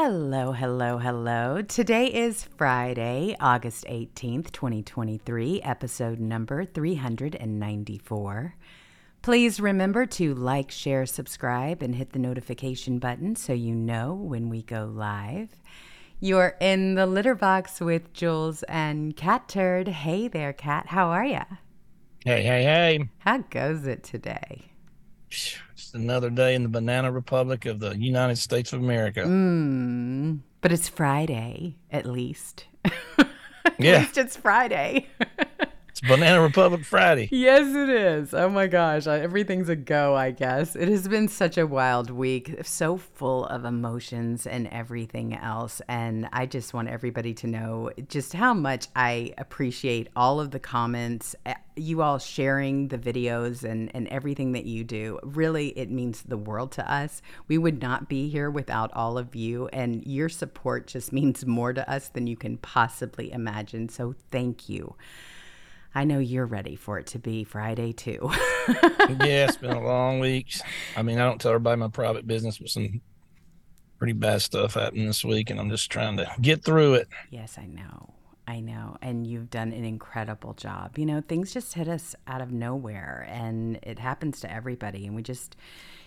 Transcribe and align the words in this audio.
Hello, 0.00 0.52
hello, 0.52 0.98
hello. 0.98 1.60
Today 1.60 2.06
is 2.06 2.44
Friday, 2.56 3.34
August 3.40 3.84
18th, 3.86 4.52
2023, 4.52 5.60
episode 5.62 6.20
number 6.20 6.64
394. 6.64 8.54
Please 9.22 9.58
remember 9.58 10.06
to 10.06 10.36
like, 10.36 10.70
share, 10.70 11.04
subscribe, 11.04 11.82
and 11.82 11.96
hit 11.96 12.12
the 12.12 12.20
notification 12.20 13.00
button 13.00 13.34
so 13.34 13.52
you 13.52 13.74
know 13.74 14.14
when 14.14 14.48
we 14.48 14.62
go 14.62 14.84
live. 14.84 15.48
You're 16.20 16.54
in 16.60 16.94
the 16.94 17.06
litter 17.06 17.34
box 17.34 17.80
with 17.80 18.12
Jewels 18.12 18.62
and 18.68 19.16
Catturd. 19.16 19.88
Hey 19.88 20.28
there, 20.28 20.52
Cat. 20.52 20.86
How 20.86 21.08
are 21.08 21.24
ya? 21.24 21.42
Hey, 22.24 22.44
hey, 22.44 22.62
hey. 22.62 23.08
How 23.18 23.38
goes 23.38 23.84
it 23.84 24.04
today? 24.04 24.66
It's 25.78 25.94
another 25.94 26.28
day 26.28 26.56
in 26.56 26.64
the 26.64 26.68
Banana 26.68 27.12
Republic 27.12 27.64
of 27.64 27.78
the 27.78 27.96
United 27.96 28.36
States 28.36 28.72
of 28.72 28.80
America. 28.80 29.20
Mm, 29.20 30.40
but 30.60 30.72
it's 30.72 30.88
Friday, 30.88 31.76
at 31.92 32.04
least. 32.04 32.66
at 32.84 32.90
Yeah. 33.78 33.98
least 34.00 34.18
it's 34.18 34.36
Friday. 34.36 35.06
It's 36.00 36.06
Banana 36.06 36.40
Republic 36.40 36.84
Friday. 36.84 37.28
Yes, 37.32 37.74
it 37.74 37.88
is. 37.88 38.32
Oh 38.32 38.48
my 38.48 38.68
gosh. 38.68 39.08
Everything's 39.08 39.68
a 39.68 39.74
go, 39.74 40.14
I 40.14 40.30
guess. 40.30 40.76
It 40.76 40.86
has 40.86 41.08
been 41.08 41.26
such 41.26 41.58
a 41.58 41.66
wild 41.66 42.08
week, 42.08 42.54
so 42.62 42.96
full 42.96 43.46
of 43.46 43.64
emotions 43.64 44.46
and 44.46 44.68
everything 44.68 45.34
else. 45.34 45.82
And 45.88 46.28
I 46.32 46.46
just 46.46 46.72
want 46.72 46.88
everybody 46.88 47.34
to 47.34 47.48
know 47.48 47.90
just 48.08 48.32
how 48.32 48.54
much 48.54 48.86
I 48.94 49.34
appreciate 49.38 50.08
all 50.14 50.38
of 50.38 50.52
the 50.52 50.60
comments, 50.60 51.34
eh, 51.46 51.54
you 51.74 52.00
all 52.00 52.20
sharing 52.20 52.86
the 52.88 52.98
videos 52.98 53.64
and, 53.64 53.90
and 53.92 54.06
everything 54.06 54.52
that 54.52 54.66
you 54.66 54.84
do. 54.84 55.18
Really, 55.24 55.70
it 55.70 55.90
means 55.90 56.22
the 56.22 56.38
world 56.38 56.70
to 56.72 56.92
us. 56.92 57.22
We 57.48 57.58
would 57.58 57.82
not 57.82 58.08
be 58.08 58.28
here 58.28 58.52
without 58.52 58.92
all 58.92 59.18
of 59.18 59.34
you. 59.34 59.66
And 59.72 60.06
your 60.06 60.28
support 60.28 60.86
just 60.86 61.12
means 61.12 61.44
more 61.44 61.72
to 61.72 61.90
us 61.90 62.08
than 62.08 62.28
you 62.28 62.36
can 62.36 62.56
possibly 62.58 63.32
imagine. 63.32 63.88
So 63.88 64.14
thank 64.30 64.68
you. 64.68 64.94
I 65.98 66.04
know 66.04 66.20
you're 66.20 66.46
ready 66.46 66.76
for 66.76 67.00
it 67.00 67.08
to 67.08 67.18
be 67.18 67.42
Friday 67.42 67.92
too. 67.92 68.20
yeah, 68.68 69.46
it's 69.48 69.56
been 69.56 69.72
a 69.72 69.82
long 69.82 70.20
week. 70.20 70.54
I 70.96 71.02
mean, 71.02 71.18
I 71.18 71.24
don't 71.24 71.40
tell 71.40 71.50
everybody 71.50 71.76
my 71.76 71.88
private 71.88 72.24
business, 72.24 72.58
but 72.58 72.68
some 72.68 73.00
pretty 73.98 74.12
bad 74.12 74.40
stuff 74.40 74.74
happened 74.74 75.08
this 75.08 75.24
week, 75.24 75.50
and 75.50 75.58
I'm 75.58 75.70
just 75.70 75.90
trying 75.90 76.16
to 76.18 76.30
get 76.40 76.62
through 76.62 76.94
it. 76.94 77.08
yes, 77.32 77.58
I 77.58 77.66
know. 77.66 78.14
I 78.46 78.60
know. 78.60 78.96
And 79.02 79.26
you've 79.26 79.50
done 79.50 79.72
an 79.72 79.84
incredible 79.84 80.54
job. 80.54 80.98
You 80.98 81.04
know, 81.04 81.20
things 81.20 81.52
just 81.52 81.74
hit 81.74 81.88
us 81.88 82.14
out 82.28 82.42
of 82.42 82.52
nowhere 82.52 83.26
and 83.28 83.80
it 83.82 83.98
happens 83.98 84.40
to 84.42 84.52
everybody. 84.52 85.04
And 85.04 85.16
we 85.16 85.22
just, 85.24 85.56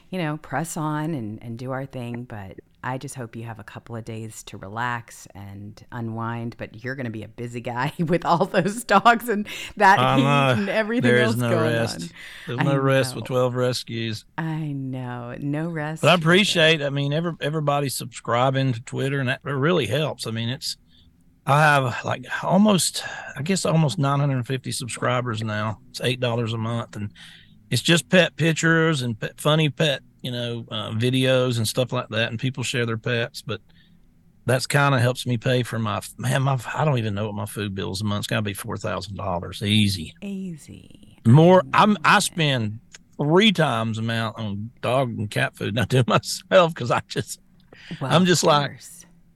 you 0.10 0.20
know, 0.20 0.38
press 0.38 0.78
on 0.78 1.14
and, 1.14 1.44
and 1.44 1.60
do 1.60 1.72
our 1.72 1.86
thing. 1.86 2.24
But 2.24 2.62
I 2.84 2.98
just 2.98 3.16
hope 3.16 3.36
you 3.36 3.44
have 3.44 3.60
a 3.60 3.64
couple 3.64 3.96
of 3.96 4.06
days 4.06 4.44
to 4.44 4.58
relax 4.58 5.28
and 5.36 5.84
unwind. 5.92 6.56
But 6.58 6.84
you're 6.84 6.96
going 6.96 7.06
to 7.06 7.12
be 7.12 7.24
a 7.24 7.28
busy 7.28 7.62
guy 7.62 7.94
with 8.00 8.26
all 8.26 8.46
those 8.46 8.84
dogs 8.84 9.30
and 9.30 9.48
that 9.78 10.00
heat 10.00 10.26
uh, 10.26 10.56
and 10.58 10.70
everything 10.70 11.14
else 11.16 11.36
no 11.36 11.50
going 11.50 11.74
rest. 11.74 12.02
on. 12.02 12.10
There's 12.48 12.60
I 12.60 12.64
no 12.64 12.78
rest 12.78 13.16
with 13.16 13.26
12 13.26 13.56
rescues. 13.56 14.26
I 14.38 14.72
know. 14.72 15.36
No 15.40 15.70
rest. 15.70 16.02
But 16.02 16.10
I 16.10 16.14
appreciate. 16.16 16.82
I 16.82 16.90
mean, 16.90 17.14
every 17.14 17.34
everybody 17.42 17.90
subscribing 17.90 18.74
to 18.74 18.82
Twitter, 18.82 19.20
and 19.20 19.30
that 19.30 19.42
really 19.44 19.88
helps. 19.88 20.26
I 20.26 20.32
mean, 20.32 20.50
it's 20.50 20.78
I 21.46 21.62
have 21.62 22.06
like 22.06 22.26
almost, 22.44 23.04
I 23.36 23.42
guess, 23.42 23.66
almost 23.66 23.98
950 23.98 24.72
subscribers 24.72 25.44
now. 25.44 25.80
It's 25.90 26.02
eight 26.02 26.20
dollars 26.20 26.54
a 26.54 26.58
month, 26.58 26.96
and 26.96 27.12
it's 27.70 27.82
just 27.82 28.10
pet 28.10 28.36
pictures 28.36 29.02
and 29.02 29.20
pet, 29.20 29.40
funny 29.40 29.70
pet, 29.70 30.02
you 30.22 30.32
know, 30.32 30.66
uh, 30.72 30.92
videos 30.92 31.58
and 31.58 31.68
stuff 31.68 31.92
like 31.92 32.10
that. 32.10 32.30
And 32.30 32.40
people 32.40 32.64
share 32.64 32.86
their 32.86 32.98
pets, 32.98 33.42
but 33.42 33.62
that's 34.46 34.66
kind 34.68 34.96
of 34.96 35.02
helps 35.02 35.26
me 35.28 35.38
pay 35.38 35.64
for 35.64 35.78
my 35.80 36.02
man. 36.18 36.42
My 36.44 36.60
I 36.74 36.84
don't 36.86 36.98
even 36.98 37.14
know 37.14 37.26
what 37.28 37.36
my 37.36 37.46
food 37.46 37.76
bill 37.76 37.92
is 37.92 38.02
a 38.02 38.06
month. 38.06 38.20
It's 38.22 38.28
got 38.28 38.38
to 38.38 38.42
be 38.42 38.54
four 38.54 38.78
thousand 38.78 39.16
dollars, 39.18 39.62
easy. 39.62 40.14
Easy. 40.22 41.20
More. 41.26 41.64
I'm 41.74 41.98
I 42.04 42.20
spend 42.20 42.80
three 43.18 43.52
times 43.52 43.98
amount 44.00 44.40
on 44.40 44.72
dog 44.82 45.10
and 45.10 45.30
cat 45.30 45.56
food. 45.56 45.70
And 45.70 45.80
I 45.80 45.86
do 45.86 46.04
myself 46.08 46.74
because 46.74 46.90
I 46.92 47.02
just 47.08 47.40
Well, 48.00 48.12
I'm 48.12 48.26
just 48.26 48.44
like- 48.44 48.80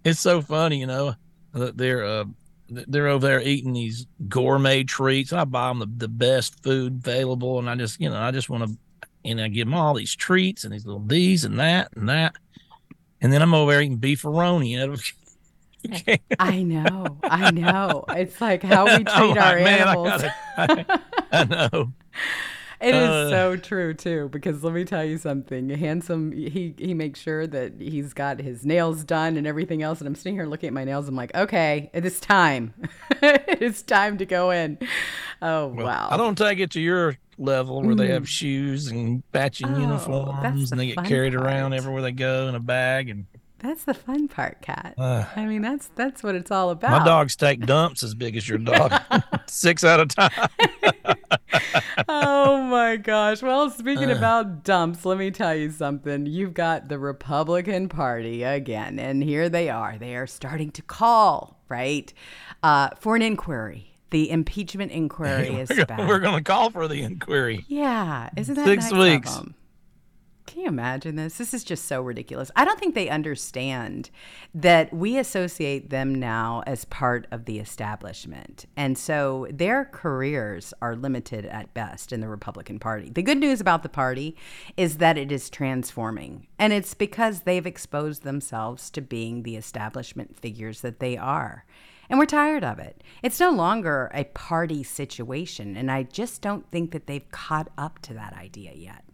it's 0.03 0.19
so 0.19 0.41
funny, 0.41 0.79
you 0.79 0.87
know. 0.87 1.15
that 1.53 1.77
They're 1.77 2.03
uh, 2.05 2.25
they're 2.67 3.07
over 3.07 3.27
there 3.27 3.41
eating 3.41 3.73
these 3.73 4.07
gourmet 4.27 4.83
treats, 4.83 5.31
and 5.31 5.39
I 5.39 5.45
buy 5.45 5.67
them 5.69 5.79
the, 5.79 5.85
the 5.97 6.07
best 6.07 6.63
food 6.63 6.95
available, 7.05 7.59
and 7.59 7.69
I 7.69 7.75
just 7.75 7.99
you 8.01 8.09
know 8.09 8.19
I 8.19 8.31
just 8.31 8.49
want 8.49 8.67
to, 8.67 8.77
and 9.25 9.41
I 9.41 9.47
give 9.47 9.67
them 9.67 9.73
all 9.73 9.93
these 9.93 10.15
treats 10.15 10.63
and 10.63 10.73
these 10.73 10.85
little 10.85 11.01
these 11.01 11.43
and 11.43 11.59
that 11.59 11.89
and 11.95 12.07
that, 12.09 12.35
and 13.21 13.31
then 13.33 13.41
I'm 13.41 13.53
over 13.53 13.71
there 13.71 13.81
eating 13.81 13.99
beefaroni. 13.99 14.71
You 15.85 15.91
know, 15.91 16.17
I 16.39 16.63
know, 16.63 17.17
I 17.23 17.51
know. 17.51 18.05
It's 18.09 18.41
like 18.41 18.63
how 18.63 18.85
we 18.85 19.03
treat 19.03 19.37
our 19.37 19.55
"Man, 19.59 19.87
I 19.87 19.91
animals. 19.91 20.07
gotta- 20.09 20.33
I, 20.57 20.99
I 21.41 21.43
know. 21.43 21.93
It 22.81 22.93
is 22.93 23.09
Uh. 23.09 23.29
so 23.29 23.55
true 23.57 23.93
too, 23.93 24.29
because 24.29 24.63
let 24.63 24.73
me 24.73 24.83
tell 24.83 25.03
you 25.03 25.17
something. 25.17 25.69
Handsome, 25.69 26.31
he 26.31 26.73
he 26.77 26.93
makes 26.93 27.19
sure 27.19 27.47
that 27.47 27.73
he's 27.79 28.13
got 28.13 28.39
his 28.41 28.65
nails 28.65 29.03
done 29.03 29.37
and 29.37 29.47
everything 29.47 29.81
else. 29.81 29.99
And 29.99 30.07
I'm 30.07 30.15
sitting 30.15 30.33
here 30.35 30.45
looking 30.45 30.67
at 30.67 30.73
my 30.73 30.83
nails. 30.83 31.07
I'm 31.07 31.15
like, 31.15 31.33
okay, 31.35 31.89
it 31.93 32.05
is 32.05 32.19
time. 32.19 32.73
it 33.21 33.61
is 33.61 33.81
time 33.81 34.17
to 34.17 34.25
go 34.25 34.51
in. 34.51 34.77
Oh 35.41 35.67
Well, 35.67 35.85
wow! 35.85 36.09
I 36.11 36.17
don't 36.17 36.37
take 36.37 36.59
it 36.59 36.71
to 36.71 36.81
your 36.81 37.17
level 37.37 37.81
where 37.81 37.95
they 37.95 38.07
have 38.09 38.27
shoes 38.29 38.87
and 38.87 39.21
matching 39.33 39.67
Oh, 39.73 39.79
uniforms, 39.79 40.71
and 40.71 40.79
they 40.79 40.87
get 40.93 41.05
carried 41.05 41.35
around 41.35 41.73
everywhere 41.73 42.01
they 42.01 42.11
go 42.13 42.47
in 42.47 42.55
a 42.55 42.59
bag, 42.59 43.09
and 43.09 43.25
That's 43.59 43.83
the 43.85 43.93
fun 43.93 44.27
part, 44.27 44.61
Cat. 44.61 44.93
uh, 44.97 45.25
I 45.35 45.45
mean, 45.45 45.61
that's 45.61 45.87
that's 45.95 46.21
what 46.23 46.35
it's 46.35 46.51
all 46.51 46.69
about. 46.69 46.99
My 46.99 47.05
dogs 47.05 47.35
take 47.35 47.65
dumps 47.65 48.03
as 48.03 48.13
big 48.13 48.35
as 48.37 48.47
your 48.47 48.57
dog, 48.59 48.93
six 49.47 49.83
at 49.83 49.99
a 49.99 50.05
time. 50.05 50.31
oh 52.09 52.61
my 52.63 52.97
gosh. 52.97 53.41
Well, 53.41 53.69
speaking 53.69 54.11
Uh. 54.11 54.17
about 54.17 54.63
dumps, 54.63 55.05
let 55.05 55.17
me 55.17 55.31
tell 55.31 55.55
you 55.55 55.71
something. 55.71 56.25
You've 56.25 56.53
got 56.53 56.89
the 56.89 56.99
Republican 56.99 57.89
Party 57.89 58.43
again, 58.43 58.99
and 58.99 59.23
here 59.23 59.49
they 59.49 59.69
are. 59.69 59.97
They 59.97 60.15
are 60.15 60.27
starting 60.27 60.71
to 60.71 60.81
call, 60.81 61.59
right, 61.69 62.13
uh, 62.63 62.89
for 62.99 63.15
an 63.15 63.21
inquiry. 63.21 63.91
The 64.11 64.29
impeachment 64.29 64.91
inquiry 64.91 65.47
is 65.55 65.69
We're 65.69 65.85
back. 65.85 65.99
we're 66.07 66.19
gonna 66.19 66.43
call 66.43 66.69
for 66.69 66.87
the 66.87 67.01
inquiry. 67.01 67.65
yeah, 67.67 68.29
isn't 68.37 68.55
that 68.55 68.65
Six 68.65 68.91
nice 68.91 69.01
weeks. 69.01 69.39
Can 70.45 70.61
you 70.61 70.67
imagine 70.67 71.15
this? 71.15 71.37
This 71.37 71.55
is 71.55 71.63
just 71.63 71.85
so 71.85 72.01
ridiculous. 72.01 72.51
I 72.55 72.65
don't 72.65 72.79
think 72.79 72.93
they 72.93 73.09
understand 73.09 74.11
that 74.53 74.93
we 74.93 75.17
associate 75.17 75.89
them 75.89 76.13
now 76.13 76.61
as 76.67 76.85
part 76.85 77.25
of 77.31 77.45
the 77.45 77.57
establishment. 77.57 78.67
And 78.77 78.95
so 78.95 79.47
their 79.51 79.85
careers 79.85 80.71
are 80.83 80.95
limited 80.95 81.45
at 81.47 81.73
best 81.73 82.13
in 82.13 82.21
the 82.21 82.27
Republican 82.27 82.77
Party. 82.77 83.09
The 83.09 83.23
good 83.23 83.39
news 83.39 83.59
about 83.59 83.81
the 83.81 83.89
party 83.89 84.37
is 84.77 84.97
that 84.97 85.17
it 85.17 85.31
is 85.31 85.49
transforming. 85.49 86.45
And 86.59 86.73
it's 86.73 86.93
because 86.93 87.41
they've 87.41 87.65
exposed 87.65 88.21
themselves 88.23 88.91
to 88.91 89.01
being 89.01 89.43
the 89.43 89.55
establishment 89.55 90.39
figures 90.39 90.81
that 90.81 90.99
they 90.99 91.17
are. 91.17 91.65
And 92.07 92.19
we're 92.19 92.27
tired 92.27 92.63
of 92.63 92.77
it. 92.77 93.03
It's 93.23 93.39
no 93.39 93.49
longer 93.49 94.11
a 94.13 94.25
party 94.25 94.83
situation. 94.83 95.75
And 95.75 95.89
I 95.89 96.03
just 96.03 96.43
don't 96.43 96.69
think 96.69 96.91
that 96.91 97.07
they've 97.07 97.29
caught 97.31 97.69
up 97.79 97.97
to 98.03 98.13
that 98.13 98.33
idea 98.33 98.73
yet. 98.75 99.04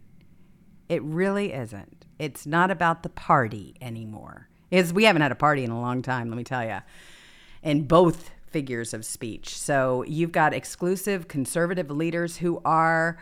It 0.92 1.02
really 1.02 1.54
isn't. 1.54 2.04
It's 2.18 2.46
not 2.46 2.70
about 2.70 3.02
the 3.02 3.08
party 3.08 3.74
anymore. 3.80 4.48
Is 4.70 4.92
we 4.92 5.04
haven't 5.04 5.22
had 5.22 5.32
a 5.32 5.36
party 5.36 5.64
in 5.64 5.70
a 5.70 5.80
long 5.80 6.02
time, 6.02 6.28
let 6.28 6.36
me 6.36 6.44
tell 6.44 6.62
you. 6.64 6.80
In 7.62 7.84
both 7.84 8.30
figures 8.46 8.92
of 8.92 9.02
speech. 9.06 9.56
So 9.56 10.02
you've 10.06 10.32
got 10.32 10.52
exclusive 10.52 11.28
conservative 11.28 11.90
leaders 11.90 12.36
who 12.36 12.60
are 12.66 13.16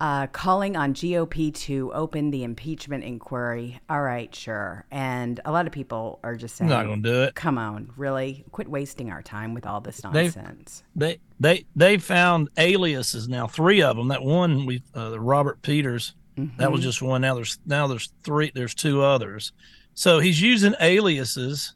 uh, 0.00 0.26
calling 0.28 0.76
on 0.76 0.92
GOP 0.94 1.54
to 1.54 1.92
open 1.92 2.32
the 2.32 2.42
impeachment 2.42 3.04
inquiry. 3.04 3.78
All 3.88 4.00
right, 4.02 4.34
sure. 4.34 4.84
And 4.90 5.38
a 5.44 5.52
lot 5.52 5.66
of 5.68 5.72
people 5.72 6.18
are 6.24 6.34
just 6.34 6.56
saying, 6.56 6.70
Not 6.70 6.86
gonna 6.86 7.02
do 7.02 7.22
it. 7.22 7.36
Come 7.36 7.56
on, 7.56 7.92
really? 7.96 8.44
Quit 8.50 8.68
wasting 8.68 9.10
our 9.10 9.22
time 9.22 9.54
with 9.54 9.64
all 9.66 9.80
this 9.80 10.00
They've- 10.00 10.34
nonsense. 10.34 10.82
They 10.96 11.20
they 11.38 11.66
they 11.76 11.98
found 11.98 12.48
aliases 12.58 13.28
now, 13.28 13.46
three 13.46 13.80
of 13.80 13.96
them. 13.96 14.08
That 14.08 14.24
one 14.24 14.66
we 14.66 14.82
uh, 14.96 15.20
Robert 15.20 15.62
Peters, 15.62 16.14
that 16.58 16.70
was 16.70 16.80
mm-hmm. 16.80 16.88
just 16.88 17.02
one. 17.02 17.20
Now 17.22 17.34
there's 17.34 17.58
now 17.66 17.86
there's 17.86 18.12
three. 18.22 18.50
There's 18.54 18.74
two 18.74 19.02
others. 19.02 19.52
So 19.94 20.20
he's 20.20 20.40
using 20.40 20.74
aliases 20.80 21.74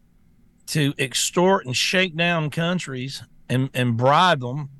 to 0.66 0.94
extort 0.98 1.66
and 1.66 1.76
shake 1.76 2.16
down 2.16 2.50
countries 2.50 3.22
and 3.48 3.70
and 3.74 3.96
bribe 3.96 4.40
them. 4.40 4.70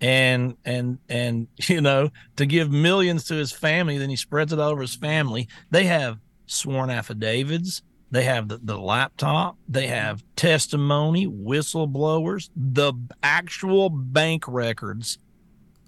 And 0.00 0.56
and 0.64 0.98
and 1.08 1.48
you 1.68 1.80
know 1.80 2.10
to 2.36 2.46
give 2.46 2.70
millions 2.70 3.24
to 3.24 3.34
his 3.34 3.52
family, 3.52 3.98
then 3.98 4.10
he 4.10 4.16
spreads 4.16 4.52
it 4.52 4.58
all 4.58 4.70
over 4.70 4.82
his 4.82 4.96
family. 4.96 5.48
They 5.70 5.84
have 5.84 6.18
sworn 6.46 6.90
affidavits. 6.90 7.82
They 8.10 8.24
have 8.24 8.48
the, 8.48 8.58
the 8.62 8.78
laptop. 8.78 9.56
They 9.66 9.86
have 9.86 10.22
testimony, 10.36 11.26
whistleblowers, 11.26 12.50
the 12.54 12.92
actual 13.22 13.88
bank 13.88 14.44
records. 14.46 15.18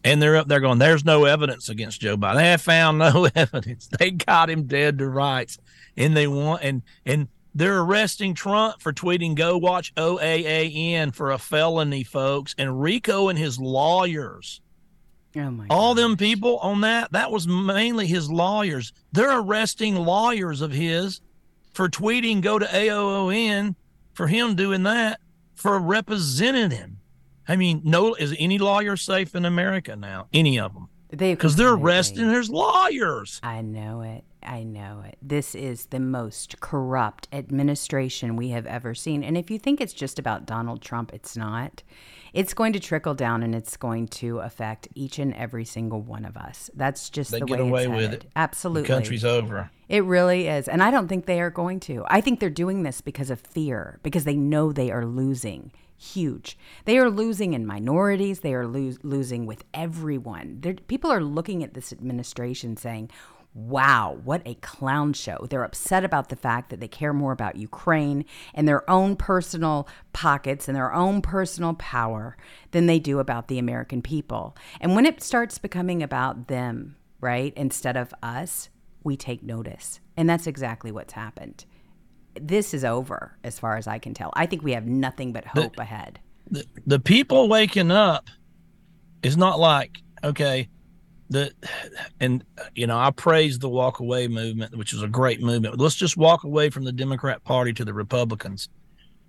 And 0.04 0.20
they're 0.20 0.36
up 0.36 0.48
there 0.48 0.60
going, 0.60 0.78
there's 0.78 1.04
no 1.04 1.24
evidence 1.24 1.70
against 1.70 2.00
Joe 2.02 2.16
Biden. 2.18 2.36
They 2.36 2.50
have 2.50 2.60
found 2.60 2.98
no 2.98 3.26
evidence. 3.34 3.88
They 3.98 4.10
got 4.10 4.50
him 4.50 4.64
dead 4.64 4.98
to 4.98 5.08
rights. 5.08 5.58
And 5.96 6.14
they 6.16 6.26
want 6.26 6.62
and 6.62 6.82
and 7.06 7.28
They're 7.54 7.80
arresting 7.80 8.34
Trump 8.34 8.82
for 8.82 8.92
tweeting 8.92 9.34
"Go 9.34 9.56
watch 9.56 9.94
OANN" 9.94 11.14
for 11.14 11.30
a 11.30 11.38
felony, 11.38 12.02
folks, 12.04 12.54
and 12.58 12.82
RICO 12.82 13.28
and 13.28 13.38
his 13.38 13.58
lawyers. 13.58 14.60
Oh 15.36 15.50
my 15.50 15.66
All 15.70 15.94
gosh. 15.94 16.02
them 16.02 16.16
people 16.16 16.58
on 16.58 16.82
that, 16.82 17.12
that 17.12 17.30
was 17.30 17.46
mainly 17.48 18.06
his 18.06 18.30
lawyers. 18.30 18.92
They're 19.12 19.38
arresting 19.38 19.94
lawyers 19.96 20.60
of 20.60 20.72
his 20.72 21.20
for 21.72 21.88
tweeting 21.88 22.40
"Go 22.42 22.58
to 22.58 22.66
OANN" 22.66 23.74
for 24.12 24.26
him 24.26 24.54
doing 24.54 24.82
that 24.82 25.20
for 25.54 25.78
representing 25.78 26.70
him. 26.72 26.98
I 27.46 27.56
mean, 27.56 27.82
no, 27.84 28.14
is 28.14 28.34
any 28.38 28.58
lawyer 28.58 28.96
safe 28.96 29.34
in 29.34 29.44
America 29.44 29.96
now? 29.96 30.28
Any 30.32 30.58
of 30.58 30.74
them? 30.74 30.88
They 31.10 31.34
Because 31.34 31.56
they're 31.56 31.74
arresting 31.74 32.30
his 32.30 32.50
lawyers. 32.50 33.40
I 33.42 33.60
know 33.60 34.00
it. 34.00 34.24
I 34.42 34.62
know 34.62 35.02
it. 35.06 35.16
This 35.22 35.54
is 35.54 35.86
the 35.86 36.00
most 36.00 36.60
corrupt 36.60 37.28
administration 37.32 38.36
we 38.36 38.50
have 38.50 38.66
ever 38.66 38.94
seen. 38.94 39.24
And 39.24 39.38
if 39.38 39.50
you 39.50 39.58
think 39.58 39.80
it's 39.80 39.92
just 39.92 40.18
about 40.18 40.44
Donald 40.44 40.82
Trump, 40.82 41.12
it's 41.14 41.36
not. 41.36 41.82
It's 42.34 42.52
going 42.52 42.72
to 42.72 42.80
trickle 42.80 43.14
down 43.14 43.42
and 43.42 43.54
it's 43.54 43.76
going 43.76 44.08
to 44.08 44.40
affect 44.40 44.88
each 44.94 45.18
and 45.18 45.32
every 45.34 45.64
single 45.64 46.02
one 46.02 46.24
of 46.24 46.36
us. 46.36 46.68
That's 46.74 47.08
just 47.08 47.30
They 47.30 47.38
the 47.38 47.46
get 47.46 47.60
way 47.60 47.68
away 47.68 47.86
with 47.86 48.00
headed. 48.00 48.24
it. 48.24 48.30
Absolutely. 48.34 48.82
The 48.82 48.88
country's 48.88 49.24
over. 49.24 49.70
It 49.88 50.04
really 50.04 50.48
is. 50.48 50.66
And 50.68 50.82
I 50.82 50.90
don't 50.90 51.08
think 51.08 51.26
they 51.26 51.40
are 51.40 51.50
going 51.50 51.78
to. 51.80 52.04
I 52.08 52.20
think 52.20 52.40
they're 52.40 52.50
doing 52.50 52.82
this 52.82 53.00
because 53.00 53.30
of 53.30 53.40
fear, 53.40 54.00
because 54.02 54.24
they 54.24 54.36
know 54.36 54.72
they 54.72 54.90
are 54.90 55.06
losing 55.06 55.70
huge. 56.04 56.58
They 56.84 56.98
are 56.98 57.10
losing 57.10 57.54
in 57.54 57.66
minorities, 57.66 58.40
they 58.40 58.54
are 58.54 58.66
lo- 58.66 58.96
losing 59.02 59.46
with 59.46 59.64
everyone. 59.72 60.58
They're, 60.60 60.74
people 60.74 61.10
are 61.10 61.22
looking 61.22 61.62
at 61.62 61.74
this 61.74 61.92
administration 61.92 62.76
saying, 62.76 63.10
Wow, 63.54 64.18
what 64.24 64.42
a 64.44 64.54
clown 64.54 65.12
show. 65.12 65.46
They're 65.48 65.62
upset 65.62 66.04
about 66.04 66.28
the 66.28 66.34
fact 66.34 66.70
that 66.70 66.80
they 66.80 66.88
care 66.88 67.12
more 67.12 67.30
about 67.30 67.54
Ukraine 67.54 68.24
and 68.52 68.66
their 68.66 68.88
own 68.90 69.14
personal 69.14 69.86
pockets 70.12 70.66
and 70.66 70.76
their 70.76 70.92
own 70.92 71.22
personal 71.22 71.74
power 71.74 72.36
than 72.72 72.86
they 72.86 72.98
do 72.98 73.20
about 73.20 73.46
the 73.46 73.60
American 73.60 74.02
people. 74.02 74.56
And 74.80 74.96
when 74.96 75.06
it 75.06 75.22
starts 75.22 75.58
becoming 75.58 76.02
about 76.02 76.48
them, 76.48 76.96
right, 77.20 77.52
instead 77.56 77.96
of 77.96 78.12
us, 78.24 78.70
we 79.04 79.16
take 79.16 79.44
notice. 79.44 80.00
And 80.16 80.28
that's 80.28 80.48
exactly 80.48 80.90
what's 80.90 81.12
happened. 81.12 81.64
This 82.40 82.74
is 82.74 82.84
over, 82.84 83.36
as 83.44 83.58
far 83.58 83.76
as 83.76 83.86
I 83.86 83.98
can 83.98 84.14
tell. 84.14 84.32
I 84.34 84.46
think 84.46 84.62
we 84.62 84.72
have 84.72 84.86
nothing 84.86 85.32
but 85.32 85.44
hope 85.46 85.78
ahead. 85.78 86.18
the, 86.50 86.64
the 86.86 86.98
people 86.98 87.48
waking 87.48 87.90
up 87.90 88.28
is 89.22 89.36
not 89.36 89.58
like 89.58 89.98
okay 90.22 90.68
the 91.30 91.50
and 92.20 92.44
you 92.74 92.86
know 92.86 92.98
i 92.98 93.10
praise 93.10 93.58
the 93.58 93.68
walk 93.68 94.00
away 94.00 94.28
movement 94.28 94.76
which 94.76 94.92
is 94.92 95.02
a 95.02 95.08
great 95.08 95.40
movement 95.40 95.78
let's 95.78 95.94
just 95.94 96.16
walk 96.16 96.44
away 96.44 96.68
from 96.68 96.84
the 96.84 96.92
democrat 96.92 97.42
party 97.44 97.72
to 97.72 97.84
the 97.84 97.94
republicans 97.94 98.68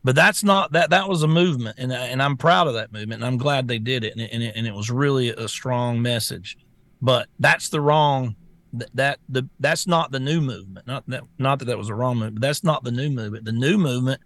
but 0.03 0.13
that's 0.15 0.43
not 0.43 0.73
that 0.73 0.89
that 0.89 1.07
was 1.07 1.23
a 1.23 1.27
movement 1.27 1.77
and 1.79 1.93
and 1.93 2.21
i'm 2.21 2.35
proud 2.35 2.67
of 2.67 2.73
that 2.73 2.91
movement 2.91 3.21
and 3.21 3.25
i'm 3.25 3.37
glad 3.37 3.67
they 3.67 3.79
did 3.79 4.03
it 4.03 4.11
and 4.11 4.21
it, 4.21 4.29
and 4.33 4.43
it, 4.43 4.53
and 4.57 4.67
it 4.67 4.73
was 4.73 4.91
really 4.91 5.29
a 5.29 5.47
strong 5.47 6.01
message 6.01 6.57
but 7.01 7.27
that's 7.39 7.69
the 7.69 7.79
wrong 7.79 8.35
that, 8.79 8.89
that 8.95 9.19
the 9.29 9.47
that's 9.59 9.87
not 9.87 10.11
the 10.11 10.19
new 10.19 10.41
movement 10.41 10.85
not 10.87 11.03
that 11.07 11.23
not 11.37 11.59
that 11.59 11.65
that 11.65 11.77
was 11.77 11.89
a 11.89 11.93
wrong 11.95 12.15
movement 12.15 12.35
but 12.35 12.41
that's 12.41 12.63
not 12.63 12.83
the 12.83 12.91
new 12.91 13.09
movement 13.09 13.45
the 13.45 13.51
new 13.51 13.77
movement 13.77 14.19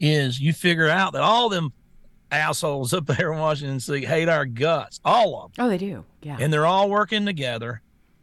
is 0.00 0.40
you 0.40 0.52
figure 0.52 0.88
out 0.88 1.12
that 1.12 1.22
all 1.22 1.48
them 1.48 1.72
assholes 2.30 2.92
up 2.92 3.06
there 3.16 3.32
in 3.32 3.38
Washington 3.38 3.76
D.C. 3.76 4.04
hate 4.04 4.28
our 4.28 4.44
guts, 4.44 5.00
all 5.04 5.44
of 5.44 5.54
them, 5.54 5.66
Oh, 5.66 5.68
they 5.68 5.78
do. 5.78 6.04
Yeah. 6.22 6.36
and 6.40 6.52
they're 6.52 6.66
all 6.66 6.90
working 6.90 7.24
together, 7.26 7.80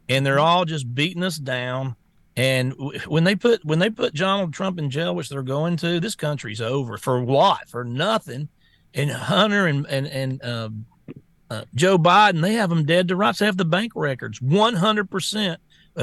and 0.08 0.24
they're 0.26 0.38
all 0.38 0.64
just 0.64 0.92
beating 0.94 1.22
us 1.22 1.38
down. 1.38 1.96
And 2.36 2.74
when 3.06 3.24
they 3.24 3.36
put 3.36 3.64
when 3.64 3.78
they 3.78 3.90
put 3.90 4.14
Donald 4.14 4.52
Trump 4.52 4.78
in 4.78 4.90
jail, 4.90 5.14
which 5.14 5.28
they're 5.28 5.42
going 5.42 5.76
to, 5.78 6.00
this 6.00 6.14
country's 6.14 6.60
over 6.60 6.96
for 6.98 7.22
what? 7.22 7.68
For 7.68 7.84
nothing. 7.84 8.48
And 8.94 9.10
Hunter 9.10 9.66
and 9.66 9.86
and 9.86 10.06
and 10.06 10.44
um, 10.44 10.86
uh, 11.52 11.64
Joe 11.74 11.98
Biden, 11.98 12.40
they 12.40 12.54
have 12.54 12.70
them 12.70 12.84
dead 12.84 13.08
to 13.08 13.16
rights. 13.16 13.38
They 13.38 13.46
have 13.46 13.56
the 13.56 13.64
bank 13.64 13.92
records, 13.94 14.40
one 14.40 14.74
hundred 14.74 15.10
percent. 15.10 15.60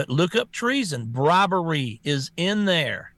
Look 0.08 0.36
up 0.36 0.52
treason, 0.52 1.06
bribery 1.08 2.00
is 2.04 2.30
in 2.38 2.66
there. 2.66 3.14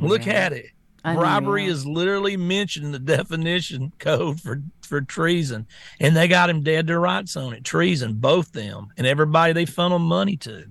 Look 0.00 0.26
at 0.26 0.52
it. 0.52 0.66
Bribery 1.14 1.66
is 1.66 1.86
literally 1.86 2.36
mentioned 2.36 2.86
in 2.86 2.92
the 2.92 2.98
definition 3.16 3.92
code 3.98 4.40
for 4.40 4.62
for 4.82 5.00
treason, 5.02 5.66
and 6.00 6.16
they 6.16 6.26
got 6.28 6.48
him 6.50 6.62
dead 6.62 6.86
to 6.86 6.98
rights 6.98 7.36
on 7.36 7.52
it. 7.52 7.62
Treason, 7.64 8.14
both 8.14 8.52
them, 8.52 8.88
and 8.96 9.06
everybody 9.06 9.52
they 9.52 9.66
funnel 9.66 9.98
money 9.98 10.36
to. 10.38 10.70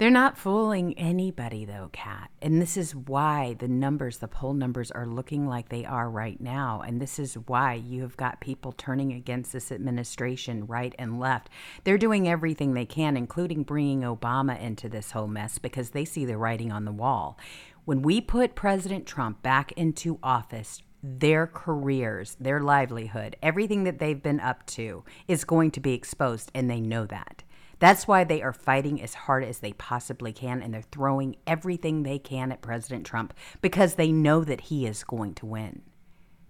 They're 0.00 0.08
not 0.08 0.38
fooling 0.38 0.98
anybody, 0.98 1.66
though, 1.66 1.90
Kat. 1.92 2.30
And 2.40 2.58
this 2.58 2.78
is 2.78 2.96
why 2.96 3.54
the 3.58 3.68
numbers, 3.68 4.16
the 4.16 4.28
poll 4.28 4.54
numbers, 4.54 4.90
are 4.90 5.04
looking 5.04 5.46
like 5.46 5.68
they 5.68 5.84
are 5.84 6.08
right 6.08 6.40
now. 6.40 6.80
And 6.80 7.02
this 7.02 7.18
is 7.18 7.34
why 7.34 7.74
you 7.74 8.00
have 8.00 8.16
got 8.16 8.40
people 8.40 8.72
turning 8.72 9.12
against 9.12 9.52
this 9.52 9.70
administration 9.70 10.66
right 10.66 10.94
and 10.98 11.20
left. 11.20 11.50
They're 11.84 11.98
doing 11.98 12.26
everything 12.26 12.72
they 12.72 12.86
can, 12.86 13.14
including 13.14 13.62
bringing 13.62 14.00
Obama 14.00 14.58
into 14.58 14.88
this 14.88 15.10
whole 15.10 15.26
mess 15.26 15.58
because 15.58 15.90
they 15.90 16.06
see 16.06 16.24
the 16.24 16.38
writing 16.38 16.72
on 16.72 16.86
the 16.86 16.92
wall. 16.92 17.38
When 17.84 18.00
we 18.00 18.22
put 18.22 18.54
President 18.54 19.04
Trump 19.04 19.42
back 19.42 19.70
into 19.72 20.18
office, 20.22 20.80
their 21.02 21.46
careers, 21.46 22.38
their 22.40 22.60
livelihood, 22.60 23.36
everything 23.42 23.84
that 23.84 23.98
they've 23.98 24.22
been 24.22 24.40
up 24.40 24.64
to 24.68 25.04
is 25.28 25.44
going 25.44 25.72
to 25.72 25.80
be 25.80 25.92
exposed, 25.92 26.50
and 26.54 26.70
they 26.70 26.80
know 26.80 27.04
that. 27.04 27.42
That's 27.80 28.06
why 28.06 28.24
they 28.24 28.42
are 28.42 28.52
fighting 28.52 29.02
as 29.02 29.14
hard 29.14 29.42
as 29.42 29.58
they 29.58 29.72
possibly 29.72 30.32
can 30.32 30.62
and 30.62 30.72
they're 30.72 30.82
throwing 30.82 31.36
everything 31.46 32.02
they 32.02 32.18
can 32.18 32.52
at 32.52 32.62
President 32.62 33.04
Trump 33.04 33.34
because 33.60 33.94
they 33.96 34.12
know 34.12 34.44
that 34.44 34.60
he 34.62 34.86
is 34.86 35.02
going 35.02 35.34
to 35.36 35.46
win. 35.46 35.82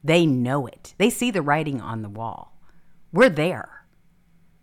They 0.05 0.27
know 0.27 0.67
it. 0.67 0.95
They 0.99 1.09
see 1.11 1.31
the 1.31 1.43
writing 1.43 1.81
on 1.81 2.03
the 2.03 2.09
wall. 2.09 2.59
We're 3.13 3.29
there. 3.31 3.77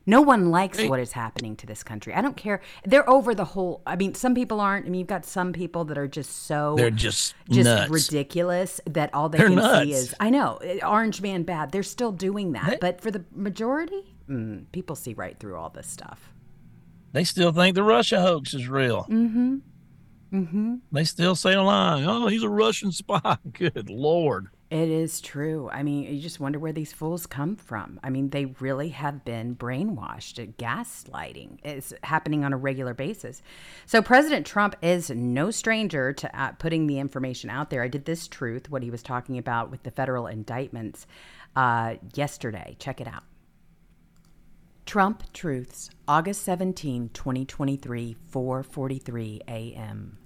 No 0.09 0.21
one 0.21 0.51
likes 0.51 0.81
what 0.83 1.01
is 1.01 1.12
happening 1.12 1.57
to 1.57 1.65
this 1.67 1.83
country. 1.83 2.13
I 2.13 2.21
don't 2.21 2.38
care. 2.38 2.62
They're 2.86 3.09
over 3.09 3.36
the 3.36 3.43
whole. 3.43 3.81
I 3.86 3.97
mean, 3.97 4.13
some 4.15 4.33
people 4.36 4.62
aren't. 4.62 4.86
I 4.86 4.89
mean, 4.89 5.00
you've 5.00 5.07
got 5.09 5.25
some 5.25 5.51
people 5.51 5.83
that 5.86 5.97
are 5.97 6.07
just 6.07 6.45
so 6.47 6.75
They're 6.77 6.89
just, 6.89 7.36
just 7.50 7.65
nuts. 7.65 7.91
ridiculous 7.91 8.79
that 8.86 9.13
all 9.13 9.27
they 9.27 9.38
They're 9.39 9.47
can 9.47 9.57
nuts. 9.57 9.83
see 9.83 9.91
is 9.93 10.15
I 10.21 10.29
know 10.29 10.59
Orange 10.81 11.21
Man 11.21 11.43
bad. 11.43 11.71
They're 11.71 11.83
still 11.83 12.13
doing 12.13 12.53
that, 12.53 12.69
They- 12.69 12.77
but 12.79 13.01
for 13.01 13.12
the 13.12 13.25
majority, 13.36 14.15
mm, 14.29 14.63
people 14.71 14.95
see 14.95 15.13
right 15.13 15.38
through 15.38 15.57
all 15.57 15.69
this 15.69 15.88
stuff. 15.88 16.31
They 17.13 17.23
still 17.23 17.51
think 17.51 17.75
the 17.75 17.83
Russia 17.83 18.21
hoax 18.21 18.53
is 18.53 18.67
real. 18.67 19.05
Mm-hmm. 19.09 19.57
Mm-hmm. 20.33 20.75
They 20.91 21.03
still 21.03 21.35
say 21.35 21.53
a 21.53 21.61
lie. 21.61 22.03
Oh, 22.05 22.27
he's 22.27 22.43
a 22.43 22.49
Russian 22.49 22.91
spy. 22.91 23.37
Good 23.53 23.89
lord. 23.89 24.49
It 24.69 24.89
is 24.89 25.21
true. 25.21 25.69
I 25.71 25.81
mean, 25.81 26.13
you 26.13 26.19
just 26.19 26.41
wonder 26.41 26.59
where 26.59 26.73
these 26.73 26.91
fools 26.91 27.25
come 27.25 27.55
from. 27.55 28.01
I 28.03 28.09
mean, 28.09 28.31
they 28.31 28.47
really 28.59 28.89
have 28.89 29.23
been 29.23 29.55
brainwashed. 29.55 30.55
Gaslighting 30.57 31.59
is 31.63 31.93
happening 32.03 32.43
on 32.43 32.51
a 32.51 32.57
regular 32.57 32.93
basis. 32.93 33.41
So, 33.85 34.01
President 34.01 34.45
Trump 34.45 34.75
is 34.81 35.09
no 35.09 35.51
stranger 35.51 36.11
to 36.11 36.37
uh, 36.37 36.51
putting 36.53 36.87
the 36.87 36.99
information 36.99 37.49
out 37.49 37.69
there. 37.69 37.81
I 37.81 37.87
did 37.87 38.03
this 38.03 38.27
truth, 38.27 38.69
what 38.69 38.83
he 38.83 38.91
was 38.91 39.01
talking 39.01 39.37
about 39.37 39.71
with 39.71 39.83
the 39.83 39.91
federal 39.91 40.27
indictments 40.27 41.07
uh, 41.55 41.95
yesterday. 42.13 42.75
Check 42.77 42.99
it 42.99 43.07
out. 43.07 43.23
Trump 44.88 45.34
Truths, 45.34 45.89
August 46.08 46.44
17, 46.44 47.10
2023, 47.10 48.15
4:43 48.32 49.41
a.m. 49.46 50.17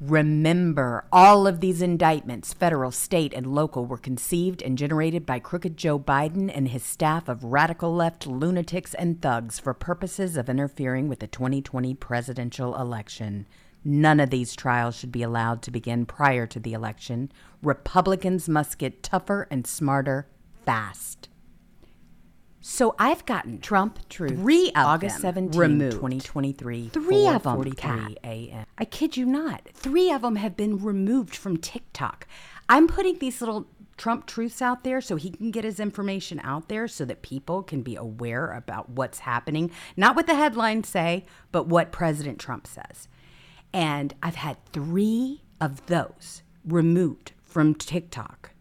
Remember, 0.00 1.06
all 1.12 1.46
of 1.46 1.60
these 1.60 1.80
indictments, 1.80 2.52
federal, 2.52 2.90
state, 2.90 3.32
and 3.32 3.46
local, 3.46 3.86
were 3.86 3.96
conceived 3.96 4.60
and 4.60 4.76
generated 4.76 5.24
by 5.24 5.38
crooked 5.38 5.76
Joe 5.76 6.00
Biden 6.00 6.50
and 6.52 6.66
his 6.66 6.82
staff 6.82 7.28
of 7.28 7.44
radical 7.44 7.94
left 7.94 8.26
lunatics 8.26 8.92
and 8.94 9.22
thugs 9.22 9.60
for 9.60 9.72
purposes 9.72 10.36
of 10.36 10.48
interfering 10.48 11.06
with 11.06 11.20
the 11.20 11.28
2020 11.28 11.94
presidential 11.94 12.74
election. 12.74 13.46
None 13.84 14.18
of 14.18 14.30
these 14.30 14.56
trials 14.56 14.96
should 14.96 15.12
be 15.12 15.22
allowed 15.22 15.62
to 15.62 15.70
begin 15.70 16.06
prior 16.06 16.48
to 16.48 16.58
the 16.58 16.72
election. 16.72 17.30
Republicans 17.62 18.48
must 18.48 18.78
get 18.78 19.04
tougher 19.04 19.46
and 19.48 19.64
smarter 19.64 20.26
fast. 20.66 21.28
So 22.64 22.94
I've 22.98 23.26
gotten 23.26 23.60
Trump 23.60 24.08
Truth 24.08 24.36
Three 24.38 24.68
of 24.68 24.86
August 24.86 25.16
them 25.16 25.50
17, 25.50 25.60
removed. 25.60 25.96
2023. 25.96 26.88
Three 26.90 27.26
of 27.26 27.44
'em, 27.46 27.56
4:43 27.56 27.76
Kat. 27.76 28.18
a.m. 28.24 28.66
I 28.78 28.84
kid 28.84 29.16
you 29.16 29.26
not. 29.26 29.68
Three 29.74 30.12
of 30.12 30.22
them 30.22 30.36
have 30.36 30.56
been 30.56 30.82
removed 30.82 31.34
from 31.34 31.56
TikTok. 31.56 32.26
I'm 32.68 32.86
putting 32.86 33.18
these 33.18 33.40
little 33.40 33.66
Trump 33.96 34.26
truths 34.26 34.62
out 34.62 34.84
there 34.84 35.00
so 35.00 35.16
he 35.16 35.30
can 35.30 35.50
get 35.50 35.64
his 35.64 35.80
information 35.80 36.40
out 36.44 36.68
there 36.68 36.86
so 36.86 37.04
that 37.04 37.20
people 37.22 37.62
can 37.64 37.82
be 37.82 37.96
aware 37.96 38.52
about 38.52 38.90
what's 38.90 39.20
happening. 39.20 39.70
Not 39.96 40.14
what 40.16 40.26
the 40.28 40.36
headlines 40.36 40.88
say, 40.88 41.24
but 41.50 41.66
what 41.66 41.90
President 41.92 42.38
Trump 42.38 42.66
says. 42.68 43.08
And 43.72 44.14
I've 44.22 44.36
had 44.36 44.64
three 44.72 45.42
of 45.60 45.84
those 45.86 46.42
removed 46.64 47.32
from 47.42 47.74
TikTok 47.74 48.51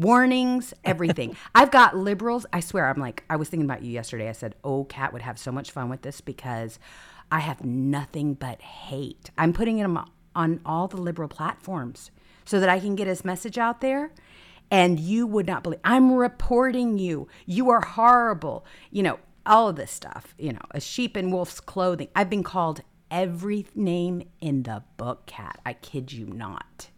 warnings, 0.00 0.74
everything. 0.84 1.36
I've 1.54 1.70
got 1.70 1.96
liberals. 1.96 2.46
I 2.52 2.60
swear, 2.60 2.88
I'm 2.88 3.00
like, 3.00 3.24
I 3.30 3.36
was 3.36 3.48
thinking 3.48 3.66
about 3.66 3.82
you 3.82 3.90
yesterday. 3.90 4.28
I 4.28 4.32
said, 4.32 4.54
oh, 4.64 4.84
Kat 4.84 5.12
would 5.12 5.22
have 5.22 5.38
so 5.38 5.52
much 5.52 5.70
fun 5.70 5.88
with 5.88 6.02
this 6.02 6.20
because 6.20 6.78
I 7.30 7.40
have 7.40 7.64
nothing 7.64 8.34
but 8.34 8.60
hate. 8.60 9.30
I'm 9.38 9.52
putting 9.52 9.78
them 9.78 9.98
on 10.34 10.60
all 10.64 10.88
the 10.88 10.96
liberal 10.96 11.28
platforms 11.28 12.10
so 12.44 12.60
that 12.60 12.68
I 12.68 12.80
can 12.80 12.96
get 12.96 13.06
his 13.06 13.24
message 13.24 13.58
out 13.58 13.80
there. 13.80 14.12
And 14.70 15.00
you 15.00 15.26
would 15.26 15.46
not 15.46 15.62
believe 15.62 15.80
I'm 15.84 16.12
reporting 16.12 16.98
you. 16.98 17.28
You 17.44 17.70
are 17.70 17.80
horrible. 17.80 18.64
You 18.90 19.02
know, 19.02 19.18
all 19.44 19.68
of 19.68 19.76
this 19.76 19.90
stuff, 19.90 20.34
you 20.38 20.52
know, 20.52 20.60
a 20.70 20.80
sheep 20.80 21.16
in 21.16 21.30
wolf's 21.30 21.60
clothing. 21.60 22.08
I've 22.14 22.30
been 22.30 22.44
called 22.44 22.82
every 23.10 23.66
name 23.74 24.22
in 24.40 24.62
the 24.62 24.84
book, 24.96 25.26
Cat. 25.26 25.60
I 25.66 25.72
kid 25.72 26.12
you 26.12 26.26
not. 26.26 26.89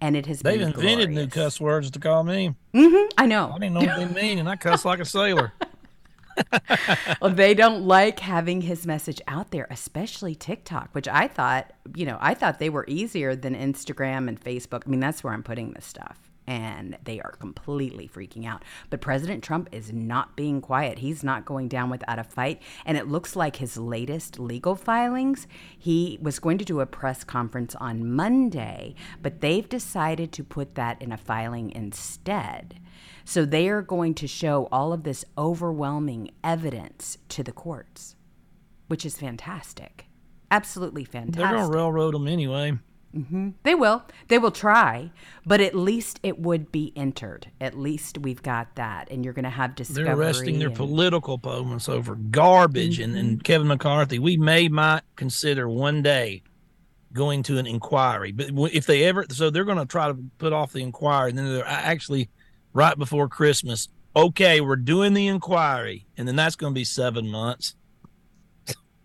And 0.00 0.16
it 0.16 0.26
has 0.26 0.40
They've 0.40 0.60
invented 0.60 1.10
new 1.10 1.26
cuss 1.26 1.60
words 1.60 1.90
to 1.90 1.98
call 1.98 2.24
me. 2.24 2.54
Mm-hmm. 2.74 3.08
I 3.18 3.26
know. 3.26 3.52
I 3.54 3.58
didn't 3.58 3.74
know 3.74 3.80
what 3.80 4.14
they 4.14 4.22
mean, 4.22 4.38
and 4.38 4.48
I 4.48 4.56
cuss 4.56 4.84
like 4.84 4.98
a 4.98 5.04
sailor. 5.04 5.52
Well, 7.20 7.32
they 7.32 7.54
don't 7.54 7.86
like 7.86 8.20
having 8.20 8.62
his 8.62 8.86
message 8.86 9.20
out 9.28 9.50
there, 9.50 9.66
especially 9.70 10.34
TikTok, 10.34 10.88
which 10.92 11.08
I 11.08 11.28
thought, 11.28 11.72
you 11.94 12.06
know, 12.06 12.16
I 12.20 12.34
thought 12.34 12.58
they 12.58 12.70
were 12.70 12.84
easier 12.88 13.36
than 13.36 13.54
Instagram 13.54 14.28
and 14.28 14.40
Facebook. 14.40 14.84
I 14.86 14.90
mean, 14.90 15.00
that's 15.00 15.22
where 15.22 15.32
I'm 15.32 15.42
putting 15.42 15.72
this 15.72 15.84
stuff. 15.84 16.29
And 16.46 16.98
they 17.04 17.20
are 17.20 17.32
completely 17.32 18.08
freaking 18.08 18.44
out. 18.44 18.64
But 18.88 19.00
President 19.00 19.44
Trump 19.44 19.68
is 19.70 19.92
not 19.92 20.36
being 20.36 20.60
quiet. 20.60 20.98
He's 20.98 21.22
not 21.22 21.44
going 21.44 21.68
down 21.68 21.90
without 21.90 22.18
a 22.18 22.24
fight. 22.24 22.60
And 22.84 22.96
it 22.96 23.06
looks 23.08 23.36
like 23.36 23.56
his 23.56 23.76
latest 23.76 24.40
legal 24.40 24.74
filings, 24.74 25.46
he 25.78 26.18
was 26.20 26.40
going 26.40 26.58
to 26.58 26.64
do 26.64 26.80
a 26.80 26.86
press 26.86 27.22
conference 27.22 27.76
on 27.76 28.10
Monday, 28.12 28.94
but 29.22 29.40
they've 29.40 29.68
decided 29.68 30.32
to 30.32 30.42
put 30.42 30.74
that 30.74 31.00
in 31.00 31.12
a 31.12 31.16
filing 31.16 31.70
instead. 31.70 32.80
So 33.24 33.44
they 33.44 33.68
are 33.68 33.82
going 33.82 34.14
to 34.14 34.26
show 34.26 34.68
all 34.72 34.92
of 34.92 35.04
this 35.04 35.24
overwhelming 35.38 36.32
evidence 36.42 37.18
to 37.28 37.44
the 37.44 37.52
courts, 37.52 38.16
which 38.88 39.06
is 39.06 39.16
fantastic. 39.16 40.06
Absolutely 40.50 41.04
fantastic. 41.04 41.36
They're 41.36 41.58
going 41.58 41.70
to 41.70 41.76
railroad 41.76 42.14
them 42.14 42.26
anyway. 42.26 42.76
They 43.64 43.74
will. 43.74 44.04
They 44.28 44.38
will 44.38 44.52
try, 44.52 45.10
but 45.44 45.60
at 45.60 45.74
least 45.74 46.20
it 46.22 46.38
would 46.38 46.70
be 46.70 46.92
entered. 46.94 47.50
At 47.60 47.76
least 47.76 48.18
we've 48.18 48.42
got 48.42 48.76
that. 48.76 49.10
And 49.10 49.24
you're 49.24 49.34
going 49.34 49.44
to 49.44 49.50
have 49.50 49.74
discovery. 49.74 50.04
They're 50.04 50.14
arresting 50.16 50.58
their 50.60 50.68
and- 50.68 50.76
political 50.76 51.34
opponents 51.34 51.88
over 51.88 52.14
garbage. 52.14 53.00
And, 53.00 53.14
Mm-hmm. 53.14 53.18
and 53.18 53.44
Kevin 53.44 53.66
McCarthy, 53.66 54.18
we 54.20 54.36
may 54.36 54.68
might 54.68 55.02
consider 55.16 55.68
one 55.68 56.02
day 56.02 56.42
going 57.12 57.42
to 57.42 57.58
an 57.58 57.66
inquiry. 57.66 58.30
But 58.30 58.50
if 58.72 58.86
they 58.86 59.02
ever, 59.04 59.26
so 59.30 59.50
they're 59.50 59.64
going 59.64 59.78
to 59.78 59.86
try 59.86 60.06
to 60.06 60.14
put 60.38 60.52
off 60.52 60.72
the 60.72 60.82
inquiry. 60.82 61.30
And 61.30 61.38
then 61.38 61.52
they're 61.52 61.66
actually 61.66 62.28
right 62.72 62.96
before 62.96 63.28
Christmas. 63.28 63.88
Okay, 64.14 64.60
we're 64.60 64.76
doing 64.76 65.14
the 65.14 65.26
inquiry. 65.26 66.06
And 66.16 66.28
then 66.28 66.36
that's 66.36 66.54
going 66.54 66.72
to 66.72 66.78
be 66.78 66.84
seven 66.84 67.28
months. 67.28 67.74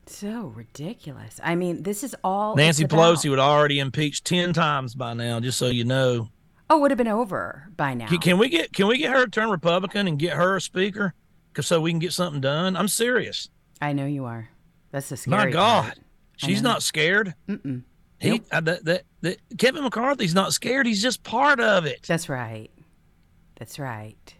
So 0.07 0.53
ridiculous. 0.55 1.39
I 1.43 1.55
mean, 1.55 1.83
this 1.83 2.03
is 2.03 2.15
all. 2.23 2.55
Nancy. 2.55 2.85
Pelosi 2.85 3.29
would 3.29 3.39
already 3.39 3.79
impeach 3.79 4.23
10 4.23 4.53
times 4.53 4.93
by 4.95 5.13
now, 5.13 5.39
just 5.39 5.57
so 5.57 5.67
you 5.67 5.83
know. 5.83 6.29
Oh, 6.69 6.77
it 6.77 6.81
would 6.81 6.91
have 6.91 6.97
been 6.97 7.07
over 7.07 7.67
by 7.75 7.93
now. 7.93 8.07
Can, 8.07 8.19
can 8.19 8.37
we 8.37 8.49
get 8.49 8.73
can 8.73 8.87
we 8.87 8.97
get 8.97 9.11
her 9.11 9.25
to 9.25 9.31
turn 9.31 9.49
Republican 9.49 10.07
and 10.07 10.17
get 10.17 10.33
her 10.33 10.55
a 10.55 10.61
speaker, 10.61 11.13
'Cause 11.53 11.67
so 11.67 11.79
we 11.79 11.91
can 11.91 11.99
get 11.99 12.11
something 12.13 12.41
done? 12.41 12.75
I'm 12.75 12.87
serious. 12.87 13.49
I 13.81 13.93
know 13.93 14.05
you 14.05 14.25
are. 14.25 14.49
That's 14.91 15.09
the 15.09 15.17
scary 15.17 15.45
My 15.45 15.51
God, 15.51 15.83
part. 15.85 15.99
she's 16.37 16.61
not 16.61 16.81
scared. 16.81 17.35
Mm-mm. 17.47 17.83
He 18.19 18.29
Nope. 18.31 18.45
uh, 18.51 18.61
that, 18.61 18.85
that 18.85 19.03
that 19.21 19.37
Kevin 19.57 19.83
McCarthy's 19.83 20.33
not 20.33 20.53
scared. 20.53 20.87
He's 20.87 21.01
just 21.01 21.23
part 21.23 21.59
of 21.59 21.85
it. 21.85 22.03
That's 22.07 22.29
right. 22.29 22.71
That's 23.57 23.77
right. 23.77 24.33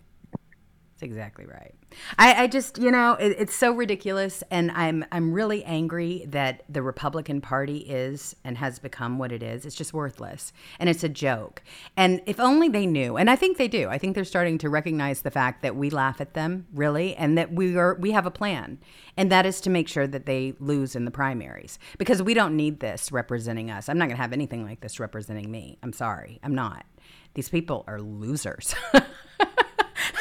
That's 0.96 1.04
exactly 1.04 1.46
right. 1.46 1.76
I, 2.18 2.44
I 2.44 2.48
just, 2.48 2.78
you 2.78 2.90
know, 2.90 3.16
it, 3.16 3.36
it's 3.38 3.54
so 3.54 3.74
ridiculous, 3.74 4.46
and 4.50 4.72
I'm 4.72 5.04
I'm 5.12 5.34
really 5.34 5.62
angry 5.66 6.24
that 6.30 6.64
the 6.70 6.82
Republican 6.82 7.42
Party 7.42 7.80
is 7.80 8.34
and 8.46 8.58
has 8.58 8.80
become 8.80 9.18
what 9.18 9.34
it 9.34 9.44
is. 9.44 9.66
It's 9.66 9.76
just 9.76 9.94
worthless, 9.94 10.54
and 10.80 10.90
it's 10.90 11.04
a 11.04 11.10
joke. 11.10 11.62
And 11.98 12.22
if 12.26 12.40
only 12.40 12.70
they 12.70 12.86
knew, 12.86 13.18
and 13.18 13.30
I 13.30 13.36
think 13.36 13.58
they 13.58 13.68
do. 13.68 13.90
I 13.90 13.98
think 13.98 14.16
they're 14.16 14.24
starting 14.24 14.58
to 14.60 14.70
recognize 14.70 15.22
the 15.22 15.32
fact 15.32 15.64
that 15.64 15.76
we 15.76 15.90
laugh 15.90 16.22
at 16.22 16.34
them, 16.34 16.66
really, 16.74 17.14
and 17.18 17.38
that 17.38 17.52
we 17.52 17.76
are 17.76 17.96
we 17.96 18.12
have 18.12 18.26
a 18.26 18.32
plan, 18.32 18.80
and 19.18 19.30
that 19.30 19.46
is 19.46 19.60
to 19.62 19.70
make 19.70 19.90
sure 19.90 20.08
that 20.08 20.26
they 20.26 20.54
lose 20.62 20.96
in 20.96 21.04
the 21.04 21.12
primaries 21.12 21.78
because 21.98 22.24
we 22.24 22.34
don't 22.34 22.56
need 22.56 22.80
this 22.80 23.12
representing 23.12 23.70
us. 23.70 23.90
I'm 23.90 23.98
not 23.98 24.06
going 24.06 24.16
to 24.16 24.22
have 24.22 24.32
anything 24.32 24.64
like 24.64 24.80
this 24.80 24.98
representing 24.98 25.52
me. 25.52 25.78
I'm 25.84 25.92
sorry, 25.92 26.40
I'm 26.42 26.56
not. 26.56 26.86
These 27.34 27.50
people 27.50 27.84
are 27.86 28.00
losers. 28.00 28.74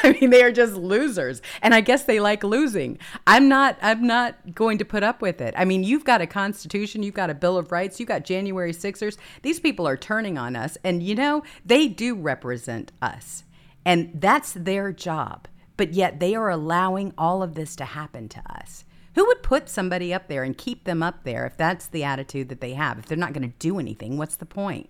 I 0.05 0.11
mean, 0.19 0.29
they 0.29 0.43
are 0.43 0.51
just 0.51 0.75
losers, 0.75 1.41
and 1.63 1.73
I 1.73 1.81
guess 1.81 2.03
they 2.03 2.19
like 2.19 2.43
losing. 2.43 2.99
I'm 3.25 3.49
not. 3.49 3.77
I'm 3.81 4.05
not 4.05 4.53
going 4.53 4.77
to 4.77 4.85
put 4.85 5.01
up 5.01 5.19
with 5.19 5.41
it. 5.41 5.55
I 5.57 5.65
mean, 5.65 5.83
you've 5.83 6.05
got 6.05 6.21
a 6.21 6.27
constitution, 6.27 7.01
you've 7.01 7.15
got 7.15 7.31
a 7.31 7.33
bill 7.33 7.57
of 7.57 7.71
rights, 7.71 7.99
you've 7.99 8.09
got 8.09 8.23
January 8.23 8.71
Sixers. 8.71 9.17
These 9.41 9.59
people 9.59 9.87
are 9.87 9.97
turning 9.97 10.37
on 10.37 10.55
us, 10.55 10.77
and 10.83 11.01
you 11.01 11.15
know 11.15 11.43
they 11.65 11.87
do 11.87 12.13
represent 12.13 12.91
us, 13.01 13.43
and 13.83 14.11
that's 14.13 14.53
their 14.53 14.91
job. 14.91 15.47
But 15.75 15.93
yet 15.93 16.19
they 16.19 16.35
are 16.35 16.49
allowing 16.49 17.13
all 17.17 17.41
of 17.41 17.55
this 17.55 17.75
to 17.77 17.85
happen 17.85 18.29
to 18.29 18.41
us. 18.47 18.85
Who 19.15 19.25
would 19.25 19.43
put 19.43 19.69
somebody 19.69 20.13
up 20.13 20.27
there 20.27 20.43
and 20.43 20.57
keep 20.57 20.83
them 20.83 21.01
up 21.01 21.23
there 21.23 21.45
if 21.45 21.57
that's 21.57 21.87
the 21.87 22.03
attitude 22.03 22.49
that 22.49 22.61
they 22.61 22.73
have? 22.73 22.99
If 22.99 23.05
they're 23.05 23.17
not 23.17 23.33
going 23.33 23.49
to 23.49 23.57
do 23.59 23.79
anything, 23.79 24.17
what's 24.17 24.35
the 24.35 24.45
point? 24.45 24.89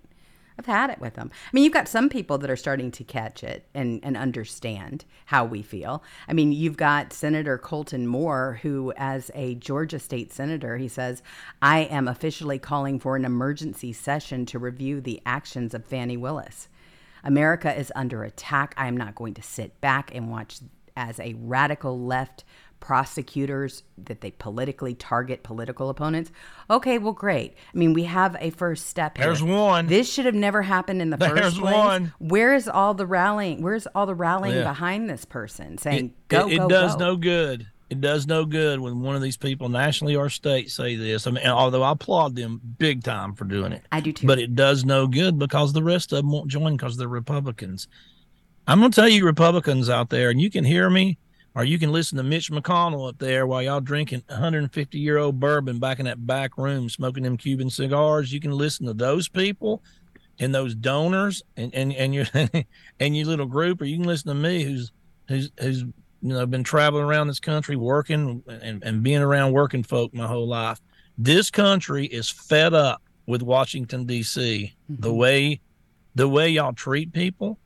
I've 0.57 0.65
had 0.65 0.89
it 0.89 1.00
with 1.00 1.15
them. 1.15 1.31
I 1.33 1.50
mean, 1.53 1.63
you've 1.63 1.74
got 1.74 1.88
some 1.88 2.07
people 2.07 2.38
that 2.38 2.50
are 2.50 2.55
starting 2.55 2.89
to 2.91 3.03
catch 3.03 3.43
it 3.43 3.67
and, 3.74 4.00
and 4.03 4.15
understand 4.15 5.03
how 5.25 5.43
we 5.43 5.62
feel. 5.62 6.01
I 6.27 6.33
mean, 6.33 6.51
you've 6.53 6.77
got 6.77 7.12
Senator 7.12 7.57
Colton 7.57 8.07
Moore, 8.07 8.59
who, 8.62 8.93
as 8.95 9.31
a 9.35 9.55
Georgia 9.55 10.00
state 10.00 10.31
senator, 10.31 10.77
he 10.77 10.88
says, 10.88 11.21
I 11.62 11.79
am 11.79 12.07
officially 12.07 12.57
calling 12.57 13.00
for 13.00 13.15
an 13.15 13.25
emergency 13.25 13.91
session 13.91 14.45
to 14.47 14.59
review 14.59 15.01
the 15.01 15.21
actions 15.25 15.74
of 15.74 15.85
Fani 15.85 16.15
Willis. 16.15 16.69
America 17.24 17.77
is 17.77 17.91
under 17.95 18.24
attack. 18.24 18.74
I 18.77 18.88
am 18.88 18.95
not 18.95 19.15
going 19.15 19.33
to 19.33 19.41
sit 19.41 19.81
back 19.81 20.13
and 20.13 20.29
watch 20.29 20.59
as 20.95 21.19
a 21.19 21.35
radical 21.39 22.00
left 22.00 22.45
prosecutors 22.86 23.82
that 23.98 24.22
they 24.22 24.30
politically 24.30 24.94
target 24.94 25.42
political 25.42 25.89
opponents. 25.89 26.32
Okay, 26.70 27.00
well, 27.00 27.13
great. 27.13 27.56
I 27.74 27.77
mean, 27.77 27.94
we 27.94 28.04
have 28.04 28.38
a 28.39 28.51
first 28.51 28.86
step 28.86 29.18
here. 29.18 29.25
There's 29.25 29.42
one. 29.42 29.88
This 29.88 30.12
should 30.12 30.25
have 30.25 30.36
never 30.36 30.62
happened 30.62 31.01
in 31.01 31.10
the 31.10 31.18
There's 31.18 31.39
first 31.39 31.58
place. 31.58 31.74
one. 31.75 32.13
Where's 32.20 32.68
all 32.68 32.94
the 32.94 33.08
rallying? 33.08 33.63
Where's 33.63 33.88
all 33.96 34.06
the 34.06 34.13
rallying 34.13 34.58
Yeah. 34.58 34.63
behind 34.65 35.10
this 35.10 35.25
person 35.25 35.80
saying, 35.80 36.06
it- 36.06 36.27
"Go, 36.27 36.48
it 36.48 36.58
go, 36.58 36.68
does 36.70 36.94
go"? 36.96 37.00
no 37.00 37.15
good. 37.15 37.65
It 37.89 38.01
does 38.01 38.27
no 38.27 38.46
good 38.46 38.80
when 38.80 39.01
one 39.01 39.15
of 39.15 39.22
these 39.24 39.38
people, 39.38 39.68
nationally 39.68 40.15
or 40.15 40.30
state, 40.30 40.70
say 40.70 40.96
this. 40.96 41.25
I 41.25 41.32
mean, 41.32 41.46
although 41.48 41.82
I 41.82 41.92
applaud 41.92 42.36
them 42.36 42.62
big 42.77 43.04
time 43.04 43.34
for 43.34 43.46
doing 43.46 43.72
it, 43.72 43.82
I 43.92 44.00
do 44.00 44.12
too. 44.13 44.27
but 44.27 44.38
it 44.38 44.56
does 44.56 44.86
no 44.86 45.08
good 45.08 45.39
because 45.39 45.74
the 45.74 45.84
rest 45.84 46.13
of 46.13 46.18
them 46.18 46.32
won't 46.32 46.50
join 46.51 46.77
because 46.77 46.98
they're 46.98 47.08
Republicans. 47.08 47.88
I'm 48.68 48.80
going 48.80 48.92
to 48.92 48.96
tell 48.96 49.10
you, 49.10 49.25
Republicans 49.25 49.89
out 49.89 50.12
there, 50.12 50.30
and 50.30 50.39
you 50.39 50.51
can 50.51 50.65
hear 50.65 50.88
me, 50.89 51.18
or 51.55 51.63
you 51.63 51.79
can 51.79 51.91
listen 51.91 52.17
to 52.17 52.24
Mitch 52.24 52.51
McConnell 52.51 53.07
up 53.07 53.17
there 53.17 53.47
while 53.47 53.62
y'all 53.62 53.79
drinking 53.79 54.24
150 54.27 55.00
year 55.00 55.17
old 55.17 55.39
bourbon 55.39 55.79
back 55.79 56.00
in 56.00 56.05
that 56.05 56.25
back 56.27 56.57
room, 56.57 56.89
smoking 56.89 57.24
them 57.24 57.38
Cuban 57.38 57.69
cigars. 57.69 58.31
You 58.31 58.41
can 58.41 58.51
listen 58.51 58.85
to 58.85 58.93
those 58.93 59.29
people 59.29 59.81
and 60.39 60.53
those 60.53 60.75
donors 60.75 61.41
and 61.55 61.74
and 61.74 61.93
and 61.93 62.13
your 62.13 62.25
and 63.00 63.17
your 63.17 63.25
little 63.25 63.45
group, 63.45 63.81
or 63.81 63.85
you 63.85 63.97
can 63.97 64.07
listen 64.07 64.27
to 64.29 64.35
me, 64.35 64.63
who's 64.63 64.91
who's 65.27 65.50
who's 65.59 65.79
you 65.81 65.93
know 66.21 66.45
been 66.45 66.63
traveling 66.63 67.05
around 67.05 67.27
this 67.27 67.39
country 67.39 67.75
working 67.75 68.43
and, 68.47 68.83
and 68.83 69.03
being 69.03 69.21
around 69.21 69.53
working 69.53 69.83
folk 69.83 70.13
my 70.13 70.27
whole 70.27 70.47
life. 70.47 70.79
This 71.17 71.50
country 71.50 72.05
is 72.05 72.29
fed 72.29 72.74
up 72.74 73.01
with 73.27 73.41
Washington 73.41 74.05
D.C. 74.05 74.75
The 74.89 75.07
mm-hmm. 75.07 75.17
way 75.17 75.62
the 76.15 76.27
way 76.27 76.50
y'all 76.50 76.74
treat 76.74 77.13
people, 77.13 77.59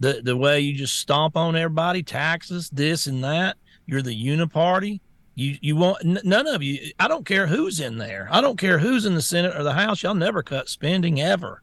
the 0.00 0.20
the 0.24 0.36
way 0.36 0.60
you 0.60 0.74
just 0.74 0.98
stomp 0.98 1.36
on 1.36 1.54
everybody, 1.54 2.02
taxes, 2.02 2.70
this 2.70 3.06
and 3.06 3.22
that. 3.22 3.56
You're 3.86 4.02
the 4.02 4.10
uniparty. 4.10 5.00
You 5.34 5.56
you 5.60 5.76
want 5.76 6.04
n- 6.04 6.20
none 6.24 6.46
of 6.46 6.62
you. 6.62 6.92
I 6.98 7.06
don't 7.06 7.24
care 7.26 7.46
who's 7.46 7.80
in 7.80 7.98
there. 7.98 8.28
I 8.30 8.40
don't 8.40 8.58
care 8.58 8.78
who's 8.78 9.06
in 9.06 9.14
the 9.14 9.22
Senate 9.22 9.56
or 9.56 9.62
the 9.62 9.72
House. 9.72 10.02
Y'all 10.02 10.14
never 10.14 10.42
cut 10.42 10.68
spending 10.68 11.20
ever. 11.20 11.62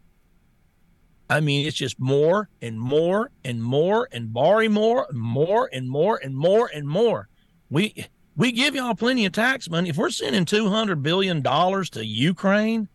I 1.30 1.42
mean, 1.42 1.68
it's 1.68 1.76
just 1.76 2.00
more 2.00 2.50
and 2.62 2.80
more 2.80 3.32
and 3.44 3.62
more 3.62 4.08
and 4.12 4.32
borrow 4.32 4.70
more 4.70 5.08
and 5.10 5.20
more 5.20 5.70
and 5.74 5.90
more 5.90 6.20
and 6.24 6.36
more 6.36 6.70
and 6.74 6.88
more. 6.88 7.28
We 7.70 8.06
we 8.36 8.52
give 8.52 8.76
y'all 8.76 8.96
plenty 8.96 9.26
of 9.26 9.34
tax 9.34 9.70
money. 9.70 9.90
If 9.90 9.98
we're 9.98 10.10
sending 10.10 10.46
two 10.46 10.70
hundred 10.70 11.04
billion 11.04 11.42
dollars 11.42 11.90
to 11.92 12.06
Ukraine, 12.06 12.88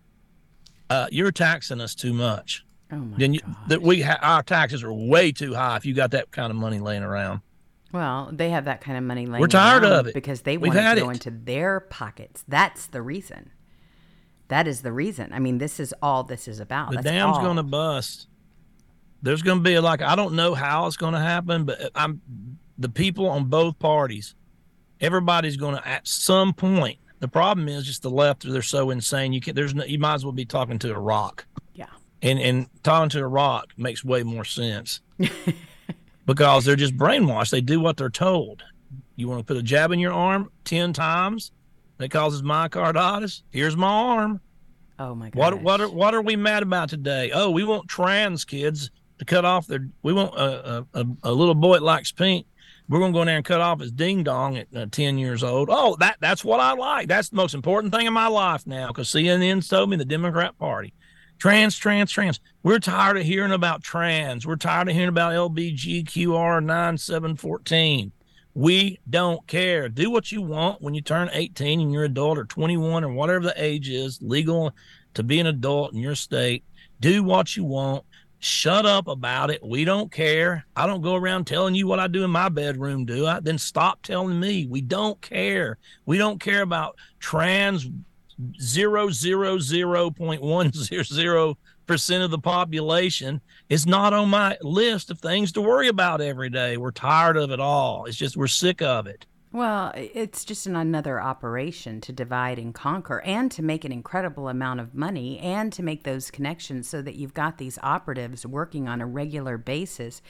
uh, 0.88 1.08
you're 1.10 1.32
taxing 1.32 1.80
us 1.80 1.94
too 1.94 2.12
much. 2.12 2.64
Oh 2.92 2.96
my 2.96 3.16
Then 3.18 3.34
you, 3.34 3.40
that 3.68 3.82
we 3.82 4.02
ha- 4.02 4.18
our 4.22 4.42
taxes 4.42 4.82
are 4.82 4.92
way 4.92 5.32
too 5.32 5.54
high 5.54 5.76
if 5.76 5.86
you 5.86 5.94
got 5.94 6.12
that 6.12 6.30
kind 6.30 6.50
of 6.50 6.56
money 6.56 6.78
laying 6.78 7.02
around. 7.02 7.40
Well, 7.92 8.30
they 8.32 8.50
have 8.50 8.64
that 8.64 8.80
kind 8.80 8.96
of 8.96 9.04
money 9.04 9.26
laying 9.26 9.40
We're 9.40 9.48
tired 9.48 9.82
around 9.82 9.92
of 9.92 10.06
it. 10.08 10.14
because 10.14 10.42
they 10.42 10.56
want 10.56 10.74
it 10.74 10.94
to 10.94 11.00
go 11.00 11.10
it. 11.10 11.14
into 11.14 11.30
their 11.30 11.80
pockets. 11.80 12.44
That's 12.48 12.86
the 12.86 13.02
reason. 13.02 13.50
That 14.48 14.66
is 14.68 14.82
the 14.82 14.92
reason. 14.92 15.32
I 15.32 15.38
mean, 15.38 15.58
this 15.58 15.80
is 15.80 15.94
all 16.02 16.24
this 16.24 16.46
is 16.48 16.60
about. 16.60 16.90
The 16.90 16.96
That's 16.96 17.06
dam's 17.06 17.38
going 17.38 17.56
to 17.56 17.62
bust. 17.62 18.28
There's 19.22 19.42
going 19.42 19.58
to 19.58 19.64
be 19.64 19.78
like 19.78 20.02
I 20.02 20.16
don't 20.16 20.34
know 20.34 20.54
how 20.54 20.86
it's 20.86 20.96
going 20.96 21.14
to 21.14 21.20
happen, 21.20 21.64
but 21.64 21.80
uh, 21.80 21.90
I'm 21.94 22.20
the 22.78 22.88
people 22.88 23.28
on 23.28 23.44
both 23.46 23.78
parties. 23.78 24.34
Everybody's 25.00 25.56
going 25.56 25.76
to 25.76 25.86
at 25.86 26.06
some 26.06 26.52
point. 26.52 26.98
The 27.20 27.28
problem 27.28 27.68
is 27.68 27.86
just 27.86 28.02
the 28.02 28.10
left. 28.10 28.50
They're 28.50 28.62
so 28.62 28.90
insane. 28.90 29.32
You 29.32 29.40
can 29.40 29.54
there's 29.54 29.74
no, 29.74 29.84
you 29.84 29.98
might 29.98 30.14
as 30.14 30.24
well 30.24 30.32
be 30.32 30.44
talking 30.44 30.78
to 30.80 30.92
a 30.92 30.98
rock. 30.98 31.46
And 32.22 32.38
and 32.38 32.68
talking 32.82 33.08
to 33.10 33.20
a 33.20 33.26
rock 33.26 33.72
makes 33.76 34.04
way 34.04 34.22
more 34.22 34.44
sense 34.44 35.00
because 36.26 36.64
they're 36.64 36.76
just 36.76 36.96
brainwashed. 36.96 37.50
They 37.50 37.60
do 37.60 37.80
what 37.80 37.96
they're 37.96 38.10
told. 38.10 38.62
You 39.16 39.28
want 39.28 39.40
to 39.40 39.44
put 39.44 39.56
a 39.56 39.62
jab 39.62 39.90
in 39.90 39.98
your 39.98 40.12
arm 40.12 40.50
ten 40.64 40.92
times 40.92 41.50
that 41.98 42.10
causes 42.10 42.42
myocarditis. 42.42 43.42
Here's 43.50 43.76
my 43.76 43.88
arm. 43.88 44.40
Oh 44.98 45.14
my 45.14 45.30
god. 45.30 45.38
What 45.38 45.62
what 45.62 45.80
are 45.80 45.88
what 45.88 46.14
are 46.14 46.22
we 46.22 46.36
mad 46.36 46.62
about 46.62 46.88
today? 46.88 47.32
Oh, 47.34 47.50
we 47.50 47.64
want 47.64 47.88
trans 47.88 48.44
kids 48.44 48.90
to 49.18 49.24
cut 49.24 49.44
off 49.44 49.66
their. 49.66 49.88
We 50.02 50.12
want 50.12 50.34
a 50.34 50.86
a, 50.94 51.06
a 51.24 51.32
little 51.32 51.54
boy 51.54 51.74
that 51.74 51.82
likes 51.82 52.12
pink. 52.12 52.46
We're 52.88 53.00
gonna 53.00 53.12
go 53.12 53.22
in 53.22 53.26
there 53.26 53.36
and 53.36 53.44
cut 53.44 53.60
off 53.60 53.80
his 53.80 53.90
ding 53.90 54.22
dong 54.22 54.58
at 54.58 54.68
uh, 54.74 54.86
ten 54.90 55.18
years 55.18 55.42
old. 55.42 55.68
Oh, 55.70 55.96
that 56.00 56.18
that's 56.20 56.44
what 56.44 56.60
I 56.60 56.74
like. 56.74 57.08
That's 57.08 57.30
the 57.30 57.36
most 57.36 57.54
important 57.54 57.92
thing 57.92 58.06
in 58.06 58.12
my 58.12 58.28
life 58.28 58.66
now 58.66 58.88
because 58.88 59.08
CNN 59.08 59.68
told 59.68 59.90
me 59.90 59.96
the 59.96 60.04
Democrat 60.04 60.56
Party. 60.58 60.92
Trans, 61.42 61.76
trans, 61.76 62.12
trans. 62.12 62.38
We're 62.62 62.78
tired 62.78 63.16
of 63.16 63.24
hearing 63.24 63.50
about 63.50 63.82
trans. 63.82 64.46
We're 64.46 64.54
tired 64.54 64.88
of 64.88 64.94
hearing 64.94 65.08
about 65.08 65.32
LBGQR 65.32 66.62
nine 66.62 66.96
seven 66.96 67.34
fourteen. 67.34 68.12
We 68.54 69.00
don't 69.10 69.44
care. 69.48 69.88
Do 69.88 70.08
what 70.08 70.30
you 70.30 70.40
want 70.40 70.80
when 70.80 70.94
you 70.94 71.00
turn 71.00 71.30
18 71.32 71.80
and 71.80 71.92
you're 71.92 72.04
an 72.04 72.12
adult 72.12 72.38
or 72.38 72.44
21 72.44 73.02
or 73.02 73.12
whatever 73.12 73.46
the 73.46 73.54
age 73.56 73.88
is 73.88 74.20
legal 74.22 74.72
to 75.14 75.24
be 75.24 75.40
an 75.40 75.48
adult 75.48 75.94
in 75.94 75.98
your 75.98 76.14
state. 76.14 76.62
Do 77.00 77.24
what 77.24 77.56
you 77.56 77.64
want. 77.64 78.04
Shut 78.38 78.86
up 78.86 79.08
about 79.08 79.50
it. 79.50 79.64
We 79.64 79.84
don't 79.84 80.12
care. 80.12 80.64
I 80.76 80.86
don't 80.86 81.02
go 81.02 81.16
around 81.16 81.48
telling 81.48 81.74
you 81.74 81.88
what 81.88 81.98
I 81.98 82.06
do 82.06 82.22
in 82.22 82.30
my 82.30 82.50
bedroom, 82.50 83.04
do 83.04 83.26
I? 83.26 83.40
Then 83.40 83.58
stop 83.58 84.02
telling 84.02 84.38
me. 84.38 84.66
We 84.66 84.80
don't 84.80 85.20
care. 85.20 85.78
We 86.06 86.18
don't 86.18 86.40
care 86.40 86.62
about 86.62 86.94
trans 87.18 87.88
zero 88.60 89.10
zero 89.10 89.58
zero 89.58 90.10
point 90.10 90.42
one 90.42 90.72
zero 90.72 91.02
zero 91.02 91.58
percent 91.86 92.22
of 92.22 92.30
the 92.30 92.38
population 92.38 93.40
is 93.68 93.86
not 93.86 94.12
on 94.12 94.28
my 94.28 94.56
list 94.62 95.10
of 95.10 95.18
things 95.18 95.52
to 95.52 95.60
worry 95.60 95.88
about 95.88 96.20
every 96.20 96.50
day. 96.50 96.76
We're 96.76 96.92
tired 96.92 97.36
of 97.36 97.50
it 97.50 97.60
all. 97.60 98.06
It's 98.06 98.16
just 98.16 98.36
we're 98.36 98.46
sick 98.46 98.82
of 98.82 99.06
it. 99.06 99.26
Well, 99.52 99.92
it's 99.94 100.46
just 100.46 100.66
an 100.66 100.76
another 100.76 101.20
operation 101.20 102.00
to 102.02 102.12
divide 102.12 102.58
and 102.58 102.74
conquer 102.74 103.20
and 103.20 103.52
to 103.52 103.62
make 103.62 103.84
an 103.84 103.92
incredible 103.92 104.48
amount 104.48 104.80
of 104.80 104.94
money 104.94 105.38
and 105.40 105.70
to 105.74 105.82
make 105.82 106.04
those 106.04 106.30
connections 106.30 106.88
so 106.88 107.02
that 107.02 107.16
you've 107.16 107.34
got 107.34 107.58
these 107.58 107.78
operatives 107.82 108.46
working 108.46 108.88
on 108.88 109.02
a 109.02 109.06
regular 109.06 109.58
basis 109.58 110.22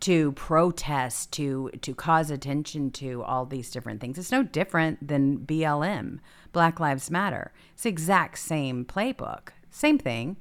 to 0.00 0.32
protest, 0.32 1.30
to 1.32 1.70
to 1.82 1.94
cause 1.94 2.30
attention 2.30 2.90
to 2.92 3.22
all 3.22 3.44
these 3.44 3.70
different 3.70 4.00
things. 4.00 4.16
It's 4.16 4.32
no 4.32 4.42
different 4.42 5.06
than 5.06 5.40
BLM, 5.40 6.20
Black 6.52 6.80
Lives 6.80 7.10
Matter. 7.10 7.52
It's 7.74 7.84
the 7.84 7.88
exact 7.88 8.38
same 8.38 8.84
playbook. 8.84 9.48
Same 9.70 9.98
thing. 9.98 10.36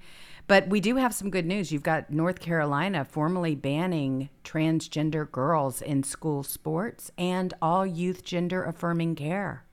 But 0.47 0.67
we 0.67 0.79
do 0.79 0.95
have 0.95 1.13
some 1.13 1.29
good 1.29 1.45
news. 1.45 1.71
You've 1.71 1.83
got 1.83 2.09
North 2.09 2.39
Carolina 2.39 3.05
formally 3.05 3.53
banning 3.53 4.29
transgender 4.43 5.31
girls 5.31 5.79
in 5.79 6.01
school 6.01 6.41
sports 6.41 7.11
and 7.19 7.53
all 7.61 7.85
youth 7.85 8.23
gender 8.23 8.63
affirming 8.63 9.15
care. 9.15 9.65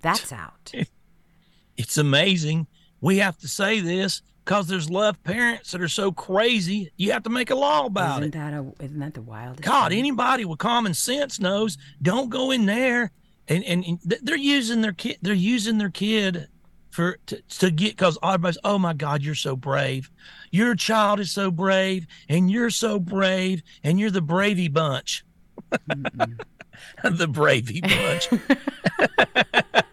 That's 0.00 0.32
out. 0.32 0.72
It's 1.78 1.96
amazing. 1.96 2.66
We 3.00 3.18
have 3.18 3.38
to 3.38 3.46
say 3.46 3.78
this 3.78 4.20
because 4.44 4.66
there's 4.66 4.90
left 4.90 5.22
parents 5.22 5.70
that 5.70 5.80
are 5.80 5.86
so 5.86 6.10
crazy. 6.10 6.90
You 6.96 7.12
have 7.12 7.22
to 7.22 7.30
make 7.30 7.50
a 7.50 7.54
law 7.54 7.86
about 7.86 8.22
isn't 8.22 8.34
it. 8.34 8.38
That 8.38 8.52
a, 8.52 8.72
isn't 8.82 8.98
that 8.98 9.14
the 9.14 9.22
wildest? 9.22 9.62
God, 9.62 9.90
thing? 9.90 10.00
anybody 10.00 10.44
with 10.44 10.58
common 10.58 10.92
sense 10.92 11.38
knows. 11.38 11.78
Don't 12.02 12.30
go 12.30 12.50
in 12.50 12.66
there 12.66 13.12
and 13.48 13.64
and, 13.64 13.84
and 13.84 13.98
they're 14.22 14.36
using 14.36 14.82
their 14.82 14.92
kid. 14.92 15.18
They're 15.22 15.34
using 15.34 15.78
their 15.78 15.90
kid 15.90 16.48
for 16.90 17.18
to, 17.26 17.40
to 17.42 17.70
get 17.70 17.92
because 17.96 18.18
everybody's 18.22 18.58
oh 18.64 18.78
my 18.78 18.92
god 18.92 19.22
you're 19.22 19.34
so 19.34 19.54
brave 19.54 20.10
your 20.50 20.74
child 20.74 21.20
is 21.20 21.30
so 21.30 21.50
brave 21.50 22.06
and 22.28 22.50
you're 22.50 22.70
so 22.70 22.98
brave 22.98 23.62
and 23.84 24.00
you're 24.00 24.10
the 24.10 24.22
bravey 24.22 24.72
bunch 24.72 25.24
the 25.70 27.28
bravey 27.28 27.82
bunch 27.82 28.28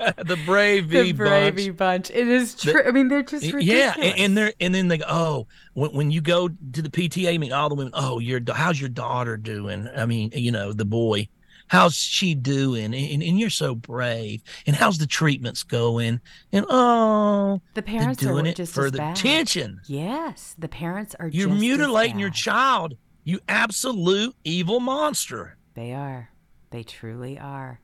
the 0.25 0.35
bravey 0.45 0.89
the 0.89 1.13
Bravey 1.13 1.67
bunch 1.67 1.77
bunch. 1.77 2.09
It 2.11 2.27
is 2.27 2.55
true. 2.55 2.81
I 2.85 2.91
mean, 2.91 3.07
they're 3.07 3.23
just 3.23 3.51
ridiculous. 3.51 3.67
yeah 3.67 3.93
and, 3.97 4.19
and 4.19 4.37
they're 4.37 4.53
and 4.59 4.73
then 4.73 4.87
they 4.87 4.99
go 4.99 5.05
oh 5.07 5.47
when, 5.73 5.91
when 5.91 6.11
you 6.11 6.21
go 6.21 6.47
to 6.47 6.81
the 6.81 6.89
pta 6.89 7.39
meeting 7.39 7.53
all 7.53 7.69
the 7.69 7.75
women 7.75 7.93
oh 7.95 8.19
your 8.19 8.39
how's 8.53 8.79
your 8.79 8.89
daughter 8.89 9.37
doing 9.37 9.87
i 9.95 10.05
mean 10.05 10.31
you 10.33 10.51
know 10.51 10.73
the 10.73 10.85
boy 10.85 11.27
how's 11.67 11.95
she 11.95 12.35
doing 12.35 12.93
and, 12.93 13.23
and 13.23 13.39
you're 13.39 13.49
so 13.49 13.75
brave 13.75 14.41
and 14.67 14.75
how's 14.75 14.97
the 14.97 15.07
treatments 15.07 15.63
going 15.63 16.19
and 16.51 16.65
oh 16.69 17.61
the 17.73 17.81
parents 17.81 18.19
doing 18.19 18.45
are 18.45 18.49
it 18.49 18.55
just 18.55 18.73
for 18.73 18.91
the 18.91 18.97
bad. 18.97 19.17
attention 19.17 19.79
Yes, 19.87 20.55
the 20.57 20.67
parents 20.67 21.15
are. 21.19 21.27
you're 21.27 21.49
mutilating 21.49 22.19
your 22.19 22.29
child 22.29 22.95
you 23.23 23.39
absolute 23.47 24.35
evil 24.43 24.79
monster 24.79 25.57
They 25.73 25.93
are. 25.93 26.29
They 26.71 26.83
truly 26.83 27.37
are. 27.39 27.79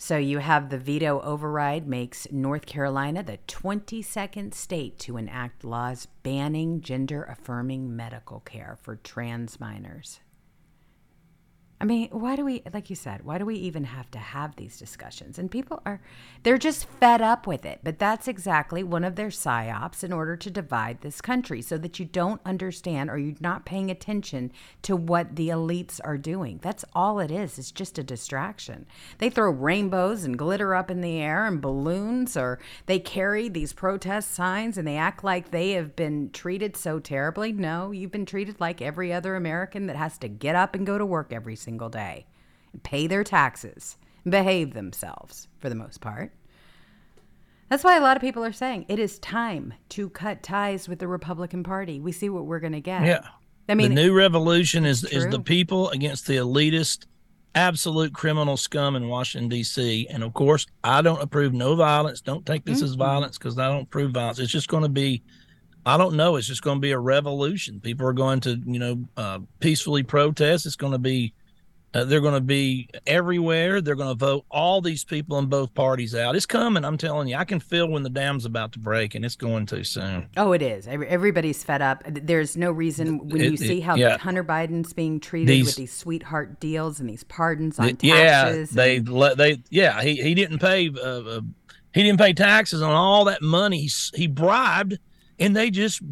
So 0.00 0.16
you 0.16 0.38
have 0.38 0.68
the 0.70 0.78
veto 0.78 1.20
override 1.22 1.88
makes 1.88 2.28
North 2.30 2.66
Carolina 2.66 3.24
the 3.24 3.38
22nd 3.48 4.54
state 4.54 4.96
to 5.00 5.16
enact 5.16 5.64
laws 5.64 6.06
banning 6.22 6.80
gender 6.80 7.24
affirming 7.24 7.96
medical 7.96 8.38
care 8.40 8.78
for 8.80 8.94
trans 8.94 9.58
minors. 9.58 10.20
I 11.80 11.84
mean, 11.84 12.08
why 12.10 12.34
do 12.34 12.44
we, 12.44 12.62
like 12.74 12.90
you 12.90 12.96
said, 12.96 13.24
why 13.24 13.38
do 13.38 13.46
we 13.46 13.54
even 13.54 13.84
have 13.84 14.10
to 14.10 14.18
have 14.18 14.56
these 14.56 14.78
discussions? 14.78 15.38
And 15.38 15.48
people 15.48 15.80
are, 15.86 16.00
they're 16.42 16.58
just 16.58 16.86
fed 16.98 17.22
up 17.22 17.46
with 17.46 17.64
it. 17.64 17.78
But 17.84 18.00
that's 18.00 18.26
exactly 18.26 18.82
one 18.82 19.04
of 19.04 19.14
their 19.14 19.28
psyops 19.28 20.02
in 20.02 20.12
order 20.12 20.36
to 20.36 20.50
divide 20.50 21.02
this 21.02 21.20
country 21.20 21.62
so 21.62 21.78
that 21.78 22.00
you 22.00 22.04
don't 22.04 22.40
understand 22.44 23.10
or 23.10 23.18
you're 23.18 23.36
not 23.38 23.64
paying 23.64 23.92
attention 23.92 24.50
to 24.82 24.96
what 24.96 25.36
the 25.36 25.50
elites 25.50 26.00
are 26.02 26.18
doing. 26.18 26.58
That's 26.62 26.84
all 26.94 27.20
it 27.20 27.30
is. 27.30 27.60
It's 27.60 27.70
just 27.70 27.96
a 27.96 28.02
distraction. 28.02 28.84
They 29.18 29.30
throw 29.30 29.50
rainbows 29.50 30.24
and 30.24 30.36
glitter 30.36 30.74
up 30.74 30.90
in 30.90 31.00
the 31.00 31.18
air 31.18 31.46
and 31.46 31.60
balloons, 31.60 32.36
or 32.36 32.58
they 32.86 32.98
carry 32.98 33.48
these 33.48 33.72
protest 33.72 34.34
signs 34.34 34.78
and 34.78 34.88
they 34.88 34.96
act 34.96 35.22
like 35.22 35.52
they 35.52 35.72
have 35.72 35.94
been 35.94 36.30
treated 36.30 36.76
so 36.76 36.98
terribly. 36.98 37.52
No, 37.52 37.92
you've 37.92 38.10
been 38.10 38.26
treated 38.26 38.60
like 38.60 38.82
every 38.82 39.12
other 39.12 39.36
American 39.36 39.86
that 39.86 39.96
has 39.96 40.18
to 40.18 40.28
get 40.28 40.56
up 40.56 40.74
and 40.74 40.84
go 40.84 40.98
to 40.98 41.06
work 41.06 41.32
every 41.32 41.54
single 41.54 41.67
day, 41.76 42.26
pay 42.82 43.06
their 43.06 43.24
taxes, 43.24 43.98
behave 44.26 44.72
themselves 44.72 45.48
for 45.58 45.68
the 45.68 45.74
most 45.74 46.00
part. 46.00 46.32
That's 47.68 47.84
why 47.84 47.96
a 47.98 48.00
lot 48.00 48.16
of 48.16 48.22
people 48.22 48.42
are 48.44 48.52
saying 48.52 48.86
it 48.88 48.98
is 48.98 49.18
time 49.18 49.74
to 49.90 50.08
cut 50.08 50.42
ties 50.42 50.88
with 50.88 50.98
the 51.00 51.08
Republican 51.08 51.62
Party. 51.62 52.00
We 52.00 52.12
see 52.12 52.30
what 52.30 52.46
we're 52.46 52.60
going 52.60 52.72
to 52.72 52.80
get. 52.80 53.04
yeah. 53.04 53.20
I 53.68 53.74
mean, 53.74 53.90
the 53.94 54.02
new 54.02 54.14
revolution 54.14 54.86
is 54.86 55.04
is 55.04 55.26
the 55.28 55.40
people 55.40 55.90
against 55.90 56.26
the 56.26 56.36
elitist 56.36 57.04
absolute 57.54 58.12
criminal 58.14 58.56
scum 58.56 58.94
in 58.94 59.08
washington 59.08 59.48
d.c 59.48 60.06
and 60.10 60.22
of 60.22 60.32
course 60.34 60.66
i 60.84 61.00
don't 61.02 61.20
approve 61.20 61.52
no 61.52 61.74
violence. 61.74 62.20
Don't 62.20 62.46
take 62.46 62.64
this 62.64 62.82
as 62.82 62.94
Mhm. 62.94 62.98
violence 62.98 63.36
because 63.36 63.58
i 63.58 63.68
don't 63.68 63.82
approve 63.82 64.12
violence. 64.12 64.38
It's 64.38 64.52
just 64.52 64.68
going 64.68 64.84
to 64.84 64.88
be 64.88 65.22
i 65.84 65.96
don't 65.98 66.14
know. 66.14 66.36
It's 66.36 66.46
just 66.46 66.62
going 66.62 66.76
to 66.76 66.80
be 66.80 66.92
a 66.92 66.98
revolution. 66.98 67.78
People 67.80 68.06
are 68.06 68.12
going 68.14 68.40
to 68.40 68.58
you 68.64 68.78
know 68.78 69.04
uh, 69.18 69.40
peacefully 69.60 70.02
protest. 70.02 70.64
It's 70.64 70.76
going 70.76 70.92
to 70.92 70.98
be 70.98 71.34
uh, 71.94 72.04
they're 72.04 72.20
going 72.20 72.34
to 72.34 72.40
be 72.40 72.88
everywhere. 73.06 73.80
They're 73.80 73.94
going 73.94 74.10
to 74.10 74.14
vote 74.14 74.44
all 74.50 74.80
these 74.80 75.04
people 75.04 75.38
in 75.38 75.46
both 75.46 75.72
parties 75.74 76.14
out. 76.14 76.36
It's 76.36 76.44
coming. 76.46 76.84
I'm 76.84 76.98
telling 76.98 77.28
you. 77.28 77.36
I 77.36 77.44
can 77.44 77.60
feel 77.60 77.88
when 77.88 78.02
the 78.02 78.10
dam's 78.10 78.44
about 78.44 78.72
to 78.72 78.78
break, 78.78 79.14
and 79.14 79.24
it's 79.24 79.36
going 79.36 79.66
too 79.66 79.84
soon. 79.84 80.28
Oh, 80.36 80.52
it 80.52 80.60
is. 80.62 80.86
Everybody's 80.86 81.64
fed 81.64 81.80
up. 81.80 82.02
There's 82.06 82.56
no 82.56 82.70
reason 82.70 83.28
when 83.28 83.40
It- 83.40 83.44
you 83.46 83.52
it- 83.54 83.58
see 83.60 83.80
how 83.80 83.94
yeah. 83.94 84.18
Hunter 84.18 84.44
Biden's 84.44 84.92
being 84.92 85.18
treated 85.18 85.48
These- 85.48 85.66
with 85.66 85.76
these 85.76 85.92
sweetheart 85.92 86.60
deals 86.60 87.00
and 87.00 87.08
these 87.08 87.24
pardons 87.24 87.78
on 87.78 87.96
yeah, 88.02 88.44
taxes. 88.44 88.70
they 88.70 88.96
and- 88.96 89.08
let 89.08 89.36
they 89.38 89.62
yeah 89.70 90.02
he 90.02 90.16
he 90.22 90.34
didn't 90.34 90.58
pay 90.58 90.90
uh, 90.90 91.00
uh, 91.00 91.40
he 91.94 92.02
didn't 92.02 92.18
pay 92.20 92.32
taxes 92.34 92.82
on 92.82 92.90
all 92.92 93.24
that 93.24 93.40
money 93.42 93.80
he, 93.86 93.90
he 94.14 94.26
bribed, 94.26 94.98
and 95.38 95.56
they 95.56 95.70
just 95.70 96.02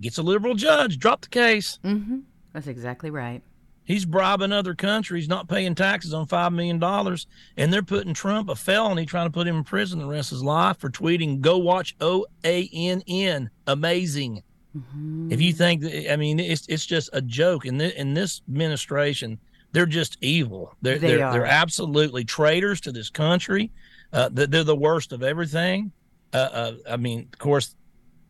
gets 0.00 0.18
a 0.18 0.22
liberal 0.22 0.54
judge 0.54 0.98
drop 0.98 1.22
the 1.22 1.28
case. 1.28 1.78
Mhm. 1.84 2.22
That's 2.52 2.68
exactly 2.68 3.10
right. 3.10 3.42
He's 3.86 4.04
bribing 4.04 4.52
other 4.52 4.74
countries, 4.74 5.28
not 5.28 5.48
paying 5.48 5.74
taxes 5.74 6.12
on 6.12 6.26
five 6.26 6.52
million 6.52 6.78
dollars, 6.78 7.26
and 7.56 7.72
they're 7.72 7.82
putting 7.82 8.12
Trump 8.14 8.48
a 8.50 8.54
felony, 8.56 9.06
trying 9.06 9.26
to 9.26 9.32
put 9.32 9.46
him 9.46 9.56
in 9.56 9.64
prison 9.64 9.98
the 10.00 10.06
rest 10.06 10.32
of 10.32 10.36
his 10.36 10.44
life 10.44 10.78
for 10.78 10.90
tweeting 10.90 11.40
"Go 11.40 11.56
watch 11.58 11.94
O 12.00 12.26
A 12.44 12.68
N 12.72 13.02
N. 13.06 13.24
N." 13.42 13.50
Amazing. 13.66 14.42
Mhm. 14.76 15.32
If 15.32 15.40
you 15.40 15.52
think, 15.54 15.80
that, 15.82 16.12
I 16.12 16.16
mean, 16.16 16.38
it's 16.40 16.66
it's 16.68 16.84
just 16.84 17.08
a 17.12 17.22
joke. 17.22 17.64
In 17.64 17.78
this, 17.78 17.94
in 17.94 18.12
this 18.12 18.42
administration, 18.48 19.38
they're 19.72 19.86
just 19.86 20.18
evil. 20.20 20.74
They're 20.82 20.98
They 20.98 21.14
they 21.14 21.22
are 21.22 21.26
are. 21.26 21.32
they're 21.32 21.46
absolutely 21.46 22.24
traitors 22.24 22.80
to 22.82 22.92
this 22.92 23.08
country. 23.08 23.70
Uh, 24.12 24.28
they're, 24.32 24.46
they're 24.46 24.64
the 24.64 24.76
worst 24.76 25.12
of 25.12 25.22
everything. 25.22 25.92
Uh, 26.34 26.36
uh, 26.36 26.72
I 26.90 26.96
mean, 26.96 27.28
of 27.32 27.38
course, 27.38 27.74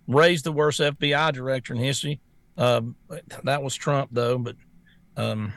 Wray's 0.07 0.43
the 0.43 0.53
worst 0.53 0.81
FBI 0.81 1.33
director 1.33 1.73
in 1.75 1.81
history. 1.81 2.21
Um, 2.57 2.95
that 3.45 3.63
was 3.63 3.75
Trump, 3.75 4.11
though. 4.13 4.39
But 4.39 4.57
um, 5.17 5.53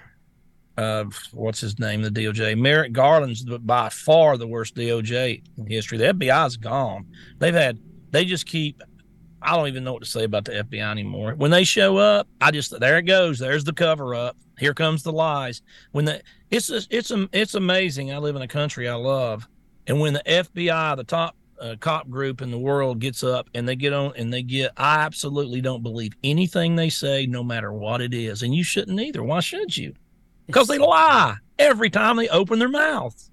uh, 0.77 1.05
what's 1.33 1.59
his 1.59 1.77
name, 1.77 2.01
the 2.01 2.09
DOJ. 2.09 2.57
Merrick 2.57 2.93
Garland's 2.93 3.43
by 3.43 3.89
far 3.89 4.37
the 4.37 4.47
worst 4.47 4.75
DOJ 4.75 5.43
in 5.57 5.67
history. 5.67 5.97
The 5.97 6.13
FBI's 6.13 6.55
gone. 6.55 7.05
They've 7.37 7.53
had, 7.53 7.77
they 8.11 8.23
just 8.23 8.45
keep, 8.45 8.81
I 9.41 9.55
don't 9.55 9.67
even 9.67 9.83
know 9.83 9.93
what 9.93 10.03
to 10.03 10.09
say 10.09 10.23
about 10.23 10.45
the 10.45 10.63
FBI 10.63 10.89
anymore. 10.89 11.33
When 11.35 11.51
they 11.51 11.65
show 11.65 11.97
up, 11.97 12.27
I 12.39 12.51
just, 12.51 12.77
there 12.79 12.97
it 12.97 13.03
goes. 13.03 13.39
There's 13.39 13.65
the 13.65 13.73
cover 13.73 14.15
up. 14.15 14.37
Here 14.57 14.73
comes 14.73 15.03
the 15.03 15.11
lies. 15.11 15.61
When 15.91 16.05
the, 16.05 16.21
it's, 16.49 16.69
it's, 16.69 17.11
it's 17.33 17.55
amazing. 17.55 18.13
I 18.13 18.17
live 18.17 18.37
in 18.37 18.41
a 18.41 18.47
country 18.47 18.87
I 18.87 18.95
love. 18.95 19.47
And 19.87 19.99
when 19.99 20.13
the 20.13 20.23
FBI, 20.25 20.95
the 20.95 21.03
top 21.03 21.35
uh, 21.61 21.75
cop 21.79 22.09
group 22.09 22.41
in 22.41 22.51
the 22.51 22.57
world 22.57 22.99
gets 22.99 23.23
up 23.23 23.49
and 23.53 23.67
they 23.67 23.75
get 23.75 23.93
on 23.93 24.13
and 24.15 24.31
they 24.31 24.41
get 24.41 24.71
i 24.77 24.99
absolutely 24.99 25.61
don't 25.61 25.83
believe 25.83 26.13
anything 26.23 26.75
they 26.75 26.89
say 26.89 27.25
no 27.25 27.43
matter 27.43 27.71
what 27.73 28.01
it 28.01 28.13
is. 28.13 28.43
And 28.43 28.53
you 28.53 28.63
shouldn't 28.63 28.99
either. 28.99 29.23
Why 29.23 29.39
should 29.39 29.75
you? 29.75 29.93
Because 30.47 30.67
they 30.67 30.77
lie 30.77 31.35
every 31.57 31.89
time 31.89 32.15
they 32.15 32.27
open 32.29 32.59
their 32.59 32.69
mouth 32.69 33.28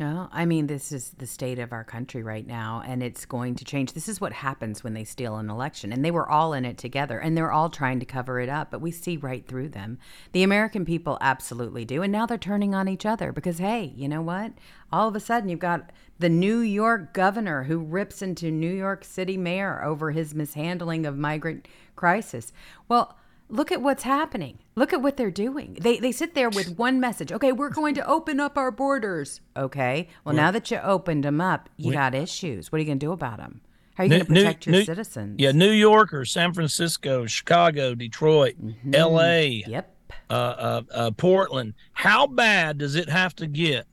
well, 0.00 0.30
I 0.32 0.46
mean, 0.46 0.68
this 0.68 0.90
is 0.90 1.10
the 1.18 1.26
state 1.26 1.58
of 1.58 1.72
our 1.72 1.84
country 1.84 2.22
right 2.22 2.46
now, 2.46 2.82
and 2.86 3.02
it's 3.02 3.26
going 3.26 3.56
to 3.56 3.64
change. 3.64 3.92
This 3.92 4.08
is 4.08 4.22
what 4.22 4.32
happens 4.32 4.82
when 4.82 4.94
they 4.94 5.04
steal 5.04 5.36
an 5.36 5.50
election. 5.50 5.92
And 5.92 6.02
they 6.02 6.10
were 6.10 6.28
all 6.28 6.54
in 6.54 6.64
it 6.64 6.78
together, 6.78 7.18
and 7.18 7.36
they're 7.36 7.52
all 7.52 7.68
trying 7.68 8.00
to 8.00 8.06
cover 8.06 8.40
it 8.40 8.48
up, 8.48 8.70
but 8.70 8.80
we 8.80 8.90
see 8.90 9.18
right 9.18 9.46
through 9.46 9.68
them. 9.68 9.98
The 10.32 10.42
American 10.42 10.86
people 10.86 11.18
absolutely 11.20 11.84
do. 11.84 12.02
And 12.02 12.10
now 12.10 12.24
they're 12.24 12.38
turning 12.38 12.74
on 12.74 12.88
each 12.88 13.04
other 13.04 13.32
because, 13.32 13.58
hey, 13.58 13.92
you 13.94 14.08
know 14.08 14.22
what? 14.22 14.52
All 14.90 15.08
of 15.08 15.16
a 15.16 15.20
sudden, 15.20 15.50
you've 15.50 15.58
got 15.58 15.90
the 16.18 16.30
New 16.30 16.60
York 16.60 17.12
governor 17.12 17.64
who 17.64 17.78
rips 17.78 18.22
into 18.22 18.50
New 18.50 18.72
York 18.72 19.04
City 19.04 19.36
mayor 19.36 19.84
over 19.84 20.10
his 20.10 20.34
mishandling 20.34 21.04
of 21.04 21.18
migrant 21.18 21.68
crisis. 21.96 22.52
Well, 22.88 23.18
look 23.52 23.70
at 23.70 23.82
what's 23.82 24.02
happening. 24.02 24.58
Look 24.74 24.92
at 24.92 25.02
what 25.02 25.16
they're 25.16 25.30
doing. 25.30 25.76
They 25.80 25.98
they 25.98 26.10
sit 26.10 26.34
there 26.34 26.50
with 26.50 26.78
one 26.78 26.98
message. 26.98 27.30
Okay, 27.30 27.52
we're 27.52 27.70
going 27.70 27.94
to 27.94 28.06
open 28.08 28.40
up 28.40 28.58
our 28.58 28.70
borders. 28.70 29.40
Okay. 29.56 30.08
Well, 30.24 30.34
now 30.34 30.50
that 30.50 30.70
you 30.70 30.78
opened 30.78 31.24
them 31.24 31.40
up, 31.40 31.68
you 31.76 31.92
got 31.92 32.14
issues. 32.14 32.72
What 32.72 32.76
are 32.76 32.80
you 32.80 32.86
going 32.86 32.98
to 32.98 33.06
do 33.06 33.12
about 33.12 33.36
them? 33.36 33.60
How 33.94 34.02
are 34.02 34.06
you 34.06 34.10
going 34.10 34.20
to 34.20 34.26
protect 34.26 34.66
New, 34.66 34.76
your 34.78 34.84
citizens? 34.86 35.36
Yeah, 35.38 35.52
New 35.52 35.70
York 35.70 36.14
or 36.14 36.24
San 36.24 36.54
Francisco, 36.54 37.26
Chicago, 37.26 37.94
Detroit, 37.94 38.54
mm-hmm. 38.60 38.94
L.A. 38.94 39.64
Yep. 39.66 39.94
Uh, 40.30 40.32
uh, 40.32 40.82
uh, 40.90 41.10
Portland. 41.10 41.74
How 41.92 42.26
bad 42.26 42.78
does 42.78 42.94
it 42.94 43.10
have 43.10 43.36
to 43.36 43.46
get? 43.46 43.86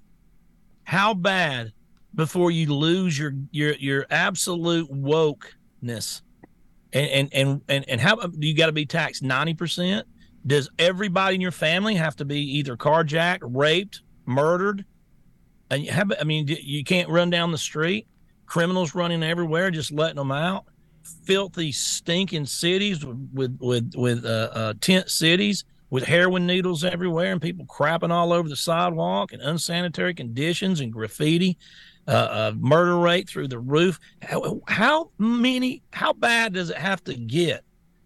How 0.84 1.14
bad 1.14 1.74
before 2.16 2.50
you 2.50 2.74
lose 2.74 3.20
your 3.20 3.34
your 3.52 3.74
your 3.74 4.06
absolute 4.10 4.90
wokeness? 4.90 6.22
And 6.92 7.30
and 7.34 7.62
and 7.68 7.86
and, 7.88 8.02
how 8.02 8.16
do 8.16 8.48
you 8.48 8.56
got 8.56 8.66
to 8.66 8.72
be 8.72 8.86
taxed 8.86 9.22
ninety 9.22 9.54
percent? 9.54 10.08
Does 10.46 10.70
everybody 10.80 11.36
in 11.36 11.42
your 11.42 11.52
family 11.52 11.96
have 11.96 12.16
to 12.16 12.26
be 12.26 12.40
either 12.58 12.76
carjacked, 12.76 13.40
raped, 13.44 14.02
murdered? 14.26 14.86
And 15.70 15.86
have, 15.86 16.12
I 16.20 16.24
mean, 16.24 16.48
you 16.48 16.84
can't 16.84 17.10
run 17.10 17.30
down 17.30 17.52
the 17.52 17.58
street. 17.58 18.08
Criminals 18.48 18.96
running 18.96 19.22
everywhere, 19.22 19.70
just 19.70 19.92
letting 19.92 20.16
them 20.16 20.32
out. 20.32 20.66
Filthy, 21.26 21.72
stinking 21.72 22.48
cities 22.48 23.06
with 23.06 23.30
with 23.32 23.58
with, 23.62 23.94
with 23.96 24.26
uh, 24.26 24.50
uh, 24.52 24.74
tent 24.82 25.10
cities 25.10 25.66
with 25.90 26.04
heroin 26.04 26.46
needles 26.46 26.84
everywhere 26.84 27.32
and 27.32 27.42
people 27.42 27.66
crapping 27.66 28.12
all 28.12 28.32
over 28.32 28.48
the 28.48 28.56
sidewalk 28.56 29.34
and 29.34 29.42
unsanitary 29.42 30.14
conditions 30.14 30.82
and 30.82 30.94
graffiti 30.94 31.58
uh, 32.14 32.52
murder 32.58 32.98
rate 32.98 33.30
through 33.30 33.48
the 33.48 33.60
roof. 33.60 34.00
How, 34.22 34.62
how 34.68 35.12
many? 35.18 35.84
How 35.94 36.14
bad 36.14 36.54
does 36.54 36.70
it 36.70 36.78
have 36.78 37.04
to 37.06 37.14
get 37.16 37.64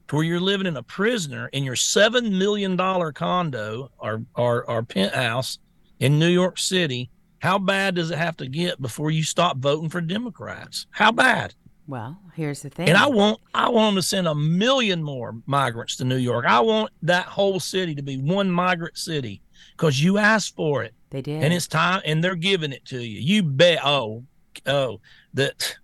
to 0.07 0.15
where 0.15 0.25
you're 0.25 0.39
living 0.39 0.67
in 0.67 0.77
a 0.77 0.83
prisoner 0.83 1.47
in 1.53 1.63
your 1.63 1.75
seven 1.75 2.37
million 2.37 2.75
dollar 2.75 3.11
condo 3.11 3.91
or, 3.99 4.23
or 4.35 4.69
or 4.69 4.83
penthouse 4.83 5.59
in 5.99 6.19
New 6.19 6.27
York 6.27 6.57
City? 6.57 7.09
How 7.39 7.59
bad 7.59 7.95
does 7.95 8.09
it 8.09 8.17
have 8.17 8.37
to 8.37 8.47
get 8.47 8.81
before 8.81 9.11
you 9.11 9.23
stop 9.23 9.57
voting 9.57 9.89
for 9.89 9.99
Democrats? 9.99 10.87
How 10.91 11.11
bad? 11.11 11.53
Well, 11.87 12.17
here's 12.33 12.61
the 12.61 12.69
thing. 12.69 12.87
And 12.87 12.97
I 12.97 13.07
want 13.07 13.39
I 13.53 13.69
want 13.69 13.95
them 13.95 14.01
to 14.01 14.07
send 14.07 14.27
a 14.27 14.35
million 14.35 15.03
more 15.03 15.35
migrants 15.45 15.97
to 15.97 16.05
New 16.05 16.17
York. 16.17 16.45
I 16.45 16.61
want 16.61 16.91
that 17.01 17.25
whole 17.25 17.59
city 17.59 17.95
to 17.95 18.01
be 18.01 18.17
one 18.17 18.49
migrant 18.49 18.97
city 18.97 19.41
because 19.75 20.01
you 20.01 20.17
asked 20.17 20.55
for 20.55 20.83
it. 20.83 20.93
They 21.13 21.21
did. 21.21 21.43
And 21.43 21.53
it's 21.53 21.67
time, 21.67 22.01
and 22.05 22.23
they're 22.23 22.35
giving 22.35 22.71
it 22.71 22.83
to 22.85 22.99
you. 22.99 23.21
You 23.21 23.43
bet. 23.43 23.85
Oh, 23.85 24.23
oh, 24.65 24.99
that, 25.35 25.77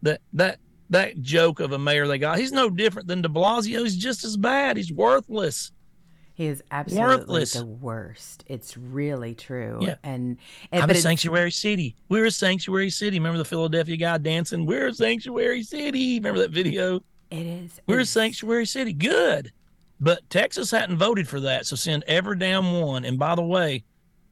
that, 0.00 0.22
that, 0.32 0.60
that 0.88 1.20
joke 1.20 1.60
of 1.60 1.72
a 1.72 1.78
mayor 1.78 2.08
they 2.08 2.16
got. 2.16 2.38
He's 2.38 2.52
no 2.52 2.70
different 2.70 3.06
than 3.06 3.20
De 3.20 3.28
Blasio. 3.28 3.82
He's 3.82 3.98
just 3.98 4.24
as 4.24 4.38
bad. 4.38 4.78
He's 4.78 4.90
worthless. 4.90 5.72
He 6.32 6.46
is 6.46 6.62
absolutely 6.70 7.18
worthless. 7.18 7.52
the 7.52 7.66
worst. 7.66 8.44
It's 8.46 8.78
really 8.78 9.34
true. 9.34 9.78
Yeah. 9.82 9.96
And, 10.02 10.38
and 10.72 10.82
I'm 10.82 10.88
a 10.88 10.94
sanctuary 10.94 11.50
city. 11.50 11.94
We're 12.08 12.24
a 12.24 12.30
sanctuary 12.30 12.88
city. 12.88 13.18
Remember 13.18 13.36
the 13.36 13.44
Philadelphia 13.44 13.98
guy 13.98 14.16
dancing? 14.16 14.64
We're 14.64 14.86
a 14.86 14.94
sanctuary 14.94 15.64
city. 15.64 16.14
Remember 16.14 16.40
that 16.40 16.50
video? 16.50 17.00
It 17.30 17.46
is. 17.46 17.78
We're 17.86 18.00
a 18.00 18.06
sanctuary 18.06 18.64
city. 18.64 18.94
Good. 18.94 19.52
But 20.00 20.28
Texas 20.30 20.70
hadn't 20.70 20.96
voted 20.96 21.28
for 21.28 21.40
that. 21.40 21.66
So 21.66 21.76
send 21.76 22.04
every 22.06 22.38
damn 22.38 22.80
one. 22.80 23.04
And 23.04 23.18
by 23.18 23.34
the 23.34 23.44
way, 23.44 23.84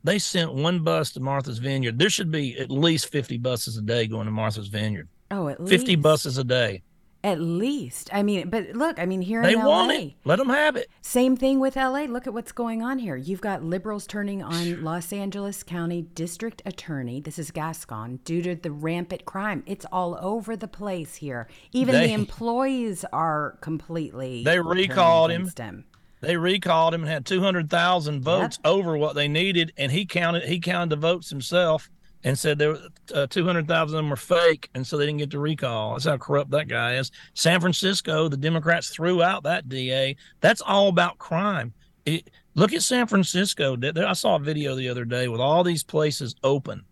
they 0.05 0.19
sent 0.19 0.55
one 0.55 0.81
bus 0.81 1.13
to 1.13 1.21
Martha's 1.21 1.59
Vineyard. 1.59 1.99
There 1.99 2.11
should 2.11 2.31
be 2.31 2.59
at 2.59 2.71
least 2.71 3.11
50 3.11 3.39
buses 3.39 3.77
a 3.77 3.83
day 3.83 4.07
going 4.07 4.27
to 4.27 4.33
Martha's 4.33 4.69
Vineyard. 4.69 5.09
Oh, 5.31 5.49
at 5.49 5.59
50 5.59 5.87
least. 5.87 6.03
buses 6.03 6.39
a 6.39 6.45
day. 6.45 6.83
At 7.23 7.39
least. 7.39 8.09
I 8.15 8.23
mean, 8.23 8.49
but 8.49 8.71
look, 8.71 8.99
I 8.99 9.05
mean, 9.05 9.21
here 9.21 9.43
they 9.43 9.53
in 9.53 9.59
LA. 9.59 9.69
Want 9.69 9.93
it. 9.93 10.15
Let 10.25 10.39
them 10.39 10.49
have 10.49 10.77
it. 10.77 10.89
Same 11.03 11.37
thing 11.37 11.61
with 11.61 11.77
LA. 11.77 12.05
Look 12.05 12.27
at 12.27 12.33
what's 12.33 12.51
going 12.51 12.83
on 12.83 12.99
here. 12.99 13.15
You've 13.15 13.43
got 13.43 13.63
liberals 13.63 14.07
turning 14.07 14.43
on 14.43 14.83
Los 14.83 15.13
Angeles 15.13 15.63
County 15.63 16.01
District 16.01 16.63
Attorney. 16.65 17.21
This 17.21 17.39
is 17.39 17.51
Gascon 17.51 18.21
due 18.25 18.41
to 18.41 18.55
the 18.55 18.71
rampant 18.71 19.27
crime. 19.27 19.63
It's 19.67 19.85
all 19.93 20.19
over 20.23 20.57
the 20.57 20.69
place 20.69 21.17
here. 21.17 21.47
Even 21.73 21.95
they, 21.95 22.07
the 22.07 22.15
employees 22.15 23.05
are 23.13 23.59
completely. 23.61 24.43
They 24.43 24.59
recalled 24.59 25.31
him. 25.31 25.47
him. 25.47 25.85
They 26.21 26.37
recalled 26.37 26.93
him 26.93 27.03
and 27.03 27.11
had 27.11 27.25
200,000 27.25 28.23
votes 28.23 28.59
yep. 28.63 28.71
over 28.71 28.97
what 28.97 29.15
they 29.15 29.29
needed, 29.29 29.73
and 29.77 29.91
he 29.91 30.05
counted 30.05 30.45
he 30.45 30.61
counted 30.61 30.91
the 30.91 30.97
votes 30.97 31.31
himself 31.31 31.91
and 32.23 32.39
said 32.39 32.59
there 32.59 32.71
were 32.71 32.89
uh, 33.15 33.27
200,000 33.27 33.83
of 33.83 33.91
them 33.91 34.11
were 34.11 34.17
fake, 34.17 34.69
and 34.75 34.87
so 34.87 34.97
they 34.97 35.07
didn't 35.07 35.19
get 35.19 35.31
to 35.31 35.39
recall. 35.39 35.93
That's 35.93 36.05
how 36.05 36.19
corrupt 36.19 36.51
that 36.51 36.69
guy 36.69 36.97
is. 36.97 37.11
San 37.35 37.61
Francisco, 37.61 38.29
the 38.29 38.37
Democrats 38.37 38.91
threw 38.91 39.23
out 39.23 39.45
that 39.45 39.69
DA. 39.69 40.17
That's 40.41 40.61
all 40.61 40.89
about 40.89 41.19
crime. 41.19 41.73
It, 42.05 42.29
look 42.55 42.73
at 42.73 42.83
San 42.83 43.07
Francisco. 43.07 43.77
I 43.83 44.13
saw 44.13 44.37
a 44.37 44.41
video 44.41 44.75
the 44.75 44.89
other 44.89 45.05
day 45.05 45.29
with 45.29 45.41
all 45.41 45.65
these 45.65 45.83
places 45.83 46.35
open, 46.43 46.85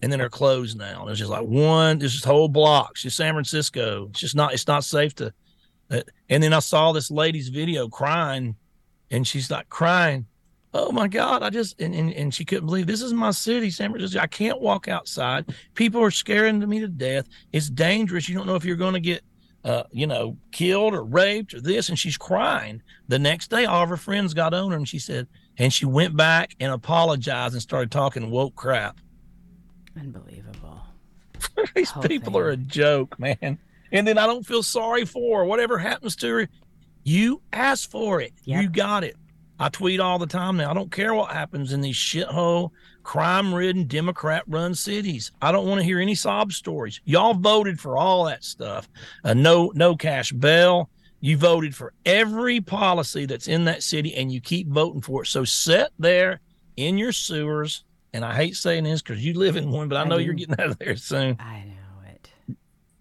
and 0.00 0.10
then 0.10 0.18
they're 0.18 0.30
closed 0.30 0.78
now. 0.78 1.06
It's 1.08 1.18
just 1.18 1.30
like 1.30 1.46
one. 1.46 1.98
There's 1.98 2.14
just 2.14 2.24
whole 2.24 2.48
blocks. 2.48 3.02
Just 3.02 3.18
San 3.18 3.34
Francisco. 3.34 4.06
It's 4.10 4.20
just 4.20 4.36
not. 4.36 4.54
It's 4.54 4.66
not 4.66 4.84
safe 4.84 5.14
to 5.16 5.34
and 5.90 6.42
then 6.42 6.52
I 6.52 6.58
saw 6.58 6.92
this 6.92 7.10
lady's 7.10 7.48
video 7.48 7.88
crying, 7.88 8.56
and 9.10 9.26
she's 9.26 9.50
like 9.50 9.68
crying. 9.68 10.26
Oh 10.74 10.92
my 10.92 11.08
God, 11.08 11.42
I 11.42 11.50
just, 11.50 11.80
and, 11.80 11.94
and, 11.94 12.12
and 12.12 12.34
she 12.34 12.44
couldn't 12.44 12.66
believe 12.66 12.86
this 12.86 13.00
is 13.00 13.14
my 13.14 13.30
city, 13.30 13.70
San 13.70 13.90
Francisco. 13.90 14.20
I 14.20 14.26
can't 14.26 14.60
walk 14.60 14.88
outside. 14.88 15.46
People 15.74 16.02
are 16.02 16.10
scaring 16.10 16.58
me 16.68 16.80
to 16.80 16.88
death. 16.88 17.26
It's 17.52 17.70
dangerous. 17.70 18.28
You 18.28 18.36
don't 18.36 18.46
know 18.46 18.56
if 18.56 18.64
you're 18.64 18.76
going 18.76 18.92
to 18.92 19.00
get, 19.00 19.22
uh, 19.64 19.84
you 19.90 20.06
know, 20.06 20.36
killed 20.52 20.92
or 20.92 21.02
raped 21.02 21.54
or 21.54 21.62
this. 21.62 21.88
And 21.88 21.98
she's 21.98 22.18
crying. 22.18 22.82
The 23.08 23.18
next 23.18 23.48
day, 23.48 23.64
all 23.64 23.84
of 23.84 23.88
her 23.88 23.96
friends 23.96 24.34
got 24.34 24.52
on 24.52 24.70
her 24.70 24.76
and 24.76 24.86
she 24.86 24.98
said, 24.98 25.28
and 25.56 25.72
she 25.72 25.86
went 25.86 26.14
back 26.14 26.54
and 26.60 26.70
apologized 26.70 27.54
and 27.54 27.62
started 27.62 27.90
talking 27.90 28.30
woke 28.30 28.54
crap. 28.54 29.00
Unbelievable. 29.98 30.82
These 31.74 31.92
people 32.02 32.34
thing. 32.34 32.42
are 32.42 32.50
a 32.50 32.56
joke, 32.58 33.18
man 33.18 33.58
and 33.92 34.06
then 34.06 34.18
I 34.18 34.26
don't 34.26 34.46
feel 34.46 34.62
sorry 34.62 35.04
for 35.04 35.40
her. 35.40 35.44
Whatever 35.44 35.78
happens 35.78 36.16
to 36.16 36.28
her, 36.28 36.48
you 37.04 37.42
asked 37.52 37.90
for 37.90 38.20
it. 38.20 38.32
Yep. 38.44 38.62
You 38.62 38.68
got 38.68 39.04
it. 39.04 39.16
I 39.58 39.68
tweet 39.68 40.00
all 40.00 40.18
the 40.18 40.26
time 40.26 40.56
now. 40.56 40.70
I 40.70 40.74
don't 40.74 40.90
care 40.92 41.14
what 41.14 41.32
happens 41.32 41.72
in 41.72 41.80
these 41.80 41.96
shithole, 41.96 42.70
crime 43.04 43.54
ridden, 43.54 43.86
Democrat 43.86 44.42
run 44.46 44.74
cities. 44.74 45.32
I 45.40 45.50
don't 45.50 45.66
want 45.66 45.80
to 45.80 45.84
hear 45.84 45.98
any 45.98 46.14
sob 46.14 46.52
stories. 46.52 47.00
Y'all 47.04 47.34
voted 47.34 47.80
for 47.80 47.96
all 47.96 48.24
that 48.24 48.44
stuff. 48.44 48.88
Uh, 49.24 49.32
no, 49.32 49.72
no 49.74 49.96
cash 49.96 50.32
bail. 50.32 50.90
You 51.20 51.38
voted 51.38 51.74
for 51.74 51.94
every 52.04 52.60
policy 52.60 53.24
that's 53.24 53.48
in 53.48 53.64
that 53.64 53.82
city 53.82 54.14
and 54.14 54.30
you 54.30 54.40
keep 54.40 54.68
voting 54.68 55.00
for 55.00 55.22
it. 55.22 55.26
So 55.26 55.44
sit 55.44 55.88
there 55.98 56.40
in 56.76 56.98
your 56.98 57.12
sewers. 57.12 57.84
And 58.12 58.24
I 58.24 58.34
hate 58.34 58.56
saying 58.56 58.84
this 58.84 59.02
because 59.02 59.24
you 59.24 59.34
live 59.34 59.56
in 59.56 59.70
one, 59.70 59.88
but 59.88 59.96
I 59.96 60.04
know 60.04 60.18
you're 60.18 60.34
getting 60.34 60.54
out 60.60 60.70
of 60.70 60.78
there 60.78 60.96
soon. 60.96 61.36
I 61.40 61.64
know 61.64 61.75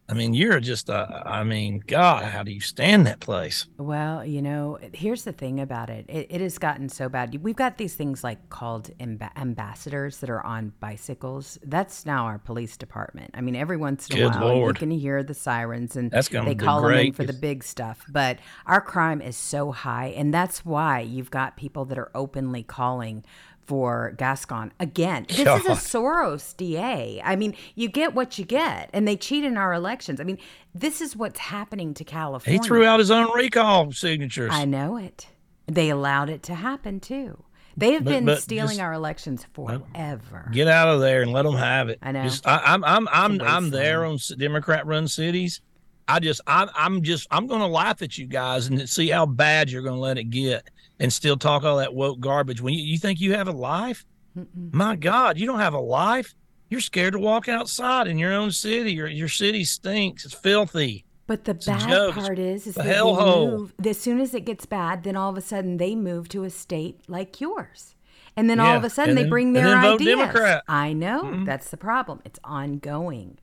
I 0.07 0.13
mean, 0.13 0.35
you're 0.35 0.59
just, 0.59 0.87
uh, 0.89 1.23
I 1.25 1.43
mean, 1.43 1.83
God, 1.87 2.25
how 2.25 2.43
do 2.43 2.51
you 2.51 2.61
stand 2.61 3.07
that 3.07 3.19
place? 3.19 3.65
Well, 3.77 4.23
you 4.23 4.39
know, 4.39 4.77
here's 4.93 5.23
the 5.23 5.31
thing 5.31 5.59
about 5.59 5.89
it. 5.89 6.05
it. 6.07 6.27
It 6.29 6.41
has 6.41 6.59
gotten 6.59 6.89
so 6.89 7.09
bad. 7.09 7.35
We've 7.43 7.55
got 7.55 7.77
these 7.77 7.95
things 7.95 8.23
like 8.23 8.49
called 8.49 8.91
amb- 8.99 9.35
ambassadors 9.35 10.19
that 10.19 10.29
are 10.29 10.45
on 10.45 10.73
bicycles. 10.79 11.57
That's 11.63 12.05
now 12.05 12.25
our 12.25 12.37
police 12.37 12.77
department. 12.77 13.31
I 13.33 13.41
mean, 13.41 13.55
every 13.55 13.77
once 13.77 14.07
in 14.09 14.17
a 14.17 14.19
Good 14.19 14.35
while 14.35 14.55
Lord. 14.55 14.75
you 14.75 14.79
can 14.79 14.91
hear 14.91 15.23
the 15.23 15.33
sirens 15.33 15.95
and 15.95 16.11
That's 16.11 16.29
they 16.29 16.53
call 16.53 16.83
them 16.83 16.93
in 16.93 17.13
for 17.13 17.23
the 17.23 17.33
big 17.33 17.63
stuff. 17.63 18.05
But 18.07 18.37
our 18.67 18.81
crime 18.81 19.21
is 19.21 19.35
so 19.35 19.71
high, 19.71 20.07
and 20.15 20.31
that's 20.31 20.63
why 20.63 20.99
you've 20.99 21.31
got 21.31 21.57
people 21.57 21.85
that 21.85 21.97
are 21.97 22.11
openly 22.13 22.61
calling 22.61 23.23
for 23.65 24.13
Gascon 24.17 24.71
again. 24.79 25.25
This 25.29 25.39
is 25.39 25.45
a 25.47 25.71
Soros 25.71 26.55
DA. 26.55 27.21
I 27.23 27.35
mean, 27.35 27.55
you 27.75 27.87
get 27.89 28.13
what 28.13 28.37
you 28.37 28.45
get, 28.45 28.89
and 28.93 29.07
they 29.07 29.15
cheat 29.17 29.43
in 29.43 29.57
our 29.57 29.73
elections. 29.73 30.19
I 30.21 30.23
mean, 30.23 30.37
this 30.73 31.01
is 31.01 31.15
what's 31.15 31.39
happening 31.39 31.93
to 31.95 32.03
California. 32.03 32.61
He 32.61 32.67
threw 32.67 32.85
out 32.85 32.99
his 32.99 33.11
own 33.11 33.31
recall 33.35 33.91
signatures. 33.91 34.51
I 34.53 34.65
know 34.65 34.97
it. 34.97 35.27
They 35.67 35.89
allowed 35.89 36.29
it 36.29 36.43
to 36.43 36.55
happen 36.55 36.99
too. 36.99 37.43
They 37.77 37.91
have 37.93 38.05
But- 38.05 38.11
been 38.11 38.25
but 38.25 38.41
stealing 38.41 38.69
just- 38.77 38.81
our 38.81 38.93
elections 38.93 39.45
forever. 39.53 40.49
Get 40.53 40.67
out 40.67 40.87
of 40.87 41.01
there 41.01 41.21
and 41.21 41.31
let 41.33 41.43
them 41.43 41.55
have 41.55 41.89
it. 41.89 41.99
I 42.01 42.11
know. 42.11 42.23
Just, 42.23 42.47
I, 42.47 42.61
I'm 42.63 42.83
I'm 42.85 43.07
I'm 43.11 43.41
I'm 43.41 43.69
there 43.69 44.05
on 44.05 44.17
Democrat-run 44.37 45.07
cities. 45.07 45.61
I 46.07 46.19
just 46.19 46.39
I'm 46.47 46.69
I'm 46.75 47.01
just 47.01 47.27
I'm 47.31 47.47
going 47.47 47.61
to 47.61 47.67
laugh 47.67 48.01
at 48.01 48.17
you 48.17 48.27
guys 48.27 48.67
and 48.67 48.87
see 48.87 49.09
how 49.09 49.25
bad 49.25 49.71
you're 49.71 49.81
going 49.81 49.95
to 49.95 49.99
let 49.99 50.17
it 50.17 50.25
get 50.25 50.69
and 50.99 51.11
still 51.11 51.37
talk 51.37 51.63
all 51.63 51.77
that 51.77 51.93
woke 51.93 52.19
garbage 52.19 52.61
when 52.61 52.73
you, 52.73 52.83
you 52.83 52.97
think 52.97 53.19
you 53.19 53.33
have 53.33 53.47
a 53.47 53.51
life. 53.51 54.05
My 54.53 54.95
God, 54.95 55.37
you 55.37 55.45
don't 55.45 55.59
have 55.59 55.73
a 55.73 55.79
life. 55.79 56.33
You're 56.69 56.81
scared 56.81 57.13
to 57.13 57.19
walk 57.19 57.47
outside 57.47 58.07
in 58.07 58.17
your 58.17 58.33
own 58.33 58.51
city. 58.51 58.93
Your 58.93 59.07
your 59.07 59.29
city 59.29 59.63
stinks. 59.63 60.25
It's 60.25 60.33
filthy. 60.33 61.05
But 61.27 61.45
the 61.45 61.51
a 61.51 61.55
bad 61.55 61.89
joke. 61.89 62.15
Part 62.15 62.37
is, 62.37 62.67
is 62.67 62.75
that 62.75 62.85
they 62.85 63.01
move. 63.01 63.73
As 63.83 63.99
soon 63.99 64.19
as 64.19 64.33
it 64.33 64.41
gets 64.45 64.65
bad, 64.65 65.03
then 65.03 65.15
all 65.15 65.29
of 65.29 65.37
a 65.37 65.41
sudden 65.41 65.77
they 65.77 65.95
move 65.95 66.29
to 66.29 66.43
a 66.43 66.49
state 66.49 66.99
like 67.07 67.39
yours, 67.39 67.95
and 68.35 68.49
then 68.49 68.59
all 68.59 68.75
of 68.75 68.83
a 68.83 68.89
sudden 68.89 69.11
and 69.11 69.17
they 69.17 69.23
then- 69.23 69.29
bring 69.29 69.53
their 69.53 69.77
ideas. 69.77 70.61
I 70.67 70.93
know 70.93 71.23
mm-hmm. 71.23 71.45
that's 71.45 71.69
the 71.69 71.77
problem. 71.77 72.21
It's 72.25 72.39
ongoing. 72.43 73.37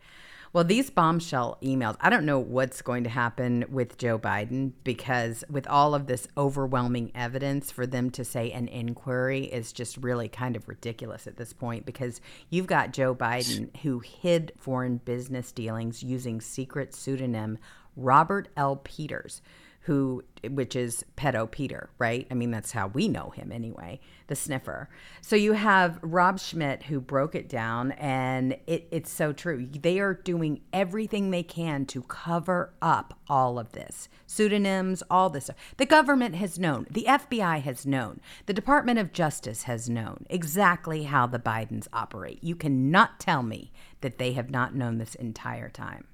Well, 0.55 0.65
these 0.65 0.91
bombshell 0.91 1.57
emails, 1.63 1.97
I 1.99 2.11
don't 2.11 2.27
know 2.27 2.39
what's 2.39 2.83
going 2.83 3.05
to 3.05 3.11
happen 3.11 3.65
with 3.71 3.97
Joe 3.97 4.19
Biden 4.19 4.73
because, 4.85 5.45
with 5.49 5.67
all 5.67 5.95
of 5.95 6.07
this 6.07 6.29
overwhelming 6.37 7.11
evidence, 7.15 7.71
for 7.71 7.87
them 7.87 8.11
to 8.11 8.23
say 8.23 8.51
an 8.51 8.69
inquiry 8.69 9.45
is 9.45 9.73
just 9.73 9.97
really 9.97 10.29
kind 10.29 10.55
of 10.55 10.69
ridiculous 10.69 11.27
at 11.27 11.39
this 11.39 11.55
point 11.55 11.87
because 11.87 12.21
you've 12.51 12.67
got 12.67 12.93
Joe 12.93 13.15
Biden 13.15 13.75
who 13.79 14.01
hid 14.01 14.53
foreign 14.59 14.99
business 14.99 15.53
dealings 15.53 16.03
using 16.03 16.39
secret 16.43 16.95
pseudonym 16.95 17.57
Robert 17.97 18.49
L. 18.55 18.77
Peters, 18.77 19.41
who, 19.83 20.23
which 20.49 20.77
is 20.77 21.05
pedo 21.17 21.51
Peter, 21.51 21.91
right? 21.99 22.27
I 22.31 22.35
mean, 22.35 22.53
that's 22.53 22.71
how 22.71 22.87
we 22.89 23.09
know 23.09 23.31
him 23.31 23.51
anyway, 23.51 23.99
the 24.29 24.37
sniffer. 24.37 24.89
So 25.21 25.35
you 25.35 25.55
have 25.55 25.99
Rob 26.03 26.39
Schmitt 26.39 26.85
who 26.85 27.01
broke 27.01 27.35
it 27.35 27.49
down, 27.49 27.91
and 27.93 28.57
it, 28.69 28.87
it's 28.93 29.11
so 29.11 29.33
true. 29.33 29.67
They 29.67 29.99
are 29.99 30.15
doing 30.15 30.61
everything 30.73 31.31
they 31.31 31.43
can 31.43 31.85
to 31.87 32.03
cover 32.03 32.75
up 32.81 33.19
all 33.29 33.59
of 33.59 33.73
this 33.73 34.09
pseudonyms, 34.25 35.03
all 35.11 35.29
this. 35.29 35.45
stuff. 35.45 35.57
The 35.77 35.87
government 35.87 36.37
has 36.37 36.61
known, 36.61 36.87
the 36.89 37.07
FBI 37.09 37.63
has 37.63 37.85
known, 37.85 38.21
the 38.47 38.55
Department 38.55 39.01
of 39.01 39.13
Justice 39.13 39.65
has 39.65 39.91
known 39.91 40.27
exactly 40.31 41.05
how 41.05 41.27
the 41.27 41.41
Bidens 41.41 41.89
operate. 41.93 42.39
You 42.43 42.55
cannot 42.55 43.19
tell 43.19 43.43
me 43.43 43.73
that 44.01 44.19
they 44.19 44.33
have 44.33 44.49
not 44.49 44.77
known 44.77 44.99
this 44.99 45.17
entire 45.17 45.69
time. 45.69 46.07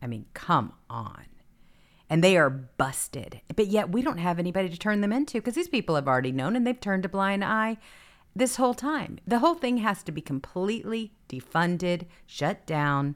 I 0.00 0.06
mean, 0.06 0.26
come 0.34 0.72
on. 0.88 1.24
And 2.10 2.24
they 2.24 2.36
are 2.38 2.48
busted. 2.48 3.40
But 3.54 3.66
yet 3.66 3.90
we 3.90 4.00
don't 4.02 4.18
have 4.18 4.38
anybody 4.38 4.68
to 4.70 4.78
turn 4.78 5.02
them 5.02 5.12
into 5.12 5.38
because 5.38 5.54
these 5.54 5.68
people 5.68 5.94
have 5.94 6.08
already 6.08 6.32
known 6.32 6.56
and 6.56 6.66
they've 6.66 6.80
turned 6.80 7.04
a 7.04 7.08
blind 7.08 7.44
eye 7.44 7.76
this 8.34 8.56
whole 8.56 8.74
time. 8.74 9.18
The 9.26 9.40
whole 9.40 9.54
thing 9.54 9.78
has 9.78 10.02
to 10.04 10.12
be 10.12 10.20
completely 10.22 11.12
defunded, 11.28 12.06
shut 12.26 12.66
down, 12.66 13.14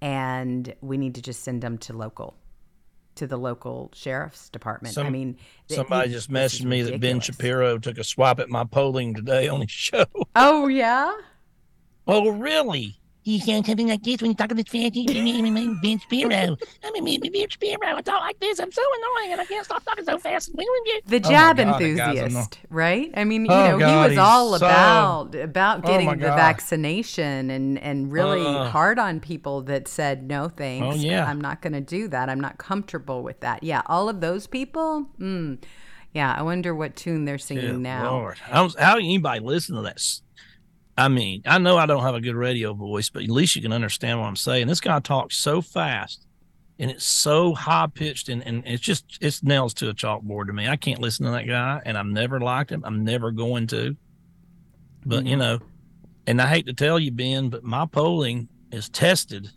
and 0.00 0.74
we 0.80 0.96
need 0.98 1.14
to 1.14 1.22
just 1.22 1.44
send 1.44 1.62
them 1.62 1.78
to 1.78 1.92
local, 1.92 2.34
to 3.14 3.26
the 3.28 3.36
local 3.36 3.90
sheriff's 3.94 4.48
department. 4.48 4.98
I 4.98 5.08
mean, 5.10 5.36
Somebody 5.68 6.10
it- 6.10 6.12
just 6.12 6.30
messaged 6.30 6.64
me 6.64 6.82
that 6.82 7.00
Ben. 7.00 7.20
Shapiro 7.20 7.78
took 7.78 7.98
a 7.98 8.04
swap 8.04 8.40
at 8.40 8.48
my 8.48 8.64
polling 8.64 9.14
today 9.14 9.46
on 9.46 9.60
his 9.60 9.70
show. 9.70 10.06
Oh, 10.34 10.66
yeah? 10.66 11.12
Oh, 12.08 12.30
really? 12.30 12.96
He 13.24 13.38
sounds 13.38 13.68
something 13.68 13.86
like 13.88 14.02
this 14.02 14.20
when 14.20 14.32
you 14.32 14.36
talk 14.36 14.48
to 14.48 14.54
this 14.54 14.66
fancy 14.68 15.06
Ben 15.06 15.98
Spiro. 16.00 16.56
I 16.84 17.00
mean, 17.00 17.20
Ben 17.20 17.48
Spiro. 17.50 17.78
I 17.96 18.00
talk 18.02 18.20
like 18.20 18.40
this. 18.40 18.58
I'm 18.58 18.72
so 18.72 18.82
annoying 18.82 19.32
and 19.32 19.40
I 19.40 19.44
can't 19.44 19.64
stop 19.64 19.84
talking 19.84 20.04
so 20.04 20.18
fast. 20.18 20.50
The 20.56 20.62
Oh 20.62 21.06
my 21.10 21.18
jab 21.20 21.56
God, 21.56 21.78
the 21.80 21.94
guy's 21.94 22.18
enthusiast, 22.18 22.58
right? 22.68 23.10
I 23.16 23.22
mean, 23.24 23.44
you 23.44 23.52
Oh 23.52 23.70
know, 23.72 23.78
God, 23.78 24.02
he 24.02 24.08
was 24.10 24.18
all 24.18 24.58
so- 24.58 24.66
about 24.66 25.34
about 25.36 25.78
Oh 25.84 25.88
getting 25.88 26.06
my 26.06 26.14
the 26.16 26.26
vaccination 26.26 27.50
and 27.50 27.78
and 27.78 28.10
really 28.10 28.44
Ugh. 28.44 28.68
hard 28.70 28.98
on 28.98 29.20
people 29.20 29.62
that 29.62 29.86
said 29.88 30.24
no 30.24 30.48
thanks. 30.48 30.86
Oh, 30.86 30.98
yeah. 30.98 31.24
I'm 31.24 31.40
not 31.40 31.62
going 31.62 31.74
to 31.74 31.80
do 31.80 32.08
that. 32.08 32.28
I'm 32.28 32.40
not 32.40 32.58
comfortable 32.58 33.22
with 33.22 33.40
that. 33.40 33.62
Yeah, 33.62 33.82
all 33.86 34.08
of 34.08 34.20
those 34.20 34.46
people. 34.48 35.06
Mm, 35.20 35.58
yeah, 36.12 36.34
I 36.36 36.42
wonder 36.42 36.74
what 36.74 36.96
tune 36.96 37.24
they're 37.24 37.38
singing 37.38 37.66
Good 37.72 37.80
now. 37.80 38.10
Lord. 38.10 38.38
How, 38.38 38.68
how 38.78 38.96
anybody 38.96 39.40
listen 39.40 39.76
to 39.76 39.82
that? 39.82 40.02
I 41.02 41.08
mean, 41.08 41.42
I 41.46 41.58
know 41.58 41.76
I 41.76 41.86
don't 41.86 42.04
have 42.04 42.14
a 42.14 42.20
good 42.20 42.36
radio 42.36 42.74
voice, 42.74 43.10
but 43.10 43.24
at 43.24 43.28
least 43.28 43.56
you 43.56 43.62
can 43.62 43.72
understand 43.72 44.20
what 44.20 44.26
I'm 44.26 44.36
saying. 44.36 44.68
This 44.68 44.80
guy 44.80 45.00
talks 45.00 45.36
so 45.36 45.60
fast 45.60 46.28
and 46.78 46.92
it's 46.92 47.04
so 47.04 47.54
high 47.54 47.88
pitched 47.92 48.28
and, 48.28 48.40
and 48.46 48.62
it's 48.64 48.80
just, 48.80 49.18
it's 49.20 49.42
nails 49.42 49.74
to 49.74 49.88
a 49.88 49.94
chalkboard 49.94 50.46
to 50.46 50.52
me. 50.52 50.68
I 50.68 50.76
can't 50.76 51.00
listen 51.00 51.26
to 51.26 51.32
that 51.32 51.48
guy 51.48 51.82
and 51.84 51.98
I've 51.98 52.06
never 52.06 52.38
liked 52.38 52.70
him. 52.70 52.84
I'm 52.84 53.02
never 53.02 53.32
going 53.32 53.66
to. 53.68 53.96
But, 55.04 55.26
you 55.26 55.32
mm-hmm. 55.32 55.40
know, 55.40 55.58
and 56.28 56.40
I 56.40 56.46
hate 56.46 56.66
to 56.66 56.72
tell 56.72 57.00
you, 57.00 57.10
Ben, 57.10 57.48
but 57.48 57.64
my 57.64 57.84
polling 57.84 58.48
is 58.70 58.88
tested 58.88 59.50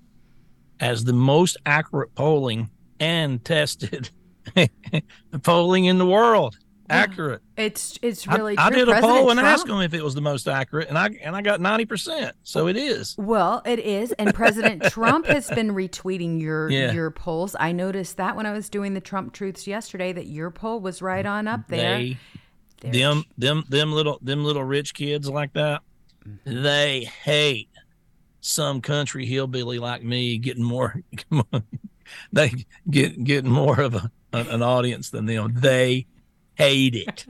as 0.79 1.03
the 1.03 1.13
most 1.13 1.57
accurate 1.67 2.15
polling 2.15 2.71
and 2.99 3.45
tested 3.45 4.09
polling 5.43 5.85
in 5.85 5.99
the 5.99 6.07
world. 6.07 6.57
Accurate. 6.89 7.41
It's 7.57 7.97
it's 8.01 8.27
really 8.27 8.55
I, 8.57 8.69
true. 8.69 8.85
did 8.85 8.89
a 8.89 9.01
poll 9.01 9.31
and 9.31 9.39
asked 9.39 9.65
Trump- 9.65 9.81
him 9.81 9.85
if 9.85 9.93
it 9.93 10.03
was 10.03 10.13
the 10.13 10.21
most 10.21 10.47
accurate, 10.47 10.87
and 10.87 10.97
I 10.97 11.07
and 11.21 11.35
I 11.35 11.41
got 11.41 11.59
ninety 11.59 11.85
percent. 11.85 12.35
So 12.43 12.67
it 12.67 12.77
is. 12.77 13.15
Well, 13.17 13.61
it 13.65 13.79
is, 13.79 14.11
and 14.13 14.33
President 14.33 14.83
Trump 14.91 15.25
has 15.25 15.49
been 15.49 15.71
retweeting 15.71 16.39
your 16.39 16.69
Yeah. 16.69 16.91
your 16.91 17.09
polls. 17.11 17.55
I 17.59 17.71
noticed 17.71 18.17
that 18.17 18.35
when 18.35 18.45
I 18.45 18.51
was 18.51 18.69
doing 18.69 18.93
the 18.93 19.01
Trump 19.01 19.33
truths 19.33 19.65
yesterday, 19.65 20.13
that 20.13 20.27
your 20.27 20.51
poll 20.51 20.79
was 20.79 21.01
right 21.01 21.25
on 21.25 21.47
up 21.47 21.67
there. 21.69 21.97
They, 21.97 22.17
them, 22.81 23.23
them, 23.37 23.63
them 23.67 23.91
little, 23.91 24.19
them 24.21 24.43
little 24.43 24.63
rich 24.63 24.93
kids 24.93 25.27
like 25.27 25.53
that. 25.53 25.81
Mm-hmm. 26.27 26.61
They 26.61 27.05
hate 27.23 27.69
some 28.41 28.79
country 28.81 29.25
hillbilly 29.25 29.79
like 29.79 30.03
me 30.03 30.37
getting 30.37 30.63
more. 30.63 31.01
they 32.31 32.65
get 32.89 33.23
getting 33.23 33.49
more 33.49 33.79
of 33.79 33.95
a, 33.95 34.11
an, 34.33 34.47
an 34.49 34.61
audience 34.61 35.09
than 35.09 35.25
them. 35.25 35.53
They 35.55 36.05
hate 36.55 36.95
it. 36.95 37.25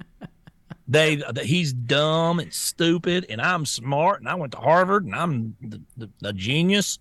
They, 0.87 1.21
he's 1.43 1.73
dumb 1.73 2.39
and 2.39 2.53
stupid, 2.53 3.25
and 3.29 3.41
I'm 3.41 3.65
smart, 3.65 4.19
and 4.19 4.29
I 4.29 4.35
went 4.35 4.51
to 4.51 4.59
Harvard, 4.59 5.03
and 5.05 5.15
I'm 5.15 5.55
the, 5.61 5.81
the, 5.97 6.09
the 6.21 6.33
genius, 6.33 6.99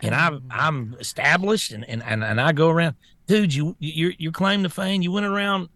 and 0.00 0.12
I'm 0.14 0.40
Mm-hmm. 0.40 0.48
I'm 0.50 0.96
established, 0.98 1.70
and, 1.70 1.88
and, 1.88 2.02
and, 2.02 2.24
and 2.24 2.40
I 2.40 2.50
go 2.52 2.68
around, 2.68 2.96
dude. 3.28 3.54
You 3.54 3.76
you 3.78 4.12
your 4.18 4.32
claim 4.32 4.64
to 4.64 4.68
fame, 4.68 5.02
you 5.02 5.12
went 5.12 5.26
around 5.26 5.68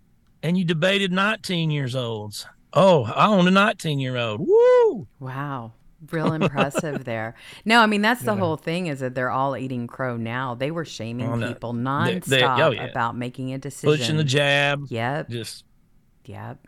and 0.43 0.59
you 0.59 0.65
debated 0.65 1.13
19 1.13 1.71
years 1.71 1.95
olds. 1.95 2.47
Oh, 2.73 3.05
I 3.05 3.27
own 3.29 3.47
a 3.47 3.51
19 3.53 4.01
year 4.01 4.17
old. 4.17 4.41
Woo! 4.41 5.07
Wow. 5.21 5.73
Real 6.11 6.33
impressive 6.35 7.05
there. 7.05 7.35
No, 7.65 7.81
I 7.81 7.87
mean 7.87 8.03
that's 8.03 8.23
the 8.23 8.35
whole 8.35 8.57
thing 8.57 8.89
is 8.89 8.99
that 9.01 9.15
they're 9.15 9.31
all 9.31 9.57
eating 9.57 9.87
crow 9.87 10.17
now. 10.17 10.55
They 10.57 10.71
were 10.73 10.85
shaming 10.85 11.29
Oh, 11.29 11.37
no. 11.37 11.49
people 11.49 11.73
They- 11.73 11.79
nonstop 11.81 12.25
they- 12.27 12.45
oh, 12.45 12.71
yeah. 12.73 12.85
about 12.87 13.17
making 13.17 13.55
a 13.55 13.59
decision. 13.59 13.97
Pushing 13.97 14.17
the 14.17 14.25
jab. 14.25 14.87
Yep. 14.89 15.31
Just 15.31 15.65
Yep. 16.29 16.67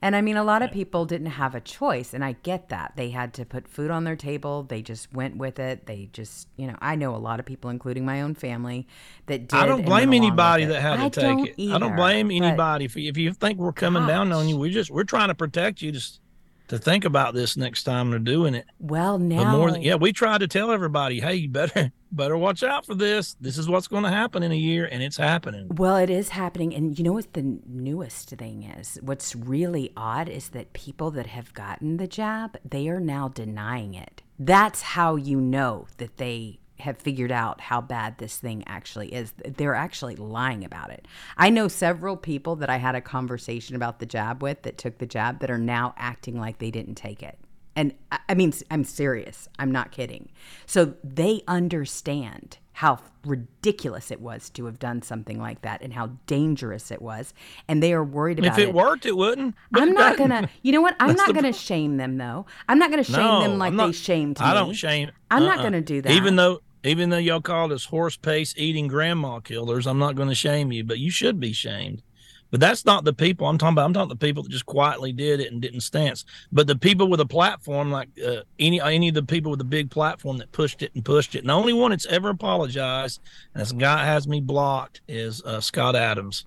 And 0.00 0.16
I 0.16 0.20
mean, 0.20 0.36
a 0.36 0.44
lot 0.44 0.62
of 0.62 0.70
people 0.70 1.04
didn't 1.04 1.26
have 1.26 1.54
a 1.54 1.60
choice, 1.60 2.14
and 2.14 2.24
I 2.24 2.32
get 2.42 2.68
that. 2.68 2.92
They 2.96 3.10
had 3.10 3.34
to 3.34 3.44
put 3.44 3.68
food 3.68 3.90
on 3.90 4.04
their 4.04 4.16
table. 4.16 4.62
They 4.62 4.82
just 4.82 5.12
went 5.12 5.36
with 5.36 5.58
it. 5.58 5.86
They 5.86 6.08
just, 6.12 6.48
you 6.56 6.66
know, 6.66 6.76
I 6.80 6.96
know 6.96 7.14
a 7.14 7.18
lot 7.18 7.38
of 7.40 7.46
people, 7.46 7.70
including 7.70 8.04
my 8.04 8.22
own 8.22 8.34
family, 8.34 8.86
that 9.26 9.48
did. 9.48 9.58
I 9.58 9.66
don't 9.66 9.84
blame 9.84 10.10
went 10.10 10.22
along 10.22 10.22
with 10.22 10.30
anybody 10.30 10.64
that 10.66 10.80
had 10.80 10.96
to 10.96 11.20
I 11.20 11.34
take 11.34 11.58
it. 11.58 11.72
I 11.72 11.78
don't 11.78 11.96
blame 11.96 12.30
anybody 12.30 12.86
if 12.86 12.96
you, 12.96 13.08
if 13.08 13.16
you 13.16 13.32
think 13.32 13.58
we're 13.58 13.72
coming 13.72 14.06
down 14.06 14.32
on 14.32 14.48
you. 14.48 14.56
We 14.56 14.70
just 14.70 14.90
we're 14.90 15.04
trying 15.04 15.28
to 15.28 15.34
protect 15.34 15.82
you 15.82 15.92
just 15.92 16.20
to 16.68 16.78
think 16.78 17.04
about 17.04 17.34
this 17.34 17.56
next 17.56 17.82
time 17.84 18.10
they're 18.10 18.18
doing 18.18 18.54
it. 18.54 18.66
Well, 18.78 19.18
But 19.18 19.24
now, 19.24 19.56
more 19.56 19.70
than 19.70 19.82
yeah, 19.82 19.96
we 19.96 20.12
tried 20.12 20.38
to 20.38 20.48
tell 20.48 20.70
everybody, 20.70 21.20
hey, 21.20 21.34
you 21.34 21.48
better 21.48 21.92
better 22.12 22.36
watch 22.36 22.62
out 22.62 22.86
for 22.86 22.94
this. 22.94 23.36
This 23.40 23.58
is 23.58 23.68
what's 23.68 23.88
going 23.88 24.04
to 24.04 24.10
happen 24.10 24.42
in 24.42 24.52
a 24.52 24.56
year, 24.56 24.88
and 24.90 25.02
it's 25.02 25.16
happening. 25.16 25.68
Well, 25.68 25.96
it 25.96 26.10
is 26.10 26.30
happening. 26.30 26.74
And 26.74 26.98
you 26.98 27.04
know 27.04 27.12
what 27.12 27.32
the 27.32 27.58
newest 27.66 28.30
thing 28.30 28.62
is? 28.62 28.98
What's 29.02 29.34
really 29.34 29.92
odd 29.96 30.28
is 30.28 30.50
that 30.50 30.72
people 30.72 31.10
that 31.12 31.26
have 31.26 31.52
gotten 31.54 31.96
the 31.96 32.06
jab, 32.06 32.58
they 32.64 32.88
are 32.88 33.00
now 33.00 33.28
denying 33.28 33.94
it. 33.94 34.22
That's 34.38 34.82
how 34.82 35.16
you 35.16 35.40
know 35.40 35.88
that 35.96 36.16
they 36.18 36.60
have 36.80 36.98
figured 36.98 37.32
out 37.32 37.60
how 37.60 37.80
bad 37.80 38.18
this 38.18 38.36
thing 38.36 38.64
actually 38.66 39.12
is. 39.14 39.32
They're 39.44 39.74
actually 39.74 40.16
lying 40.16 40.64
about 40.64 40.90
it. 40.90 41.06
I 41.36 41.50
know 41.50 41.68
several 41.68 42.16
people 42.16 42.56
that 42.56 42.70
I 42.70 42.76
had 42.76 42.94
a 42.94 43.00
conversation 43.00 43.76
about 43.76 43.98
the 43.98 44.06
jab 44.06 44.42
with 44.42 44.62
that 44.62 44.78
took 44.78 44.98
the 44.98 45.06
jab 45.06 45.40
that 45.40 45.50
are 45.50 45.58
now 45.58 45.94
acting 45.96 46.38
like 46.38 46.58
they 46.58 46.70
didn't 46.70 46.94
take 46.94 47.22
it. 47.22 47.38
And 47.76 47.94
I 48.28 48.34
mean, 48.34 48.52
I'm 48.72 48.82
serious. 48.82 49.48
I'm 49.58 49.70
not 49.70 49.92
kidding. 49.92 50.30
So 50.66 50.94
they 51.04 51.42
understand 51.46 52.58
how 52.72 52.98
ridiculous 53.24 54.10
it 54.10 54.20
was 54.20 54.50
to 54.50 54.64
have 54.66 54.78
done 54.78 55.02
something 55.02 55.40
like 55.40 55.62
that 55.62 55.82
and 55.82 55.92
how 55.92 56.10
dangerous 56.26 56.90
it 56.90 57.02
was. 57.02 57.34
And 57.66 57.82
they 57.82 57.92
are 57.92 58.04
worried 58.04 58.38
about 58.38 58.58
it. 58.58 58.62
If 58.62 58.68
it 58.68 58.74
worked, 58.74 59.04
it 59.06 59.16
wouldn't. 59.16 59.54
I'm 59.74 59.88
it 59.88 59.92
not 59.92 60.16
doesn't. 60.16 60.28
gonna. 60.28 60.48
You 60.62 60.72
know 60.72 60.80
what? 60.80 60.96
I'm 61.00 61.08
That's 61.08 61.18
not 61.18 61.34
gonna 61.34 61.52
shame 61.52 61.96
them 61.96 62.18
though. 62.18 62.46
I'm 62.68 62.78
not 62.78 62.90
gonna 62.90 63.04
shame 63.04 63.16
No, 63.16 63.42
them 63.42 63.58
like 63.58 63.72
I'm 63.72 63.76
they 63.76 63.92
shamed 63.92 64.38
me. 64.40 64.46
I 64.46 64.54
don't 64.54 64.74
shame. 64.74 65.10
I'm 65.30 65.44
not 65.44 65.58
uh-uh. 65.58 65.64
gonna 65.64 65.80
do 65.80 66.02
that. 66.02 66.12
Even 66.12 66.36
though, 66.36 66.60
even 66.84 67.10
though 67.10 67.18
y'all 67.18 67.40
called 67.40 67.72
us 67.72 67.84
horse 67.84 68.16
pace 68.16 68.54
eating 68.56 68.88
grandma 68.88 69.40
killers, 69.40 69.86
I'm 69.86 69.98
not 69.98 70.14
going 70.14 70.28
to 70.28 70.34
shame 70.34 70.72
you, 70.72 70.84
but 70.84 70.98
you 70.98 71.10
should 71.10 71.40
be 71.40 71.52
shamed. 71.52 72.02
But 72.50 72.60
that's 72.60 72.86
not 72.86 73.04
the 73.04 73.12
people 73.12 73.46
I'm 73.46 73.58
talking 73.58 73.74
about. 73.74 73.84
I'm 73.84 73.92
talking 73.92 74.08
the 74.08 74.16
people 74.16 74.42
that 74.42 74.48
just 74.48 74.64
quietly 74.64 75.12
did 75.12 75.40
it 75.40 75.52
and 75.52 75.60
didn't 75.60 75.82
stance. 75.82 76.24
But 76.50 76.66
the 76.66 76.76
people 76.76 77.08
with 77.08 77.20
a 77.20 77.26
platform, 77.26 77.90
like 77.90 78.08
uh, 78.26 78.40
any 78.58 78.80
any 78.80 79.08
of 79.08 79.14
the 79.14 79.22
people 79.22 79.50
with 79.50 79.60
a 79.60 79.64
big 79.64 79.90
platform 79.90 80.38
that 80.38 80.50
pushed 80.52 80.82
it 80.82 80.90
and 80.94 81.04
pushed 81.04 81.34
it, 81.34 81.40
and 81.40 81.50
the 81.50 81.52
only 81.52 81.74
one 81.74 81.90
that's 81.90 82.06
ever 82.06 82.30
apologized, 82.30 83.20
and 83.52 83.60
this 83.60 83.72
guy 83.72 84.02
has 84.04 84.26
me 84.26 84.40
blocked, 84.40 85.02
is 85.08 85.42
uh, 85.42 85.60
Scott 85.60 85.94
Adams. 85.94 86.46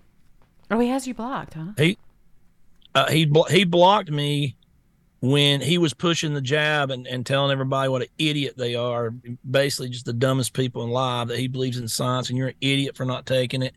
oh, 0.71 0.79
he 0.79 0.87
has 0.87 1.07
you 1.07 1.13
blocked, 1.13 1.53
huh? 1.53 1.73
He 1.77 1.99
uh, 2.95 3.09
he 3.11 3.25
blo- 3.25 3.43
he 3.43 3.63
blocked 3.63 4.09
me 4.09 4.55
when 5.21 5.62
he 5.62 5.77
was 5.77 5.93
pushing 5.93 6.34
the 6.34 6.41
jab 6.41 6.89
and, 6.91 7.07
and 7.07 7.25
telling 7.25 7.51
everybody 7.51 7.89
what 7.89 8.01
an 8.01 8.07
idiot 8.17 8.55
they 8.57 8.75
are. 8.75 9.13
Basically, 9.49 9.89
just 9.89 10.05
the 10.05 10.13
dumbest 10.13 10.53
people 10.53 10.84
in 10.84 10.89
life 10.89 11.27
that 11.29 11.38
he 11.38 11.47
believes 11.47 11.77
in 11.77 11.88
science, 11.88 12.29
and 12.29 12.38
you're 12.38 12.49
an 12.49 12.55
idiot 12.60 12.97
for 12.97 13.05
not 13.05 13.25
taking 13.25 13.62
it. 13.62 13.75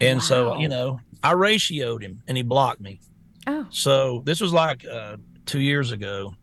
And 0.00 0.22
so, 0.22 0.56
you 0.58 0.68
know, 0.68 1.00
I 1.22 1.34
ratioed 1.34 2.02
him, 2.02 2.22
and 2.28 2.36
he 2.36 2.42
blocked 2.44 2.80
me. 2.80 3.00
Oh, 3.48 3.66
So 3.70 4.22
this 4.24 4.40
was 4.40 4.52
like 4.52 4.86
uh, 4.86 5.16
two 5.46 5.60
years 5.60 5.90
ago. 5.90 6.34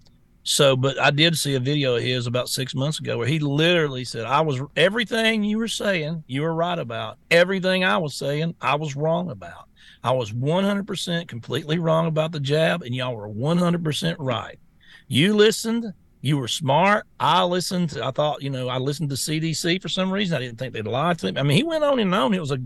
So, 0.43 0.75
but 0.75 0.99
I 0.99 1.09
did 1.09 1.37
see 1.37 1.55
a 1.55 1.59
video 1.59 1.95
of 1.95 2.03
his 2.03 2.27
about 2.27 2.49
six 2.49 2.75
months 2.75 2.99
ago 2.99 3.17
where 3.17 3.27
he 3.27 3.39
literally 3.39 4.03
said, 4.03 4.25
I 4.25 4.41
was 4.41 4.61
everything 4.75 5.43
you 5.43 5.57
were 5.57 5.67
saying, 5.67 6.23
you 6.27 6.43
were 6.43 6.53
right 6.53 6.77
about. 6.77 7.17
Everything 7.31 7.83
I 7.83 7.97
was 7.97 8.15
saying, 8.15 8.53
I 8.61 8.75
was 8.75 8.95
wrong 8.95 9.31
about. 9.31 9.69
I 10.05 10.11
was 10.11 10.31
100% 10.31 11.27
completely 11.27 11.79
wrong 11.79 12.05
about 12.05 12.31
the 12.31 12.39
jab, 12.39 12.83
and 12.83 12.93
y'all 12.93 13.15
were 13.15 13.27
100% 13.27 14.15
right. 14.19 14.59
You 15.07 15.33
listened. 15.33 15.91
You 16.21 16.37
were 16.37 16.47
smart. 16.47 17.07
I 17.19 17.43
listened. 17.43 17.97
I 18.01 18.11
thought, 18.11 18.43
you 18.43 18.51
know, 18.51 18.67
I 18.67 18.77
listened 18.77 19.09
to 19.09 19.15
CDC 19.15 19.81
for 19.81 19.89
some 19.89 20.11
reason. 20.11 20.37
I 20.37 20.41
didn't 20.41 20.59
think 20.59 20.73
they'd 20.73 20.85
lie 20.85 21.15
to 21.15 21.31
me. 21.31 21.39
I 21.39 21.41
mean, 21.41 21.57
he 21.57 21.63
went 21.63 21.83
on 21.83 21.97
and 21.97 22.13
on. 22.13 22.35
It 22.35 22.39
was 22.39 22.51
a 22.51 22.61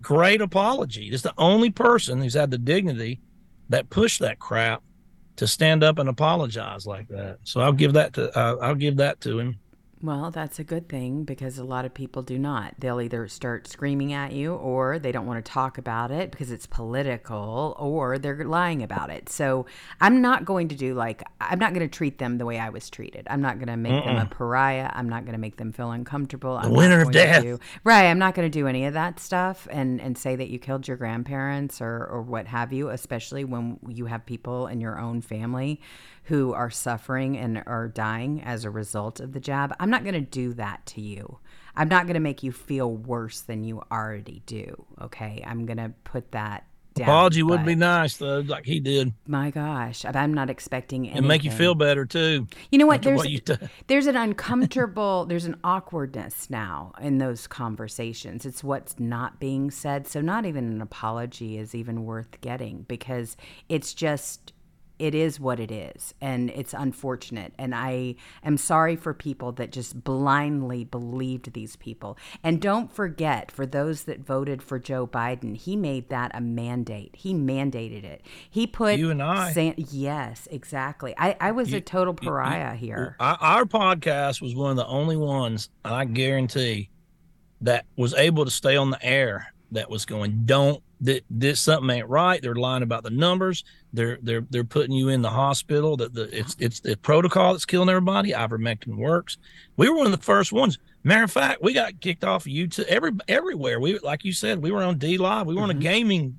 great 0.00 0.40
apology. 0.40 1.06
It's 1.06 1.22
the 1.22 1.34
only 1.38 1.70
person 1.70 2.20
who's 2.20 2.34
had 2.34 2.50
the 2.50 2.58
dignity 2.58 3.20
that 3.68 3.88
pushed 3.88 4.18
that 4.18 4.40
crap 4.40 4.82
to 5.36 5.46
stand 5.46 5.84
up 5.84 6.00
and 6.00 6.08
apologize 6.08 6.84
like 6.84 7.06
that. 7.08 7.38
So 7.44 7.60
I'll 7.60 7.72
give 7.72 7.92
that 7.92 8.12
to 8.14 8.36
uh, 8.36 8.56
I'll 8.60 8.74
give 8.74 8.96
that 8.96 9.20
to 9.20 9.38
him. 9.38 9.60
Well, 10.02 10.32
that's 10.32 10.58
a 10.58 10.64
good 10.64 10.88
thing 10.88 11.22
because 11.22 11.58
a 11.58 11.64
lot 11.64 11.84
of 11.84 11.94
people 11.94 12.22
do 12.22 12.36
not. 12.36 12.74
They'll 12.78 13.00
either 13.00 13.28
start 13.28 13.68
screaming 13.68 14.12
at 14.12 14.32
you 14.32 14.54
or 14.54 14.98
they 14.98 15.12
don't 15.12 15.26
want 15.26 15.44
to 15.44 15.48
talk 15.48 15.78
about 15.78 16.10
it 16.10 16.32
because 16.32 16.50
it's 16.50 16.66
political 16.66 17.76
or 17.78 18.18
they're 18.18 18.44
lying 18.44 18.82
about 18.82 19.10
it. 19.10 19.28
So 19.28 19.66
I'm 20.00 20.20
not 20.20 20.44
going 20.44 20.68
to 20.68 20.74
do 20.74 20.94
like, 20.94 21.22
I'm 21.40 21.60
not 21.60 21.72
going 21.72 21.88
to 21.88 21.96
treat 21.96 22.18
them 22.18 22.38
the 22.38 22.44
way 22.44 22.58
I 22.58 22.70
was 22.70 22.90
treated. 22.90 23.28
I'm 23.30 23.40
not 23.40 23.58
going 23.58 23.68
to 23.68 23.76
make 23.76 24.04
them 24.04 24.16
a 24.16 24.26
pariah. 24.26 24.90
I'm 24.92 25.08
not 25.08 25.24
going 25.24 25.34
to 25.34 25.40
make 25.40 25.56
them 25.56 25.72
feel 25.72 25.92
uncomfortable. 25.92 26.56
I'm 26.56 26.72
winner 26.72 27.02
of 27.02 27.12
death. 27.12 27.42
do- 27.44 27.60
right. 27.84 28.06
I'm 28.06 28.18
not 28.18 28.34
going 28.34 28.50
to 28.50 28.58
do 28.58 28.66
any 28.66 28.86
of 28.86 28.94
that 28.94 29.20
stuff 29.20 29.68
and, 29.70 30.00
and 30.00 30.18
say 30.18 30.34
that 30.34 30.48
you 30.48 30.58
killed 30.58 30.88
your 30.88 30.96
grandparents 30.96 31.80
or, 31.80 32.06
or 32.06 32.22
what 32.22 32.48
have 32.48 32.72
you, 32.72 32.88
especially 32.88 33.44
when 33.44 33.78
you 33.88 34.06
have 34.06 34.26
people 34.26 34.66
in 34.66 34.80
your 34.80 34.98
own 34.98 35.20
family 35.20 35.80
who 36.24 36.52
are 36.52 36.70
suffering 36.70 37.36
and 37.36 37.62
are 37.66 37.88
dying 37.88 38.42
as 38.42 38.64
a 38.64 38.70
result 38.70 39.20
of 39.20 39.32
the 39.32 39.40
jab. 39.40 39.74
I'm 39.80 39.90
not 39.90 40.04
going 40.04 40.14
to 40.14 40.20
do 40.20 40.54
that 40.54 40.86
to 40.86 41.00
you. 41.00 41.38
I'm 41.74 41.88
not 41.88 42.06
going 42.06 42.14
to 42.14 42.20
make 42.20 42.42
you 42.42 42.52
feel 42.52 42.94
worse 42.94 43.40
than 43.40 43.64
you 43.64 43.82
already 43.90 44.42
do. 44.46 44.84
Okay. 45.00 45.42
I'm 45.46 45.66
going 45.66 45.78
to 45.78 45.92
put 46.04 46.32
that 46.32 46.66
down. 46.94 47.08
Apology 47.08 47.42
would 47.42 47.64
be 47.64 47.74
nice 47.74 48.16
though, 48.18 48.40
like 48.40 48.66
he 48.66 48.80
did, 48.80 49.12
My 49.26 49.50
gosh. 49.50 50.04
I'm 50.04 50.34
not 50.34 50.50
expecting 50.50 51.04
anything. 51.04 51.18
and 51.18 51.28
make 51.28 51.44
you 51.44 51.50
feel 51.50 51.74
better 51.74 52.04
too. 52.04 52.46
You 52.70 52.78
know 52.78 52.86
what? 52.86 53.02
There's 53.02 53.18
what 53.18 53.30
you 53.30 53.40
done. 53.40 53.70
there's 53.86 54.06
an 54.06 54.16
uncomfortable, 54.16 55.24
there's 55.26 55.46
an 55.46 55.56
awkwardness 55.64 56.50
now 56.50 56.92
in 57.00 57.18
those 57.18 57.46
conversations. 57.46 58.44
It's 58.44 58.62
what's 58.62 59.00
not 59.00 59.40
being 59.40 59.70
said. 59.70 60.06
So 60.06 60.20
not 60.20 60.44
even 60.44 60.70
an 60.70 60.82
apology 60.82 61.58
is 61.58 61.74
even 61.74 62.04
worth 62.04 62.40
getting 62.40 62.82
because 62.82 63.36
it's 63.68 63.94
just 63.94 64.52
it 65.02 65.16
is 65.16 65.40
what 65.40 65.58
it 65.58 65.72
is 65.72 66.14
and 66.20 66.48
it's 66.50 66.72
unfortunate. 66.72 67.52
And 67.58 67.74
i 67.74 68.14
am 68.44 68.56
sorry 68.56 68.94
for 68.94 69.12
people 69.12 69.50
that 69.52 69.72
just 69.72 70.04
blindly 70.04 70.84
believed 70.84 71.52
these 71.54 71.74
people. 71.74 72.16
And 72.44 72.60
don't 72.60 72.92
forget 72.92 73.50
for 73.50 73.66
those 73.66 74.04
that 74.04 74.20
voted 74.20 74.62
for 74.62 74.78
joe 74.78 75.04
biden 75.04 75.56
he 75.56 75.74
made 75.74 76.08
that 76.10 76.30
a 76.34 76.40
mandate. 76.40 77.16
He 77.16 77.34
mandated 77.34 78.04
it. 78.04 78.22
He 78.48 78.68
put 78.68 78.96
You 78.96 79.10
and 79.10 79.20
I. 79.20 79.52
San- 79.52 79.74
yes 79.76 80.46
exactly. 80.52 81.14
I, 81.18 81.36
I 81.40 81.50
was 81.50 81.72
a 81.72 81.80
total 81.80 82.14
pariah 82.14 82.76
here. 82.76 83.16
Our, 83.18 83.38
our 83.40 83.64
podcast 83.64 84.40
was 84.40 84.54
one 84.54 84.70
of 84.70 84.76
the 84.76 84.86
only 84.86 85.16
ones, 85.16 85.68
I 85.84 86.04
guarantee, 86.04 86.90
that 87.62 87.86
was 87.96 88.14
able 88.14 88.44
to 88.44 88.52
stay 88.52 88.76
on 88.76 88.90
the 88.90 89.04
air. 89.04 89.52
That 89.72 89.88
was 89.88 90.04
going, 90.04 90.42
don't 90.44 90.82
that 91.02 91.24
this 91.28 91.60
something 91.60 91.90
ain't 91.90 92.08
right. 92.08 92.40
They're 92.40 92.54
lying 92.54 92.82
about 92.82 93.02
the 93.02 93.10
numbers. 93.10 93.64
They're 93.92 94.18
they're 94.22 94.46
they're 94.48 94.64
putting 94.64 94.92
you 94.92 95.08
in 95.08 95.22
the 95.22 95.30
hospital. 95.30 95.96
That 95.96 96.14
the 96.14 96.36
it's 96.36 96.56
it's 96.58 96.80
the 96.80 96.96
protocol 96.96 97.52
that's 97.52 97.64
killing 97.64 97.88
everybody. 97.88 98.30
Ivermectin 98.32 98.96
works. 98.96 99.36
We 99.76 99.88
were 99.88 99.96
one 99.96 100.06
of 100.06 100.12
the 100.12 100.24
first 100.24 100.52
ones. 100.52 100.78
Matter 101.04 101.24
of 101.24 101.32
fact, 101.32 101.62
we 101.62 101.72
got 101.72 102.00
kicked 102.00 102.24
off 102.24 102.46
of 102.46 102.52
YouTube 102.52 102.84
every 102.84 103.12
everywhere. 103.28 103.80
We 103.80 103.98
like 103.98 104.24
you 104.24 104.32
said, 104.32 104.62
we 104.62 104.70
were 104.70 104.82
on 104.82 104.98
DLive. 104.98 105.46
We 105.46 105.54
were 105.54 105.62
on 105.62 105.70
a 105.70 105.74
mm-hmm. 105.74 105.82
gaming 105.82 106.38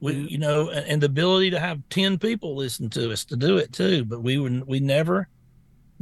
we 0.00 0.14
you 0.14 0.38
know 0.38 0.70
and, 0.70 0.86
and 0.86 1.02
the 1.02 1.06
ability 1.06 1.50
to 1.50 1.60
have 1.60 1.80
10 1.90 2.18
people 2.18 2.56
listen 2.56 2.88
to 2.90 3.12
us 3.12 3.24
to 3.26 3.36
do 3.36 3.58
it 3.58 3.72
too 3.72 4.04
but 4.04 4.22
we 4.22 4.38
would 4.38 4.66
we 4.66 4.80
never 4.80 5.28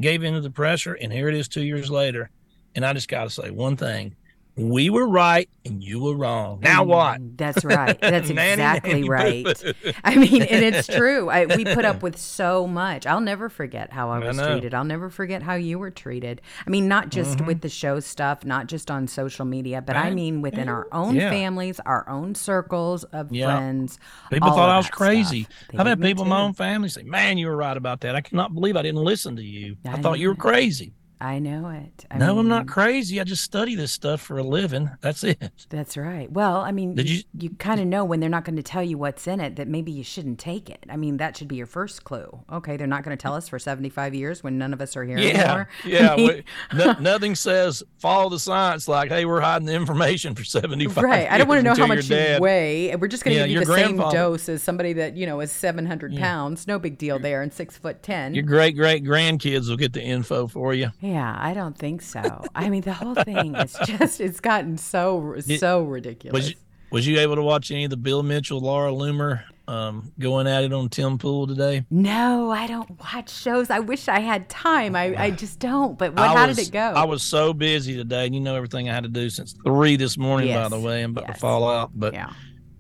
gave 0.00 0.22
into 0.22 0.40
the 0.40 0.50
pressure 0.50 0.94
and 0.94 1.12
here 1.12 1.28
it 1.28 1.34
is 1.34 1.48
two 1.48 1.64
years 1.64 1.90
later 1.90 2.30
and 2.74 2.86
i 2.86 2.92
just 2.92 3.08
got 3.08 3.24
to 3.24 3.30
say 3.30 3.50
one 3.50 3.76
thing 3.76 4.14
we 4.58 4.90
were 4.90 5.08
right 5.08 5.48
and 5.64 5.82
you 5.82 6.02
were 6.02 6.16
wrong 6.16 6.60
now 6.60 6.82
what 6.82 7.20
Mm, 7.20 7.36
That's 7.36 7.64
right. 7.64 7.98
That's 8.00 8.28
exactly 8.30 9.02
nanny, 9.04 9.08
right. 9.08 9.46
I 10.04 10.16
mean, 10.16 10.42
and 10.42 10.64
it's 10.64 10.86
true. 10.86 11.30
I, 11.30 11.46
we 11.46 11.64
put 11.64 11.84
up 11.84 12.02
with 12.02 12.18
so 12.18 12.66
much. 12.66 13.06
I'll 13.06 13.20
never 13.20 13.48
forget 13.48 13.92
how 13.92 14.10
I 14.10 14.16
I 14.16 14.26
was 14.26 14.36
know. 14.36 14.46
treated. 14.46 14.74
I'll 14.74 14.84
never 14.84 15.10
forget 15.10 15.42
how 15.42 15.54
you 15.54 15.78
were 15.78 15.90
treated. 15.90 16.40
I 16.66 16.70
mean, 16.70 16.88
not 16.88 17.10
just 17.10 17.40
with 17.42 17.60
the 17.60 17.68
show 17.68 18.00
stuff, 18.00 18.44
not 18.44 18.66
just 18.66 18.90
on 18.90 19.06
social 19.06 19.44
media, 19.44 19.80
but 19.80 19.96
I 19.96 20.06
Mm-hmm. 20.06 20.14
Mean 20.14 20.42
within 20.42 20.68
our 20.68 20.88
own 20.92 21.14
Yeah. 21.16 21.30
families, 21.30 21.78
our 21.86 22.08
own 22.08 22.34
circles 22.34 23.04
of 23.04 23.30
Yeah. 23.30 23.46
friends. 23.46 23.98
people 24.30 24.50
thought 24.50 24.68
i 24.70 24.76
was 24.76 24.88
crazy 24.90 25.46
i've 25.76 25.86
had 25.86 26.00
people 26.00 26.24
in 26.24 26.30
my 26.30 26.40
own 26.40 26.54
family 26.54 26.88
say 26.88 27.02
man 27.02 27.38
you 27.38 27.46
were 27.46 27.56
right 27.56 27.76
about 27.76 28.00
that 28.00 28.14
i 28.16 28.20
cannot 28.20 28.52
believe 28.54 28.76
i 28.76 28.82
didn't 28.82 29.02
listen 29.04 29.36
to 29.36 29.42
you 29.42 29.76
i, 29.86 29.92
I 29.92 30.00
thought 30.02 30.18
you 30.18 30.28
were 30.28 30.34
crazy 30.34 30.92
I 31.20 31.38
know 31.40 31.68
it. 31.68 32.04
I 32.10 32.18
no 32.18 32.38
i'm 32.38 32.48
not 32.48 32.66
crazy 32.68 33.20
i 33.20 33.24
just 33.24 33.42
study 33.42 33.74
this 33.74 33.90
stuff 33.92 34.20
for 34.20 34.38
a 34.38 34.42
living 34.44 34.88
that's 35.00 35.24
it 35.24 35.50
That's 35.68 35.96
right. 35.96 36.30
Well, 36.30 36.58
I 36.60 36.70
mean, 36.72 36.94
Did 36.94 37.08
you, 37.10 37.16
you- 37.16 37.22
you 37.40 37.50
kind 37.56 37.80
of 37.80 37.86
know 37.86 38.04
when 38.04 38.20
they're 38.20 38.28
not 38.30 38.44
going 38.44 38.56
to 38.56 38.62
tell 38.62 38.82
you 38.82 38.96
what's 38.98 39.26
in 39.26 39.40
it 39.40 39.56
that 39.56 39.68
maybe 39.68 39.90
you 39.92 40.02
shouldn't 40.04 40.38
take 40.38 40.68
it. 40.70 40.84
I 40.88 40.96
mean, 40.96 41.16
that 41.18 41.36
should 41.36 41.48
be 41.48 41.56
your 41.56 41.66
first 41.66 42.04
clue. 42.04 42.40
Okay, 42.52 42.76
they're 42.76 42.86
not 42.86 43.02
going 43.04 43.16
to 43.16 43.20
tell 43.20 43.34
us 43.34 43.48
for 43.48 43.58
75 43.58 44.14
years 44.14 44.42
when 44.42 44.58
none 44.58 44.72
of 44.72 44.80
us 44.80 44.96
are 44.96 45.04
here 45.04 45.18
Yeah, 45.18 45.28
anymore. 45.42 45.68
yeah. 45.84 46.12
I 46.12 46.16
mean, 46.16 46.44
no, 46.74 46.92
nothing 47.00 47.34
says 47.34 47.82
follow 47.98 48.28
the 48.30 48.38
science 48.38 48.86
like, 48.88 49.08
hey, 49.10 49.24
we're 49.24 49.40
hiding 49.40 49.66
the 49.66 49.74
information 49.74 50.34
for 50.34 50.44
seventy 50.44 50.86
five. 50.86 51.04
right. 51.04 51.30
I 51.30 51.38
don't 51.38 51.48
want 51.48 51.58
to 51.60 51.62
know 51.64 51.74
how 51.74 51.86
much 51.86 52.08
you 52.08 52.38
weigh. 52.40 52.90
and 52.90 53.00
We're 53.00 53.08
just 53.08 53.24
going 53.24 53.34
to 53.34 53.40
Yeah, 53.40 53.46
give 53.46 53.60
you 53.60 53.64
the 53.66 53.74
same 53.74 53.96
dose 53.96 54.48
as 54.48 54.62
somebody 54.62 54.92
that, 54.94 55.16
you 55.16 55.26
know, 55.26 55.40
is 55.40 55.50
700 55.52 56.16
pounds. 56.16 56.66
No 56.66 56.78
big 56.78 56.96
deal 56.98 57.18
there 57.18 57.42
and 57.42 57.52
six 57.52 57.76
foot 57.76 58.02
10. 58.02 58.34
Your 58.34 58.44
great 58.44 58.76
great 58.76 59.04
grandkids 59.04 59.68
will 59.68 59.76
get 59.76 59.92
the 59.92 60.02
info 60.02 60.46
for 60.46 60.74
you. 60.74 60.90
Yeah, 61.08 61.36
I 61.38 61.54
don't 61.54 61.76
think 61.76 62.02
so. 62.02 62.44
I 62.54 62.68
mean, 62.68 62.82
the 62.82 62.92
whole 62.92 63.14
thing 63.14 63.54
is 63.56 63.76
just, 63.84 64.20
it's 64.20 64.40
gotten 64.40 64.76
so, 64.76 65.36
so 65.58 65.82
ridiculous. 65.82 66.34
Was 66.34 66.50
you, 66.50 66.56
was 66.90 67.06
you 67.06 67.18
able 67.20 67.36
to 67.36 67.42
watch 67.42 67.70
any 67.70 67.84
of 67.84 67.90
the 67.90 67.96
Bill 67.96 68.22
Mitchell, 68.22 68.60
Laura 68.60 68.90
Loomer 68.90 69.42
um, 69.66 70.12
going 70.18 70.46
at 70.46 70.64
it 70.64 70.72
on 70.72 70.90
Tim 70.90 71.16
Pool 71.16 71.46
today? 71.46 71.84
no, 71.90 72.50
I 72.50 72.66
don't 72.66 72.90
watch 73.00 73.30
shows. 73.30 73.70
I 73.70 73.78
wish 73.78 74.08
I 74.08 74.20
had 74.20 74.50
time. 74.50 74.94
I, 74.94 75.14
I 75.16 75.30
just 75.30 75.58
don't. 75.58 75.98
But 75.98 76.14
what, 76.14 76.28
how 76.28 76.46
was, 76.46 76.56
did 76.56 76.68
it 76.68 76.72
go? 76.72 76.80
I 76.80 77.04
was 77.04 77.22
so 77.22 77.54
busy 77.54 77.96
today, 77.96 78.26
and 78.26 78.34
you 78.34 78.40
know 78.40 78.54
everything 78.54 78.90
I 78.90 78.94
had 78.94 79.04
to 79.04 79.08
do 79.08 79.30
since 79.30 79.54
three 79.64 79.96
this 79.96 80.18
morning. 80.18 80.48
Yes, 80.48 80.70
By 80.70 80.76
the 80.76 80.82
way, 80.82 81.02
I'm 81.02 81.12
about 81.12 81.24
yes. 81.28 81.36
to 81.36 81.40
fall 81.40 81.70
out, 81.70 81.90
but 81.94 82.12
yeah. 82.12 82.32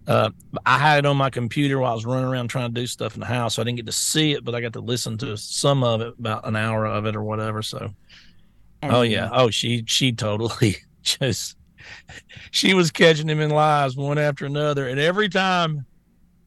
uh, 0.06 0.30
I 0.66 0.78
had 0.78 0.98
it 0.98 1.06
on 1.06 1.16
my 1.16 1.30
computer 1.30 1.78
while 1.78 1.92
I 1.92 1.94
was 1.94 2.04
running 2.04 2.26
around 2.26 2.48
trying 2.48 2.74
to 2.74 2.80
do 2.80 2.86
stuff 2.86 3.14
in 3.14 3.20
the 3.20 3.26
house, 3.26 3.54
so 3.54 3.62
I 3.62 3.64
didn't 3.64 3.76
get 3.76 3.86
to 3.86 3.92
see 3.92 4.32
it, 4.32 4.44
but 4.44 4.54
I 4.54 4.60
got 4.60 4.74
to 4.74 4.80
listen 4.80 5.16
to 5.18 5.36
some 5.36 5.82
of 5.82 6.02
it, 6.02 6.14
about 6.18 6.46
an 6.46 6.56
hour 6.56 6.86
of 6.86 7.06
it 7.06 7.16
or 7.16 7.22
whatever. 7.22 7.62
So 7.62 7.90
And 8.82 8.92
Oh 8.92 9.02
yeah. 9.02 9.28
Oh, 9.32 9.50
she 9.50 9.84
she 9.86 10.12
totally 10.12 10.76
just 11.02 11.56
she 12.50 12.74
was 12.74 12.90
catching 12.90 13.28
him 13.28 13.40
in 13.40 13.50
lies 13.50 13.96
one 13.96 14.18
after 14.18 14.46
another, 14.46 14.88
and 14.88 15.00
every 15.00 15.28
time 15.28 15.86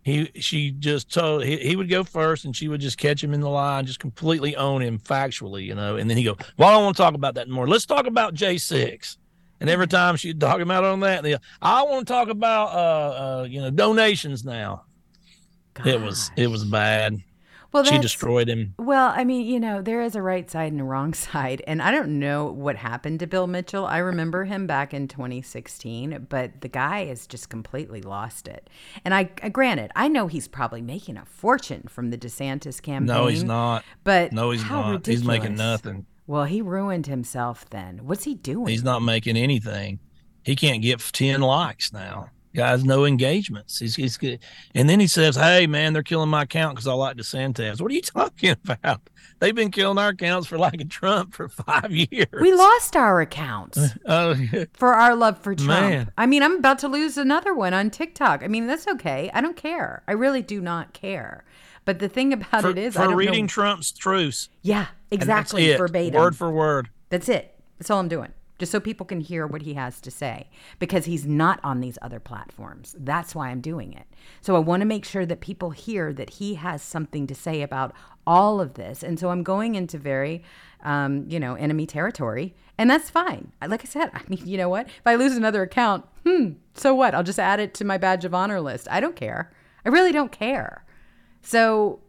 he 0.04 0.32
she 0.36 0.72
just 0.72 1.14
told 1.14 1.44
he, 1.44 1.58
he 1.58 1.76
would 1.76 1.90
go 1.90 2.04
first, 2.04 2.46
and 2.46 2.56
she 2.56 2.68
would 2.68 2.82
just 2.82 2.98
catch 2.98 3.24
him 3.24 3.34
in 3.34 3.42
the 3.42 3.50
lie 3.50 3.80
and 3.80 3.88
just 3.88 4.00
completely 4.00 4.56
own 4.56 4.82
him 4.82 5.00
factually, 5.00 5.66
you 5.66 5.76
know. 5.76 5.98
And 5.98 6.10
then 6.10 6.18
he 6.18 6.24
go, 6.24 6.38
"Well, 6.58 6.70
I 6.70 6.74
don't 6.74 6.84
want 6.84 6.98
to 6.98 7.04
talk 7.04 7.14
about 7.14 7.36
that 7.36 7.48
anymore. 7.48 7.68
Let's 7.68 7.86
talk 7.86 8.08
about 8.08 8.34
J 8.34 8.58
six. 8.58 9.18
And 9.60 9.70
every 9.70 9.88
time 9.88 10.16
she'd 10.16 10.40
talk 10.40 10.60
him 10.60 10.72
out 10.72 10.84
on 10.84 11.02
that, 11.02 11.24
and 11.24 11.40
I 11.62 11.84
want 11.84 12.08
to 12.08 12.12
talk 12.12 12.30
about 12.30 12.70
uh, 12.70 13.42
uh 13.42 13.44
you 13.44 13.62
know 13.62 13.70
donations 13.70 14.44
now. 14.44 14.86
It 15.86 16.02
was 16.02 16.32
it 16.36 16.48
was 16.48 16.66
bad. 16.66 17.22
Well, 17.74 17.84
She 17.86 17.98
destroyed 18.00 18.50
him. 18.50 18.76
Well, 18.78 19.14
I 19.16 19.24
mean, 19.24 19.46
you 19.46 19.60
know, 19.60 19.82
there 19.82 20.02
is 20.02 20.16
a 20.16 20.22
right 20.22 20.50
side 20.50 20.72
and 20.72 20.82
a 20.82 20.84
wrong 20.84 21.14
side. 21.28 21.64
And 21.66 21.82
I 21.82 21.92
don't 21.92 22.20
know 22.20 22.46
what 22.46 22.76
happened 22.76 23.20
to 23.22 23.28
Bill 23.28 23.48
Mitchell. 23.48 23.86
I 23.86 24.00
remember 24.00 24.44
him 24.46 24.68
back 24.68 24.94
in 24.94 25.08
2016, 25.08 26.28
but 26.30 26.62
the 26.62 26.68
guy 26.68 27.06
has 27.06 27.28
just 27.28 27.50
completely 27.50 28.02
lost 28.02 28.48
it. 28.48 28.70
And 29.06 29.14
I, 29.14 29.30
I 29.42 29.50
granted, 29.50 29.92
I 29.96 30.08
know 30.08 30.28
he's 30.28 30.48
probably 30.48 30.82
making 30.82 31.18
a 31.18 31.26
fortune 31.26 31.84
from 31.88 32.10
the 32.10 32.18
DeSantis 32.18 32.82
campaign. 32.82 33.08
No, 33.08 33.28
he's 33.28 33.44
not. 33.44 33.84
But 34.04 34.34
No, 34.34 34.52
he's 34.52 34.64
how 34.64 34.92
not. 34.92 35.06
He's 35.06 35.24
making 35.24 35.56
nothing. 35.56 36.06
Well, 36.28 36.46
he 36.46 36.62
ruined 36.62 37.08
himself 37.08 37.70
then. 37.70 38.02
What's 38.04 38.24
he 38.24 38.36
doing? 38.36 38.68
He's 38.68 38.84
not 38.84 39.02
making 39.02 39.38
anything. 39.38 40.00
He 40.44 40.56
can't 40.56 40.82
get 40.82 41.00
10 41.00 41.42
likes 41.42 41.94
now. 41.94 42.30
Guys, 42.54 42.84
no 42.84 43.06
engagements. 43.06 43.80
He's, 43.80 43.96
he's 43.96 44.18
good. 44.18 44.40
And 44.76 44.90
then 44.90 45.00
he 45.00 45.08
says, 45.08 45.36
Hey, 45.36 45.68
man, 45.68 45.94
they're 45.94 46.04
killing 46.04 46.30
my 46.30 46.44
account 46.44 46.76
because 46.76 46.88
I 46.88 46.94
like 46.94 47.18
DeSantis. 47.18 47.80
What 47.82 47.92
are 47.92 47.96
you 47.96 48.02
talking 48.02 48.52
about? 48.52 49.02
They've 49.40 49.56
been 49.56 49.72
killing 49.72 49.98
our 49.98 50.10
accounts 50.10 50.48
for 50.48 50.58
liking 50.58 50.90
Trump 50.90 51.34
for 51.34 51.48
five 51.50 51.92
years. 51.92 52.28
we 52.40 52.54
lost 52.54 52.96
our 52.96 53.22
accounts. 53.22 53.80
Oh, 54.06 54.36
for 54.74 54.94
our 54.94 55.16
love 55.16 55.38
for 55.38 55.56
Trump. 55.56 55.70
Man. 55.70 56.12
I 56.18 56.26
mean, 56.26 56.44
I'm 56.44 56.58
about 56.58 56.80
to 56.80 56.88
lose 56.88 57.18
another 57.18 57.54
one 57.54 57.74
on 57.74 57.90
TikTok. 57.90 58.44
I 58.44 58.48
mean, 58.48 58.68
that's 58.68 58.88
okay. 58.88 59.32
I 59.34 59.42
don't 59.42 59.56
care. 59.56 60.04
I 60.08 60.12
really 60.14 60.42
do 60.42 60.60
not 60.60 60.94
care. 60.94 61.46
But 61.86 62.00
the 62.00 62.10
thing 62.10 62.34
about 62.34 62.64
for, 62.64 62.70
it 62.70 62.78
is, 62.78 62.96
I 62.98 63.02
for 63.04 63.08
don't 63.10 63.18
reading 63.18 63.46
know. 63.46 63.50
Trump's 63.50 63.92
truths. 63.92 64.50
Yeah, 64.62 64.88
exactly. 65.12 65.74
Verbatim. 65.76 66.20
Word 66.20 66.36
for 66.36 66.52
word. 66.52 66.90
That's 67.10 67.30
it. 67.30 67.56
That's 67.80 67.90
all 67.90 68.00
I'm 68.00 68.08
doing. 68.08 68.34
Just 68.62 68.72
so 68.72 68.80
people 68.80 69.08
can 69.08 69.22
hear 69.22 69.48
what 69.48 69.64
he 69.64 69.74
has 69.74 70.00
to 70.02 70.12
say 70.12 70.48
because 70.78 71.06
he's 71.06 71.26
not 71.26 71.60
on 71.64 71.80
these 71.80 71.98
other 72.00 72.20
platforms. 72.20 72.96
That's 72.96 73.34
why 73.34 73.50
I'm 73.50 73.60
doing 73.60 73.92
it. 73.92 74.06
So 74.40 74.56
I 74.56 74.60
want 74.60 74.82
to 74.82 74.86
make 74.86 75.04
sure 75.04 75.26
that 75.26 75.42
people 75.42 75.72
hear 75.72 76.14
that 76.14 76.30
he 76.30 76.54
has 76.54 76.84
something 76.84 77.26
to 77.26 77.34
say 77.34 77.64
about 77.64 77.92
all 78.28 78.62
of 78.62 78.76
this. 78.76 79.02
And 79.02 79.20
so 79.20 79.32
I'm 79.32 79.42
going 79.42 79.74
into 79.74 79.98
very, 79.98 80.44
um, 80.84 81.26
you 81.28 81.40
know, 81.40 81.56
enemy 81.56 81.88
territory. 81.88 82.54
And 82.78 82.88
that's 82.88 83.10
fine. 83.10 83.52
Like 83.66 83.82
I 83.82 83.86
said, 83.86 84.12
I 84.14 84.22
mean, 84.28 84.46
you 84.46 84.60
know 84.60 84.70
what? 84.70 84.86
If 84.86 85.08
I 85.08 85.16
lose 85.16 85.36
another 85.36 85.64
account, 85.64 86.06
hmm, 86.24 86.50
so 86.76 86.94
what? 86.94 87.16
I'll 87.16 87.24
just 87.24 87.40
add 87.40 87.60
it 87.60 87.74
to 87.74 87.84
my 87.84 87.98
badge 87.98 88.26
of 88.26 88.36
honor 88.36 88.62
list. 88.62 88.88
I 88.92 89.00
don't 89.00 89.16
care. 89.16 89.52
I 89.88 89.90
really 89.90 90.12
don't 90.12 90.32
care. 90.32 90.86
So 91.42 92.00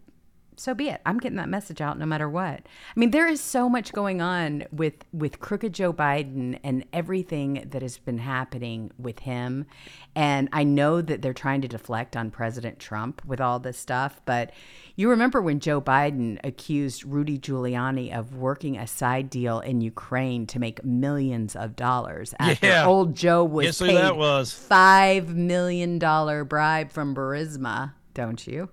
so 0.56 0.74
be 0.74 0.88
it. 0.88 1.00
I'm 1.06 1.18
getting 1.18 1.36
that 1.38 1.48
message 1.48 1.80
out 1.80 1.98
no 1.98 2.06
matter 2.06 2.28
what. 2.28 2.60
I 2.60 3.00
mean, 3.00 3.10
there 3.10 3.26
is 3.28 3.40
so 3.40 3.68
much 3.68 3.92
going 3.92 4.20
on 4.20 4.64
with 4.70 4.94
with 5.12 5.40
crooked 5.40 5.72
Joe 5.72 5.92
Biden 5.92 6.58
and 6.62 6.84
everything 6.92 7.66
that 7.70 7.82
has 7.82 7.98
been 7.98 8.18
happening 8.18 8.90
with 8.98 9.20
him. 9.20 9.66
And 10.14 10.48
I 10.52 10.64
know 10.64 11.00
that 11.00 11.22
they're 11.22 11.32
trying 11.32 11.62
to 11.62 11.68
deflect 11.68 12.16
on 12.16 12.30
President 12.30 12.78
Trump 12.78 13.22
with 13.24 13.40
all 13.40 13.58
this 13.58 13.78
stuff, 13.78 14.20
but 14.26 14.52
you 14.94 15.08
remember 15.08 15.40
when 15.40 15.58
Joe 15.58 15.80
Biden 15.80 16.38
accused 16.44 17.04
Rudy 17.04 17.38
Giuliani 17.38 18.16
of 18.16 18.36
working 18.36 18.76
a 18.76 18.86
side 18.86 19.30
deal 19.30 19.60
in 19.60 19.80
Ukraine 19.80 20.46
to 20.48 20.58
make 20.58 20.84
millions 20.84 21.56
of 21.56 21.74
dollars 21.76 22.34
after 22.38 22.66
Yeah. 22.66 22.86
old 22.86 23.14
Joe 23.16 23.42
was 23.44 23.64
Guess 23.66 23.78
who 23.78 23.86
paid 23.86 23.96
that 23.96 24.16
was? 24.16 24.52
five 24.52 25.34
million 25.34 25.98
dollar 25.98 26.44
bribe 26.44 26.92
from 26.92 27.14
Burisma, 27.14 27.94
don't 28.12 28.46
you? 28.46 28.68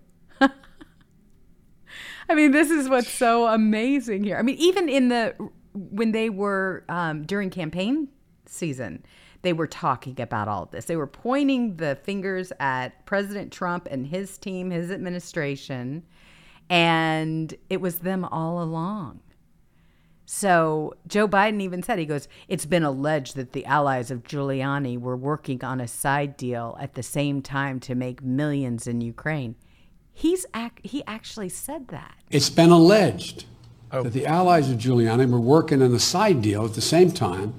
I 2.29 2.35
mean, 2.35 2.51
this 2.51 2.69
is 2.69 2.87
what's 2.87 3.09
so 3.09 3.47
amazing 3.47 4.23
here. 4.23 4.37
I 4.37 4.43
mean, 4.43 4.57
even 4.57 4.87
in 4.87 5.09
the 5.09 5.35
when 5.73 6.11
they 6.11 6.29
were 6.29 6.83
um, 6.87 7.23
during 7.23 7.49
campaign 7.49 8.09
season, 8.45 9.03
they 9.41 9.53
were 9.53 9.67
talking 9.67 10.19
about 10.21 10.47
all 10.47 10.63
of 10.63 10.71
this. 10.71 10.85
They 10.85 10.95
were 10.95 11.07
pointing 11.07 11.77
the 11.77 11.97
fingers 12.03 12.51
at 12.59 13.05
President 13.05 13.51
Trump 13.51 13.87
and 13.89 14.05
his 14.05 14.37
team, 14.37 14.69
his 14.69 14.91
administration, 14.91 16.03
and 16.69 17.53
it 17.69 17.81
was 17.81 17.99
them 17.99 18.25
all 18.25 18.61
along. 18.61 19.21
So 20.25 20.93
Joe 21.07 21.27
Biden 21.27 21.59
even 21.59 21.81
said, 21.81 21.97
he 21.97 22.05
goes, 22.05 22.27
it's 22.47 22.67
been 22.67 22.83
alleged 22.83 23.35
that 23.35 23.53
the 23.53 23.65
allies 23.65 24.11
of 24.11 24.21
Giuliani 24.23 24.99
were 24.99 25.17
working 25.17 25.63
on 25.63 25.81
a 25.81 25.87
side 25.87 26.37
deal 26.37 26.77
at 26.79 26.93
the 26.93 27.01
same 27.01 27.41
time 27.41 27.79
to 27.79 27.95
make 27.95 28.21
millions 28.21 28.85
in 28.85 29.01
Ukraine. 29.01 29.55
He's 30.19 30.45
ac- 30.53 30.81
he 30.83 31.01
actually 31.07 31.47
said 31.47 31.87
that. 31.87 32.13
It's 32.29 32.49
been 32.49 32.71
alleged 32.71 33.45
that 33.89 34.11
the 34.11 34.25
allies 34.25 34.69
of 34.69 34.77
Giuliani 34.77 35.31
were 35.31 35.39
working 35.39 35.81
on 35.81 35.93
a 35.95 35.99
side 35.99 36.41
deal 36.41 36.65
at 36.65 36.73
the 36.73 36.81
same 36.81 37.09
time 37.09 37.53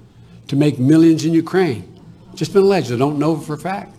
to 0.48 0.56
make 0.56 0.78
millions 0.78 1.24
in 1.24 1.32
Ukraine. 1.32 1.86
Just 2.34 2.52
been 2.52 2.60
alleged. 2.64 2.92
I 2.92 2.96
don't 2.98 3.18
know 3.18 3.38
for 3.38 3.54
a 3.54 3.58
fact. 3.58 3.94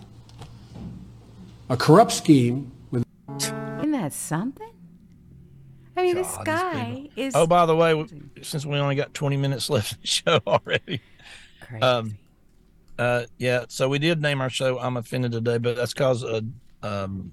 A 1.72 1.76
corrupt 1.76 2.12
scheme 2.12 2.72
with 2.92 3.04
Isn't 3.30 3.94
that 3.94 4.14
something? 4.14 4.70
I 5.98 6.04
mean, 6.04 6.16
this 6.18 6.28
God, 6.28 6.46
these 6.46 6.46
guy 6.46 7.10
is 7.16 7.36
Oh, 7.36 7.48
by 7.48 7.66
the 7.66 7.76
way, 7.76 8.06
since 8.44 8.64
we 8.64 8.78
only 8.78 8.94
got 8.96 9.16
20 9.16 9.38
minutes 9.38 9.72
left 9.72 9.94
in 9.94 10.00
the 10.02 10.08
show 10.20 10.40
already. 10.46 11.02
crazy. 11.62 11.82
Um, 11.82 12.16
uh, 13.00 13.24
yeah, 13.40 13.66
so 13.70 13.90
we 13.90 13.98
did 13.98 14.22
name 14.22 14.40
our 14.40 14.52
show 14.52 14.78
I'm 14.78 14.98
Offended 14.98 15.32
today, 15.32 15.58
but 15.58 15.76
that's 15.78 15.94
because 15.94 16.24
uh, 16.24 16.42
um, 16.84 17.32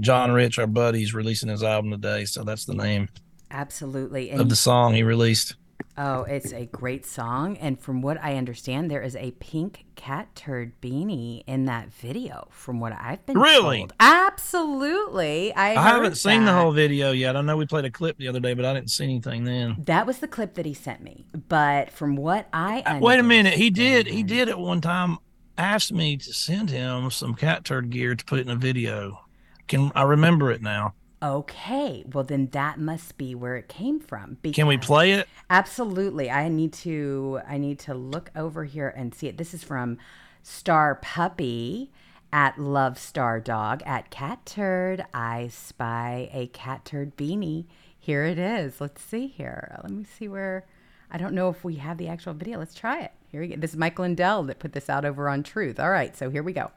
John 0.00 0.32
Rich, 0.32 0.58
our 0.58 0.66
buddy, 0.66 1.02
is 1.02 1.14
releasing 1.14 1.48
his 1.48 1.62
album 1.62 1.90
today. 1.90 2.24
So 2.24 2.44
that's 2.44 2.64
the 2.64 2.74
name 2.74 3.08
Absolutely. 3.50 4.30
of 4.30 4.48
the 4.48 4.56
song 4.56 4.94
he 4.94 5.02
released. 5.02 5.54
oh, 5.98 6.22
it's 6.24 6.52
a 6.52 6.66
great 6.66 7.06
song. 7.06 7.56
And 7.56 7.80
from 7.80 8.02
what 8.02 8.22
I 8.22 8.36
understand, 8.36 8.90
there 8.90 9.00
is 9.02 9.16
a 9.16 9.30
pink 9.32 9.84
Catturd 9.96 10.72
beanie 10.82 11.42
in 11.46 11.64
that 11.64 11.90
video, 11.92 12.48
from 12.50 12.80
what 12.80 12.92
I've 12.92 13.24
been 13.24 13.38
Really? 13.38 13.78
told. 13.78 13.94
Absolutely. 13.98 15.54
I, 15.54 15.70
I 15.70 15.82
haven't 15.82 16.16
seen 16.16 16.44
the 16.44 16.52
whole 16.52 16.72
video 16.72 17.12
yet. 17.12 17.34
I 17.36 17.40
know 17.40 17.56
we 17.56 17.64
played 17.66 17.86
a 17.86 17.90
clip 17.90 18.18
the 18.18 18.28
other 18.28 18.40
day, 18.40 18.52
but 18.52 18.64
I 18.66 18.74
didn't 18.74 18.90
see 18.90 19.04
anything 19.04 19.44
then. 19.44 19.76
That 19.86 20.06
was 20.06 20.18
the 20.18 20.28
clip 20.28 20.54
that 20.54 20.66
he 20.66 20.74
sent 20.74 21.02
me. 21.02 21.24
But 21.48 21.90
from 21.90 22.16
what 22.16 22.48
I 22.52 22.80
Uh, 22.82 22.98
Wait 23.00 23.18
a 23.18 23.22
minute. 23.22 23.54
He 23.54 23.70
did. 23.70 24.06
He 24.06 24.22
did 24.22 24.48
at 24.50 24.58
one 24.58 24.80
time 24.82 25.18
ask 25.56 25.90
me 25.90 26.18
to 26.18 26.32
send 26.34 26.68
him 26.68 27.10
some 27.10 27.34
Catturd 27.34 27.88
gear 27.90 28.14
to 28.14 28.24
put 28.24 28.40
in 28.40 28.50
a 28.50 28.56
video. 28.56 29.20
Can 29.68 29.90
I 29.94 30.02
remember 30.02 30.50
it 30.50 30.62
now? 30.62 30.94
Okay, 31.22 32.04
well 32.12 32.24
then 32.24 32.48
that 32.52 32.78
must 32.78 33.16
be 33.16 33.34
where 33.34 33.56
it 33.56 33.68
came 33.68 34.00
from. 34.00 34.36
Can 34.52 34.66
we 34.66 34.76
play 34.76 35.12
it? 35.12 35.28
Absolutely. 35.48 36.30
I 36.30 36.48
need 36.48 36.72
to 36.74 37.40
I 37.48 37.58
need 37.58 37.78
to 37.80 37.94
look 37.94 38.30
over 38.36 38.64
here 38.64 38.92
and 38.94 39.14
see 39.14 39.26
it. 39.26 39.38
This 39.38 39.54
is 39.54 39.64
from 39.64 39.98
Star 40.42 40.96
Puppy 40.96 41.90
at 42.32 42.58
Love 42.58 42.98
Star 42.98 43.40
Dog 43.40 43.82
at 43.86 44.10
Catturd. 44.10 45.04
I 45.14 45.48
spy 45.48 46.28
a 46.32 46.48
Catturd 46.48 47.14
beanie. 47.14 47.64
Here 47.98 48.24
it 48.24 48.38
is. 48.38 48.80
Let's 48.80 49.02
see 49.02 49.26
here. 49.26 49.80
Let 49.82 49.90
me 49.90 50.04
see 50.04 50.28
where 50.28 50.66
I 51.10 51.18
don't 51.18 51.34
know 51.34 51.48
if 51.48 51.64
we 51.64 51.76
have 51.76 51.98
the 51.98 52.08
actual 52.08 52.34
video. 52.34 52.58
Let's 52.58 52.74
try 52.74 53.00
it. 53.00 53.12
Here 53.32 53.40
we 53.40 53.48
go. 53.48 53.56
This 53.56 53.70
is 53.70 53.76
Mike 53.76 53.98
Lindell 53.98 54.44
that 54.44 54.58
put 54.58 54.74
this 54.74 54.90
out 54.90 55.04
over 55.04 55.28
on 55.28 55.42
Truth. 55.42 55.80
All 55.80 55.90
right, 55.90 56.16
so 56.16 56.30
here 56.30 56.42
we 56.42 56.52
go. 56.52 56.70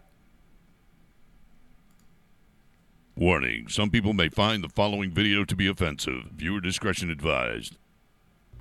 Warning 3.20 3.68
some 3.68 3.90
people 3.90 4.14
may 4.14 4.30
find 4.30 4.64
the 4.64 4.70
following 4.70 5.12
video 5.12 5.44
to 5.44 5.54
be 5.54 5.68
offensive. 5.68 6.24
Viewer 6.34 6.62
discretion 6.62 7.10
advised. 7.12 7.76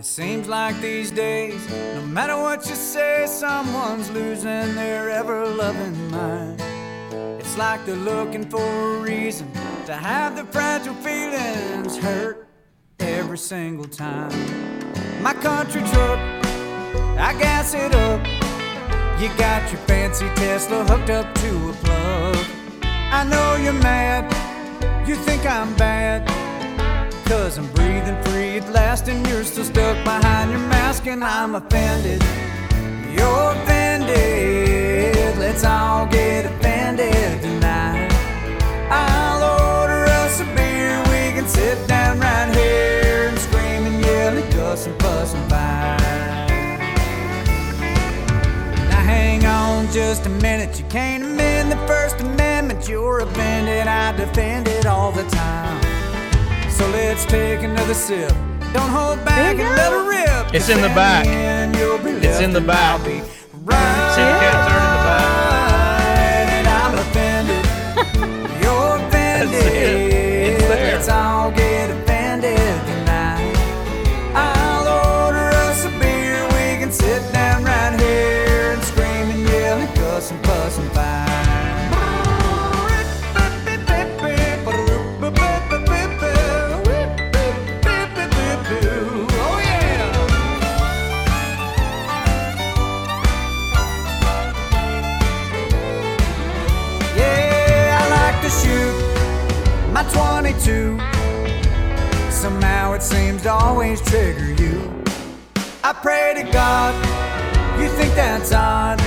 seems 0.00 0.48
like 0.48 0.80
these 0.80 1.10
days, 1.10 1.68
no 1.68 2.00
matter 2.06 2.34
what 2.34 2.66
you 2.66 2.74
say, 2.74 3.26
someone's 3.26 4.10
losing 4.12 4.74
their 4.74 5.10
ever 5.10 5.46
loving 5.46 6.10
mind. 6.10 6.62
It's 7.38 7.58
like 7.58 7.84
they're 7.84 7.94
looking 7.94 8.48
for 8.48 8.62
a 8.62 9.00
reason 9.02 9.52
to 9.84 9.92
have 9.92 10.34
their 10.34 10.46
fragile 10.46 10.94
feelings 10.94 11.98
hurt 11.98 12.48
every 13.00 13.36
single 13.36 13.84
time. 13.84 14.32
My 15.22 15.34
country 15.34 15.82
truck, 15.82 16.18
I 17.18 17.36
gas 17.38 17.74
it 17.74 17.94
up. 17.94 18.29
You 19.20 19.28
got 19.36 19.70
your 19.70 19.80
fancy 19.82 20.26
Tesla 20.34 20.82
hooked 20.84 21.10
up 21.10 21.34
to 21.34 21.68
a 21.68 21.72
plug. 21.84 22.38
I 22.82 23.22
know 23.24 23.56
you're 23.62 23.74
mad, 23.74 24.24
you 25.06 25.14
think 25.14 25.44
I'm 25.44 25.74
bad. 25.76 26.26
Cause 27.26 27.58
I'm 27.58 27.66
breathing 27.72 28.16
free 28.24 28.56
at 28.56 28.72
last 28.72 29.08
and 29.08 29.26
you're 29.28 29.44
still 29.44 29.64
stuck 29.64 30.02
behind 30.04 30.52
your 30.52 30.60
mask 30.60 31.06
and 31.06 31.22
I'm 31.22 31.54
offended. 31.54 32.22
You're 33.12 33.52
offended. 33.52 35.36
Let's 35.38 35.64
all 35.64 36.06
get 36.06 36.46
offended 36.46 37.42
tonight. 37.42 37.69
Just 50.10 50.26
a 50.26 50.28
minute. 50.42 50.76
You 50.76 50.84
can't 50.86 51.22
amend 51.22 51.70
the 51.70 51.76
First 51.86 52.18
Amendment. 52.18 52.88
You're 52.88 53.20
offended, 53.20 53.86
I 53.86 54.10
defend 54.16 54.66
it 54.66 54.84
all 54.84 55.12
the 55.12 55.22
time. 55.28 55.80
So 56.68 56.84
let's 56.88 57.24
take 57.26 57.62
another 57.62 57.94
sip. 57.94 58.32
Don't 58.72 58.90
hold 58.90 59.24
back 59.24 59.56
and 59.56 59.76
let 59.76 59.92
it 59.92 60.08
rip. 60.08 60.52
It's 60.52 60.68
in 60.68 60.80
the 60.82 60.88
back. 60.88 61.26
It's 61.28 62.40
in 62.40 62.52
the 62.52 62.60
back. 62.60 63.00
Right. 63.62 64.64
See 64.64 64.69
To 103.42 103.50
always 103.50 104.02
trigger 104.02 104.52
you. 104.62 105.02
I 105.82 105.94
pray 105.94 106.34
to 106.36 106.42
God, 106.52 106.94
you 107.80 107.88
think 107.88 108.14
that's 108.14 108.52
odd. 108.52 108.98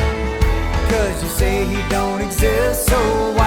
Cause 0.90 1.22
you 1.22 1.30
say 1.30 1.66
he 1.66 1.78
don't 1.90 2.20
exist, 2.20 2.88
so 2.88 2.98
why 3.38 3.43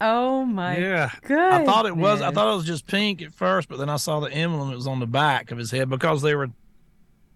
Oh 0.00 0.44
my 0.44 0.78
Yeah. 0.78 1.10
good. 1.22 1.38
I 1.52 1.64
thought 1.64 1.86
it 1.86 1.96
was. 1.96 2.22
I 2.22 2.30
thought 2.30 2.52
it 2.52 2.56
was 2.56 2.66
just 2.66 2.86
pink 2.86 3.22
at 3.22 3.34
first, 3.34 3.68
but 3.68 3.78
then 3.78 3.88
I 3.90 3.96
saw 3.96 4.20
the 4.20 4.30
emblem. 4.32 4.70
It 4.72 4.76
was 4.76 4.86
on 4.86 5.00
the 5.00 5.06
back 5.06 5.50
of 5.50 5.58
his 5.58 5.70
head 5.70 5.88
because 5.90 6.22
they 6.22 6.34
were 6.34 6.48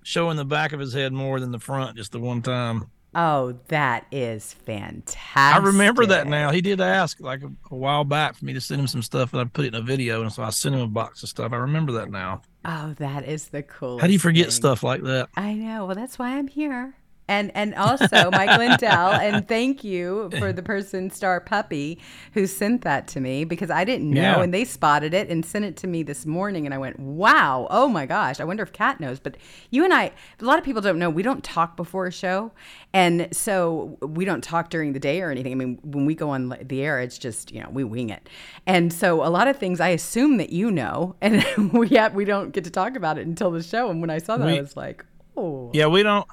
showing 0.02 0.36
the 0.36 0.44
back 0.44 0.72
of 0.72 0.80
his 0.80 0.92
head 0.92 1.12
more 1.12 1.40
than 1.40 1.50
the 1.50 1.58
front 1.58 1.96
just 1.96 2.12
the 2.12 2.18
one 2.18 2.42
time. 2.42 2.90
Oh, 3.16 3.56
that 3.68 4.06
is 4.10 4.54
fantastic. 4.54 5.28
I 5.36 5.58
remember 5.58 6.04
that 6.06 6.26
now. 6.26 6.50
He 6.50 6.60
did 6.60 6.80
ask 6.80 7.20
like 7.20 7.42
a, 7.44 7.52
a 7.70 7.76
while 7.76 8.02
back 8.02 8.34
for 8.34 8.44
me 8.44 8.52
to 8.54 8.60
send 8.60 8.80
him 8.80 8.88
some 8.88 9.02
stuff, 9.02 9.32
and 9.32 9.40
I 9.40 9.44
put 9.44 9.66
it 9.66 9.68
in 9.68 9.74
a 9.76 9.82
video, 9.82 10.22
and 10.22 10.32
so 10.32 10.42
I 10.42 10.50
sent 10.50 10.74
him 10.74 10.80
a 10.80 10.88
box 10.88 11.22
of 11.22 11.28
stuff. 11.28 11.52
I 11.52 11.56
remember 11.56 11.92
that 11.92 12.10
now. 12.10 12.42
Oh, 12.64 12.94
that 12.98 13.28
is 13.28 13.48
the 13.48 13.62
coolest. 13.62 14.00
How 14.00 14.08
do 14.08 14.12
you 14.12 14.18
forget 14.18 14.46
thing. 14.46 14.50
stuff 14.52 14.82
like 14.82 15.02
that? 15.04 15.28
I 15.36 15.54
know. 15.54 15.86
Well, 15.86 15.94
that's 15.94 16.18
why 16.18 16.36
I'm 16.36 16.48
here. 16.48 16.96
And 17.26 17.50
and 17.54 17.74
also 17.74 18.30
Mike 18.30 18.58
Lindell, 18.58 19.12
and 19.12 19.48
thank 19.48 19.82
you 19.82 20.28
for 20.38 20.52
the 20.52 20.62
person 20.62 21.08
Star 21.10 21.40
Puppy 21.40 21.98
who 22.34 22.46
sent 22.46 22.82
that 22.82 23.08
to 23.08 23.20
me 23.20 23.44
because 23.44 23.70
I 23.70 23.84
didn't 23.84 24.10
know, 24.10 24.20
Yeah. 24.20 24.42
and 24.42 24.52
they 24.52 24.64
spotted 24.66 25.14
it 25.14 25.30
and 25.30 25.44
sent 25.44 25.64
it 25.64 25.74
to 25.78 25.86
me 25.86 26.02
this 26.02 26.26
morning, 26.26 26.66
and 26.66 26.74
I 26.74 26.78
went, 26.78 26.98
"Wow, 27.00 27.66
oh 27.70 27.88
my 27.88 28.04
gosh!" 28.04 28.40
I 28.40 28.44
wonder 28.44 28.62
if 28.62 28.72
Kat 28.74 29.00
knows. 29.00 29.20
But 29.20 29.38
you 29.70 29.84
and 29.84 29.94
I, 29.94 30.12
a 30.38 30.44
lot 30.44 30.58
of 30.58 30.64
people 30.64 30.82
don't 30.82 30.98
know 30.98 31.08
we 31.08 31.22
don't 31.22 31.42
talk 31.42 31.76
before 31.76 32.06
a 32.06 32.12
show, 32.12 32.52
and 32.92 33.28
so 33.32 33.96
we 34.02 34.26
don't 34.26 34.44
talk 34.44 34.68
during 34.68 34.92
the 34.92 35.00
day 35.00 35.22
or 35.22 35.30
anything. 35.30 35.52
I 35.52 35.56
mean, 35.56 35.78
when 35.82 36.04
we 36.04 36.14
go 36.14 36.28
on 36.28 36.54
the 36.60 36.82
air, 36.82 37.00
it's 37.00 37.16
just 37.16 37.52
you 37.52 37.60
know 37.62 37.70
we 37.70 37.84
wing 37.84 38.10
it, 38.10 38.28
and 38.66 38.92
so 38.92 39.24
a 39.24 39.30
lot 39.30 39.48
of 39.48 39.56
things 39.56 39.80
I 39.80 39.88
assume 39.88 40.36
that 40.36 40.50
you 40.50 40.70
know, 40.70 41.16
and 41.22 41.42
we 41.72 41.88
have, 41.96 42.14
we 42.14 42.26
don't 42.26 42.52
get 42.52 42.64
to 42.64 42.70
talk 42.70 42.96
about 42.96 43.16
it 43.16 43.26
until 43.26 43.50
the 43.50 43.62
show. 43.62 43.88
And 43.88 44.02
when 44.02 44.10
I 44.10 44.18
saw 44.18 44.36
that, 44.36 44.46
I 44.48 44.60
was 44.60 44.76
like, 44.76 45.06
"Oh." 45.38 45.70
Yeah, 45.72 45.86
we 45.86 46.02
don't. 46.02 46.26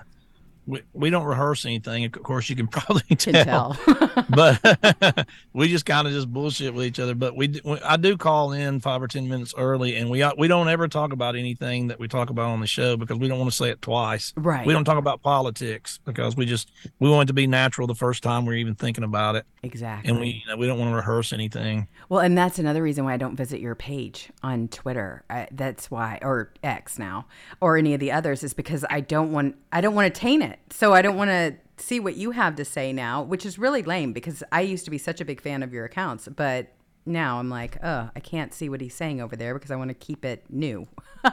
We, 0.68 0.82
we 0.94 1.10
don't 1.10 1.26
rehearse 1.26 1.66
anything. 1.66 2.06
Of 2.06 2.12
course, 2.24 2.50
you 2.50 2.56
can 2.56 2.68
probably 2.68 3.02
can 3.16 3.34
tell. 3.34 3.74
tell. 3.74 4.26
but 4.30 5.28
we 5.54 5.68
just 5.68 5.86
kind 5.86 6.08
of 6.08 6.14
just 6.14 6.32
bullshit 6.32 6.74
with 6.74 6.86
each 6.86 7.00
other. 7.00 7.16
But 7.16 7.36
we, 7.36 7.48
d- 7.48 7.62
I 7.84 7.98
do 7.98 8.16
call 8.18 8.52
in 8.52 8.80
five 8.80 9.02
or 9.02 9.08
ten 9.08 9.28
minutes 9.28 9.54
early, 9.58 9.96
and 9.96 10.10
we 10.10 10.22
uh, 10.22 10.34
we 10.38 10.48
don't 10.48 10.70
ever 10.70 10.88
talk 10.88 11.14
about 11.14 11.36
anything 11.36 11.88
that 11.88 12.00
we 12.00 12.08
talk 12.08 12.30
about 12.30 12.50
on 12.50 12.60
the 12.62 12.68
show 12.68 12.96
because 12.96 13.18
we 13.18 13.28
don't 13.28 13.40
want 13.40 13.50
to 13.50 13.56
say 13.56 13.70
it 13.70 13.82
twice. 13.82 14.34
Right. 14.38 14.66
We 14.66 14.74
don't 14.74 14.86
talk 14.86 14.98
about 14.98 15.22
politics 15.22 16.00
because 16.06 16.36
we 16.36 16.46
just 16.46 16.72
we 17.00 17.10
want 17.10 17.28
it 17.28 17.28
to 17.28 17.34
be 17.34 17.48
natural 17.48 17.88
the 17.88 17.96
first 17.96 18.24
time 18.24 18.46
we're 18.46 18.56
even 18.56 18.76
thinking 18.76 19.04
about 19.04 19.36
it, 19.36 19.46
exactly. 19.64 20.10
and 20.10 20.20
we 20.20 20.44
you 20.46 20.48
know, 20.48 20.58
we 20.58 20.68
don't 20.68 20.80
want 20.80 20.92
to 20.92 20.96
rehearse 20.96 21.34
anything. 21.34 21.88
well, 22.10 22.20
and 22.22 22.38
that's 22.38 22.60
another 22.60 22.84
reason 22.84 23.06
why 23.06 23.14
I 23.14 23.18
don't 23.18 23.36
visit 23.36 23.60
your 23.60 23.76
page 23.76 24.30
on 24.44 24.68
Twitter. 24.68 25.24
I, 25.30 25.48
that's 25.52 25.90
why, 25.90 26.20
or 26.22 26.54
X 26.64 27.00
now, 27.00 27.26
or 27.60 27.78
any 27.78 27.94
of 27.94 28.00
the 28.00 28.12
others, 28.12 28.44
is 28.44 28.54
because 28.54 28.86
I 28.90 29.02
don't 29.02 29.32
want 29.32 29.56
I 29.72 29.82
don't 29.82 29.96
want 29.96 30.14
to 30.14 30.20
taint 30.20 30.44
it. 30.44 30.60
So 30.70 30.94
I 30.94 31.02
don't 31.02 31.18
want 31.18 31.30
to 31.30 31.56
see 31.78 32.00
what 32.00 32.16
you 32.16 32.32
have 32.32 32.56
to 32.56 32.66
say 32.66 32.94
now, 32.94 33.22
which 33.24 33.46
is 33.46 33.58
really 33.58 33.82
lame 33.82 34.14
because 34.14 34.44
I 34.52 34.62
used 34.62 34.86
to 34.86 34.92
be 34.92 34.98
such 34.98 35.20
a 35.20 35.26
big 35.26 35.42
fan 35.42 35.64
of 35.64 35.74
your 35.74 35.86
accounts, 35.86 36.28
but 36.28 36.68
now 37.06 37.40
I'm 37.40 37.50
like, 37.50 37.78
oh, 37.84 38.10
I 38.16 38.20
can't 38.20 38.54
see 38.54 38.70
what 38.70 38.82
he's 38.82 38.94
saying 38.94 39.22
over 39.22 39.36
there 39.36 39.54
because 39.54 39.72
I 39.72 39.76
want 39.76 39.90
to 39.90 39.96
keep 39.96 40.24
it 40.24 40.44
new. 40.50 40.88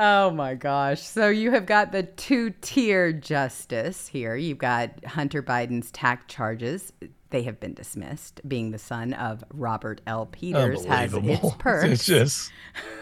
Oh 0.00 0.30
my 0.30 0.54
gosh. 0.54 1.00
So 1.02 1.28
you 1.28 1.50
have 1.50 1.66
got 1.66 1.90
the 1.90 2.04
two 2.04 2.50
tier 2.60 3.12
justice 3.12 4.06
here. 4.06 4.36
You've 4.36 4.58
got 4.58 5.04
Hunter 5.04 5.42
Biden's 5.42 5.90
tax 5.90 6.32
charges. 6.32 6.92
They 7.30 7.42
have 7.42 7.60
been 7.60 7.74
dismissed. 7.74 8.40
Being 8.48 8.70
the 8.70 8.78
son 8.78 9.12
of 9.12 9.44
Robert 9.52 10.00
L. 10.06 10.26
Peters 10.26 10.84
has 10.86 11.12
its 11.14 11.54
perks. 11.58 11.84
It's 11.88 12.06
just 12.06 12.50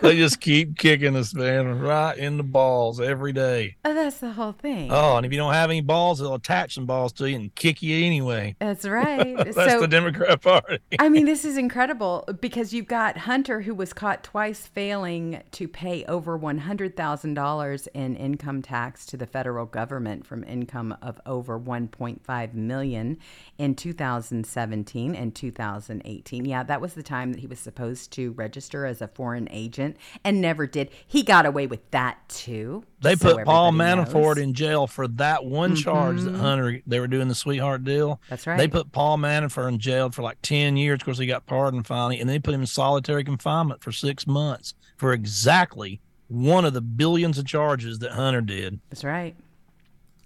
they 0.03 0.17
just 0.17 0.41
keep 0.41 0.77
kicking 0.77 1.15
this 1.15 1.35
man, 1.35 1.79
right 1.79 2.17
in 2.17 2.37
the 2.37 2.43
balls 2.43 3.01
every 3.01 3.33
day. 3.33 3.77
Oh, 3.85 3.95
that's 3.95 4.19
the 4.19 4.33
whole 4.33 4.53
thing. 4.53 4.91
Oh, 4.91 5.17
and 5.17 5.25
if 5.25 5.33
you 5.33 5.39
don't 5.39 5.53
have 5.53 5.71
any 5.71 5.81
balls, 5.81 6.19
they'll 6.19 6.35
attach 6.35 6.75
some 6.75 6.87
balls 6.87 7.13
to 7.15 7.31
you 7.31 7.37
and 7.37 7.55
kick 7.55 7.83
you 7.83 8.05
anyway. 8.05 8.57
That's 8.61 8.85
right. 8.87 9.37
That's 9.37 9.55
so 9.55 9.81
the 9.81 9.89
Democrat 9.89 10.41
Party. 10.43 10.79
I 10.99 11.09
mean, 11.09 11.25
this 11.25 11.45
is 11.45 11.57
incredible 11.57 12.29
because 12.41 12.73
you've 12.73 12.89
got 12.89 13.19
Hunter, 13.19 13.63
who 13.63 13.75
was 13.75 13.93
caught 13.93 14.25
twice 14.25 14.67
failing 14.67 15.43
to 15.53 15.69
pay 15.69 16.05
over 16.07 16.39
$100,000 16.39 17.89
in 17.95 18.17
income 18.17 18.63
tax 18.63 19.07
to 19.07 19.17
the 19.17 19.27
federal 19.27 19.67
government 19.67 20.27
from 20.27 20.45
income 20.45 20.97
of 21.01 21.21
over 21.27 21.59
1.5 21.59 22.55
million 22.55 23.19
in 23.59 23.75
2017 24.17 25.15
and 25.15 25.35
2018. 25.35 26.45
Yeah, 26.45 26.63
that 26.63 26.81
was 26.81 26.95
the 26.95 27.03
time 27.03 27.33
that 27.33 27.41
he 27.41 27.47
was 27.47 27.59
supposed 27.59 28.13
to 28.13 28.33
register 28.33 28.87
as 28.87 29.03
a 29.03 29.09
foreign 29.09 29.49
agent 29.51 29.97
and 30.25 30.41
never 30.41 30.67
did. 30.67 30.91
He 31.07 31.23
got 31.23 31.47
away 31.47 31.67
with 31.67 31.91
that 31.91 32.29
too. 32.29 32.85
They 33.01 33.15
so 33.15 33.37
put 33.37 33.45
Paul 33.45 33.73
Manafort 33.73 34.13
knows. 34.13 34.37
Mm-hmm. 34.37 34.43
in 34.43 34.55
jail 34.55 34.87
for 34.87 35.09
that 35.09 35.45
one 35.45 35.77
charge 35.77 36.23
that 36.23 36.35
Hunter 36.35 36.81
they 36.87 37.01
were 37.01 37.07
doing 37.07 37.29
the 37.29 37.35
sweetheart 37.35 37.85
deal. 37.85 38.21
That's 38.31 38.47
right. 38.47 38.57
They 38.57 38.69
put 38.69 38.93
Paul 38.93 39.19
Manafort 39.19 39.69
in 39.69 39.79
jail 39.79 40.11
for 40.11 40.23
like 40.23 40.41
ten 40.43 40.77
years. 40.77 41.01
Of 41.01 41.05
course, 41.05 41.19
he 41.19 41.27
got 41.27 41.47
pardoned 41.47 41.87
finally, 41.87 42.21
and 42.21 42.29
they 42.29 42.39
put 42.39 42.55
him 42.55 42.61
in 42.61 42.67
solitary 42.67 43.25
confinement 43.25 43.83
for 43.83 43.93
six 43.93 44.27
months 44.27 44.75
for 44.97 45.13
exactly 45.13 46.01
one 46.29 46.65
of 46.65 46.73
the 46.73 46.81
billions 46.81 47.39
of 47.39 47.47
charges 47.47 47.99
that 48.01 48.13
Hunter 48.13 48.41
did. 48.41 48.81
That's 48.91 49.05
right. 49.05 49.37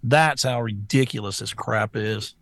That's 0.03 0.45
how 0.45 0.62
ridiculous 0.62 1.41
this 1.41 1.53
crap 1.53 1.95
is. 1.95 2.34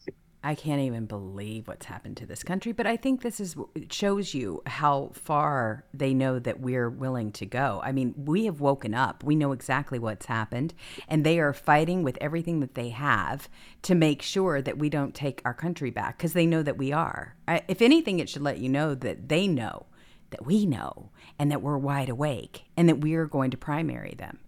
I 0.42 0.54
can't 0.54 0.80
even 0.80 1.06
believe 1.06 1.66
what's 1.66 1.86
happened 1.86 2.16
to 2.18 2.26
this 2.26 2.42
country. 2.42 2.72
But 2.72 2.86
I 2.86 2.96
think 2.96 3.22
this 3.22 3.40
is 3.40 3.56
shows 3.90 4.34
you 4.34 4.62
how 4.66 5.10
far 5.12 5.84
they 5.92 6.14
know 6.14 6.38
that 6.38 6.60
we're 6.60 6.88
willing 6.88 7.32
to 7.32 7.46
go. 7.46 7.80
I 7.84 7.92
mean, 7.92 8.14
we 8.16 8.44
have 8.44 8.60
woken 8.60 8.94
up. 8.94 9.24
We 9.24 9.34
know 9.34 9.52
exactly 9.52 9.98
what's 9.98 10.26
happened, 10.26 10.74
and 11.08 11.24
they 11.24 11.40
are 11.40 11.52
fighting 11.52 12.02
with 12.02 12.18
everything 12.20 12.60
that 12.60 12.76
they 12.76 12.90
have 12.90 13.48
to 13.82 13.94
make 13.94 14.22
sure 14.22 14.62
that 14.62 14.78
we 14.78 14.88
don't 14.88 15.14
take 15.14 15.42
our 15.44 15.54
country 15.54 15.90
back 15.90 16.18
because 16.18 16.34
they 16.34 16.46
know 16.46 16.62
that 16.62 16.78
we 16.78 16.92
are. 16.92 17.34
If 17.66 17.82
anything, 17.82 18.20
it 18.20 18.28
should 18.28 18.42
let 18.42 18.58
you 18.58 18.68
know 18.68 18.94
that 18.94 19.28
they 19.28 19.48
know 19.48 19.86
that 20.30 20.44
we 20.44 20.66
know 20.66 21.10
and 21.38 21.50
that 21.50 21.62
we're 21.62 21.78
wide 21.78 22.08
awake 22.08 22.64
and 22.76 22.88
that 22.88 23.00
we 23.00 23.14
are 23.14 23.26
going 23.26 23.50
to 23.50 23.56
primary 23.56 24.14
them. 24.16 24.38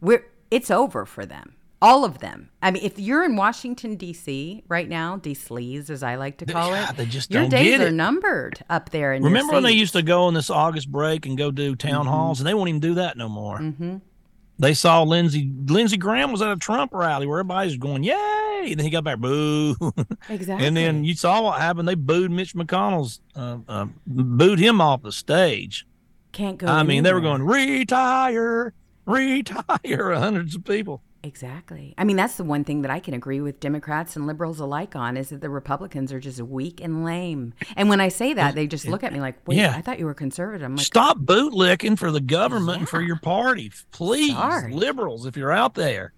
We're 0.00 0.26
it's 0.50 0.70
over 0.70 1.04
for 1.04 1.26
them. 1.26 1.54
All 1.80 2.04
of 2.04 2.18
them. 2.18 2.50
I 2.60 2.72
mean, 2.72 2.82
if 2.84 2.98
you're 2.98 3.24
in 3.24 3.36
Washington 3.36 3.94
D.C. 3.94 4.64
right 4.68 4.88
now, 4.88 5.16
D.C.lees 5.16 5.90
as 5.90 6.02
I 6.02 6.16
like 6.16 6.38
to 6.38 6.46
call 6.46 6.70
Yeah, 6.70 6.90
it, 6.90 6.96
they 6.96 7.06
just 7.06 7.30
your 7.30 7.42
don't 7.42 7.50
days 7.50 7.78
are 7.80 7.90
numbered 7.92 8.64
up 8.68 8.90
there. 8.90 9.12
In 9.12 9.22
Remember 9.22 9.52
when 9.52 9.62
they 9.62 9.72
used 9.72 9.92
to 9.92 10.02
go 10.02 10.24
on 10.24 10.34
this 10.34 10.50
August 10.50 10.90
break 10.90 11.24
and 11.26 11.38
go 11.38 11.50
do 11.52 11.76
town 11.76 12.00
Mm-hmm. 12.06 12.08
halls, 12.12 12.40
and 12.40 12.46
they 12.48 12.54
won't 12.54 12.68
even 12.68 12.80
do 12.80 12.94
that 12.94 13.16
no 13.16 13.28
more. 13.28 13.62
They 14.60 14.74
saw 14.74 15.02
Lindsey 15.04 15.52
Lindsey 15.66 15.96
Graham 15.96 16.32
was 16.32 16.42
at 16.42 16.50
a 16.50 16.56
Trump 16.56 16.92
rally 16.92 17.28
where 17.28 17.38
everybody's 17.38 17.76
going, 17.76 18.02
"Yay!" 18.02 18.14
And 18.70 18.74
then 18.80 18.84
he 18.84 18.90
got 18.90 19.04
back, 19.04 19.20
"Boo!" 19.20 19.76
exactly? 20.28 20.66
and 20.66 20.76
then 20.76 21.04
you 21.04 21.14
saw 21.14 21.42
what 21.42 21.60
happened. 21.60 21.86
They 21.86 21.94
booed 21.94 22.32
Mitch 22.32 22.54
McConnell's, 22.56 23.20
uh, 23.36 23.58
uh, 23.68 23.86
booed 24.04 24.58
him 24.58 24.80
off 24.80 25.02
the 25.02 25.12
stage. 25.12 25.86
can't 26.32 26.58
go. 26.58 26.66
I 26.66 26.82
mean, 26.82 27.04
they 27.04 27.12
were 27.12 27.20
going, 27.20 27.44
"Retire, 27.44 28.74
retire!" 29.06 30.12
Hundreds 30.14 30.56
of 30.56 30.64
people. 30.64 31.02
Exactly. 31.28 31.94
I 31.98 32.04
mean, 32.04 32.16
that's 32.16 32.36
the 32.36 32.42
one 32.44 32.64
thing 32.64 32.80
that 32.82 32.90
I 32.90 33.00
can 33.00 33.12
agree 33.12 33.42
with 33.42 33.60
Democrats 33.60 34.16
and 34.16 34.26
liberals 34.26 34.60
alike 34.60 34.96
on 34.96 35.18
is 35.18 35.28
that 35.28 35.42
the 35.42 35.50
Republicans 35.50 36.10
are 36.10 36.18
just 36.18 36.40
weak 36.40 36.80
and 36.80 37.04
lame. 37.04 37.52
And 37.76 37.90
when 37.90 38.00
I 38.00 38.08
say 38.08 38.32
that, 38.32 38.54
they 38.54 38.66
just 38.66 38.88
look 38.88 39.04
at 39.04 39.12
me 39.12 39.20
like, 39.20 39.46
"Wait, 39.46 39.58
Yeah. 39.58 39.74
I 39.76 39.82
thought 39.82 39.98
you 39.98 40.06
were 40.06 40.14
conservative." 40.14 40.64
I'm 40.64 40.74
like, 40.76 40.86
Stop 40.86 41.18
bootlicking 41.18 41.98
for 41.98 42.10
the 42.10 42.20
government 42.22 42.78
and 42.78 42.88
for 42.88 43.02
your 43.02 43.18
party, 43.18 43.70
please, 43.92 44.32
Sorry. 44.32 44.72
liberals. 44.72 45.26
If 45.26 45.36
you're 45.36 45.52
out 45.52 45.74
there, 45.74 46.14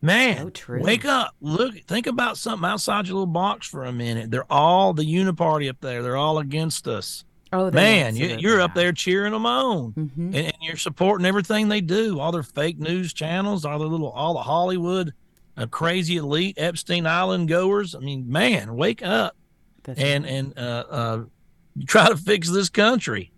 man, 0.00 0.52
So 0.54 0.78
wake 0.78 1.04
up. 1.04 1.34
Look, 1.40 1.74
think 1.88 2.06
about 2.06 2.38
something 2.38 2.64
outside 2.68 3.08
your 3.08 3.14
little 3.14 3.26
box 3.26 3.66
for 3.66 3.84
a 3.84 3.92
minute. 3.92 4.30
They're 4.30 4.50
all 4.50 4.92
the 4.92 5.02
uniparty 5.04 5.68
up 5.68 5.80
there. 5.80 6.04
They're 6.04 6.16
all 6.16 6.38
against 6.38 6.86
us. 6.86 7.24
"Oh, 7.52 7.70
Man, 7.70 8.16
you, 8.16 8.36
you're 8.38 8.60
up 8.60 8.74
there 8.74 8.92
cheering 8.92 9.32
them 9.32 9.46
on, 9.46 9.92
Mhm. 9.92 10.16
and, 10.16 10.34
and 10.36 10.56
you're 10.60 10.76
supporting 10.76 11.26
everything 11.26 11.68
they 11.68 11.80
do. 11.80 12.18
All 12.18 12.32
their 12.32 12.42
fake 12.42 12.78
news 12.78 13.12
channels, 13.12 13.64
all 13.64 13.78
the 13.78 13.86
little, 13.86 14.10
all 14.10 14.34
the 14.34 14.42
Hollywood, 14.42 15.12
uh, 15.56 15.66
crazy 15.66 16.16
elite 16.16 16.54
Epstein 16.58 17.06
Island 17.06 17.48
goers. 17.48 17.94
I 17.94 17.98
mean, 17.98 18.30
man, 18.30 18.74
wake 18.76 19.02
up 19.02 19.36
That's 19.82 20.00
and 20.00 20.24
and 20.26 20.58
uh, 20.58 20.84
uh, 20.90 21.24
try 21.86 22.08
to 22.08 22.16
fix 22.16 22.50
this 22.50 22.68
country. 22.68 23.30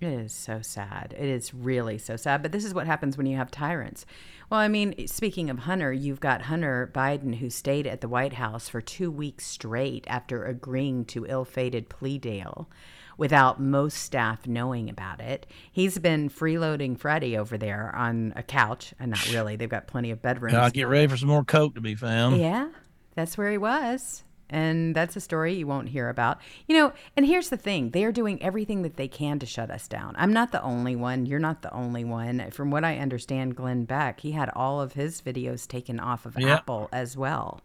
It 0.00 0.08
is 0.08 0.32
so 0.34 0.60
sad. 0.60 1.14
It 1.16 1.24
is 1.28 1.54
really 1.54 1.96
so 1.98 2.16
sad. 2.16 2.42
But 2.42 2.52
this 2.52 2.64
is 2.64 2.74
what 2.74 2.86
happens 2.86 3.16
when 3.16 3.26
you 3.26 3.36
have 3.36 3.50
tyrants. 3.50 4.04
Well, 4.50 4.60
I 4.60 4.68
mean, 4.68 5.06
speaking 5.06 5.48
of 5.48 5.60
Hunter, 5.60 5.92
you've 5.92 6.20
got 6.20 6.42
Hunter 6.42 6.90
Biden 6.94 7.36
who 7.36 7.48
stayed 7.48 7.86
at 7.86 8.02
the 8.02 8.08
White 8.08 8.34
House 8.34 8.68
for 8.68 8.82
two 8.82 9.10
weeks 9.10 9.46
straight 9.46 10.04
after 10.06 10.44
agreeing 10.44 11.06
to 11.06 11.24
ill 11.26 11.44
fated 11.46 11.88
plea 11.88 12.18
deal 12.18 12.68
without 13.16 13.60
most 13.60 13.98
staff 13.98 14.46
knowing 14.46 14.88
about 14.90 15.20
it. 15.20 15.46
He's 15.72 15.98
been 15.98 16.28
freeloading 16.30 16.98
Freddie 16.98 17.36
over 17.36 17.56
there 17.56 17.94
on 17.94 18.32
a 18.36 18.42
couch. 18.42 18.94
And 18.98 19.10
not 19.12 19.30
really, 19.32 19.56
they've 19.56 19.68
got 19.68 19.86
plenty 19.86 20.10
of 20.10 20.22
bedrooms. 20.22 20.54
I'll 20.56 20.70
get 20.70 20.88
ready 20.88 21.06
for 21.06 21.16
some 21.16 21.28
more 21.28 21.44
coke 21.44 21.74
to 21.74 21.80
be 21.80 21.94
found. 21.94 22.38
Yeah, 22.38 22.68
that's 23.14 23.38
where 23.38 23.50
he 23.50 23.58
was. 23.58 24.24
And 24.50 24.94
that's 24.94 25.16
a 25.16 25.20
story 25.20 25.54
you 25.54 25.66
won't 25.66 25.88
hear 25.88 26.10
about. 26.10 26.38
You 26.68 26.76
know, 26.76 26.92
and 27.16 27.24
here's 27.26 27.48
the 27.48 27.56
thing 27.56 27.90
they 27.90 28.04
are 28.04 28.12
doing 28.12 28.40
everything 28.42 28.82
that 28.82 28.96
they 28.96 29.08
can 29.08 29.38
to 29.38 29.46
shut 29.46 29.70
us 29.70 29.88
down. 29.88 30.14
I'm 30.18 30.32
not 30.32 30.52
the 30.52 30.62
only 30.62 30.94
one. 30.94 31.24
You're 31.26 31.38
not 31.40 31.62
the 31.62 31.72
only 31.72 32.04
one. 32.04 32.50
From 32.50 32.70
what 32.70 32.84
I 32.84 32.98
understand, 32.98 33.56
Glenn 33.56 33.84
Beck, 33.84 34.20
he 34.20 34.32
had 34.32 34.50
all 34.54 34.80
of 34.80 34.92
his 34.92 35.22
videos 35.22 35.66
taken 35.66 35.98
off 35.98 36.26
of 36.26 36.38
Yeah. 36.38 36.56
Apple 36.56 36.88
as 36.92 37.16
well. 37.16 37.62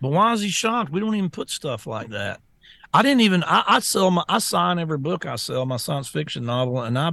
But 0.00 0.10
why 0.10 0.32
is 0.32 0.40
he 0.42 0.48
shocked? 0.48 0.90
We 0.90 0.98
don't 1.00 1.14
even 1.14 1.30
put 1.30 1.48
stuff 1.48 1.86
like 1.86 2.08
that. 2.08 2.40
I 2.92 3.02
didn't 3.02 3.20
even. 3.20 3.44
I, 3.44 3.62
I 3.66 3.80
sell 3.80 4.10
my. 4.10 4.24
I 4.28 4.38
sign 4.38 4.78
every 4.78 4.98
book 4.98 5.26
I 5.26 5.36
sell, 5.36 5.64
my 5.66 5.76
science 5.76 6.08
fiction 6.08 6.44
novel, 6.44 6.82
and 6.82 6.98
I 6.98 7.12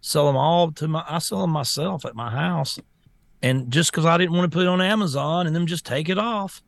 sell 0.00 0.26
them 0.26 0.36
all 0.36 0.70
to 0.72 0.88
my. 0.88 1.04
I 1.08 1.18
sell 1.18 1.40
them 1.40 1.50
myself 1.50 2.04
at 2.04 2.14
my 2.14 2.30
house, 2.30 2.78
and 3.42 3.70
just 3.70 3.90
because 3.90 4.04
I 4.04 4.18
didn't 4.18 4.36
want 4.36 4.50
to 4.50 4.54
put 4.54 4.66
it 4.66 4.68
on 4.68 4.80
Amazon 4.80 5.46
and 5.46 5.56
them 5.56 5.66
just 5.66 5.86
take 5.86 6.08
it 6.08 6.18
off 6.18 6.62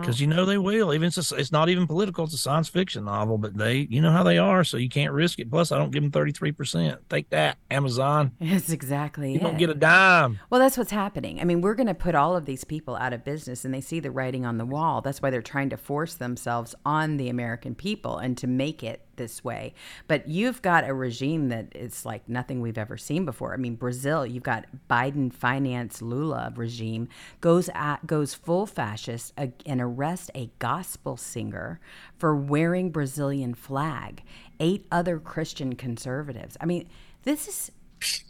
because 0.00 0.20
you 0.20 0.26
know 0.26 0.44
they 0.44 0.58
will. 0.58 0.92
Even 0.92 1.08
it's, 1.08 1.32
a, 1.32 1.36
it's 1.36 1.52
not 1.52 1.68
even 1.68 1.86
political. 1.86 2.24
It's 2.24 2.34
a 2.34 2.38
science 2.38 2.68
fiction 2.68 3.04
novel, 3.04 3.38
but 3.38 3.56
they, 3.56 3.86
you 3.90 4.00
know 4.00 4.10
how 4.10 4.22
they 4.22 4.38
are, 4.38 4.64
so 4.64 4.76
you 4.76 4.88
can't 4.88 5.12
risk 5.12 5.38
it. 5.38 5.50
Plus, 5.50 5.70
I 5.72 5.78
don't 5.78 5.90
give 5.90 6.02
them 6.02 6.10
thirty 6.10 6.32
three 6.32 6.52
percent. 6.52 7.00
Take 7.08 7.30
that, 7.30 7.58
Amazon. 7.70 8.32
that's 8.40 8.70
exactly 8.70 9.32
You 9.32 9.38
it. 9.38 9.42
don't 9.42 9.58
get 9.58 9.70
a 9.70 9.74
dime. 9.74 10.40
Well, 10.50 10.60
that's 10.60 10.76
what's 10.76 10.90
happening. 10.90 11.40
I 11.40 11.44
mean, 11.44 11.60
we're 11.60 11.74
going 11.74 11.86
to 11.86 11.94
put 11.94 12.14
all 12.14 12.36
of 12.36 12.44
these 12.46 12.64
people 12.64 12.96
out 12.96 13.12
of 13.12 13.24
business 13.24 13.64
and 13.64 13.72
they 13.72 13.80
see 13.80 14.00
the 14.00 14.10
writing 14.10 14.44
on 14.44 14.58
the 14.58 14.66
wall. 14.66 15.00
That's 15.00 15.22
why 15.22 15.30
they're 15.30 15.42
trying 15.42 15.70
to 15.70 15.76
force 15.76 16.14
themselves 16.14 16.74
on 16.84 17.16
the 17.16 17.28
American 17.28 17.74
people 17.74 18.18
and 18.18 18.36
to 18.38 18.46
make 18.46 18.82
it 18.82 19.05
this 19.16 19.42
way. 19.44 19.74
But 20.08 20.28
you've 20.28 20.62
got 20.62 20.88
a 20.88 20.94
regime 20.94 21.48
that 21.48 21.74
is 21.74 22.04
like 22.04 22.28
nothing 22.28 22.60
we've 22.60 22.78
ever 22.78 22.96
seen 22.96 23.24
before. 23.24 23.52
I 23.54 23.56
mean, 23.56 23.74
Brazil, 23.74 24.26
you've 24.26 24.42
got 24.42 24.66
Biden 24.90 25.32
finance 25.32 26.00
Lula 26.02 26.52
regime 26.56 27.08
goes 27.40 27.68
at, 27.74 28.06
goes 28.06 28.34
full 28.34 28.66
fascist 28.66 29.32
and 29.36 29.80
arrests 29.80 30.30
a 30.34 30.50
gospel 30.58 31.16
singer 31.16 31.80
for 32.18 32.34
wearing 32.36 32.90
Brazilian 32.90 33.54
flag. 33.54 34.22
Eight 34.60 34.86
other 34.90 35.18
Christian 35.18 35.74
conservatives. 35.74 36.56
I 36.60 36.66
mean, 36.66 36.88
this 37.24 37.46
is 37.48 37.72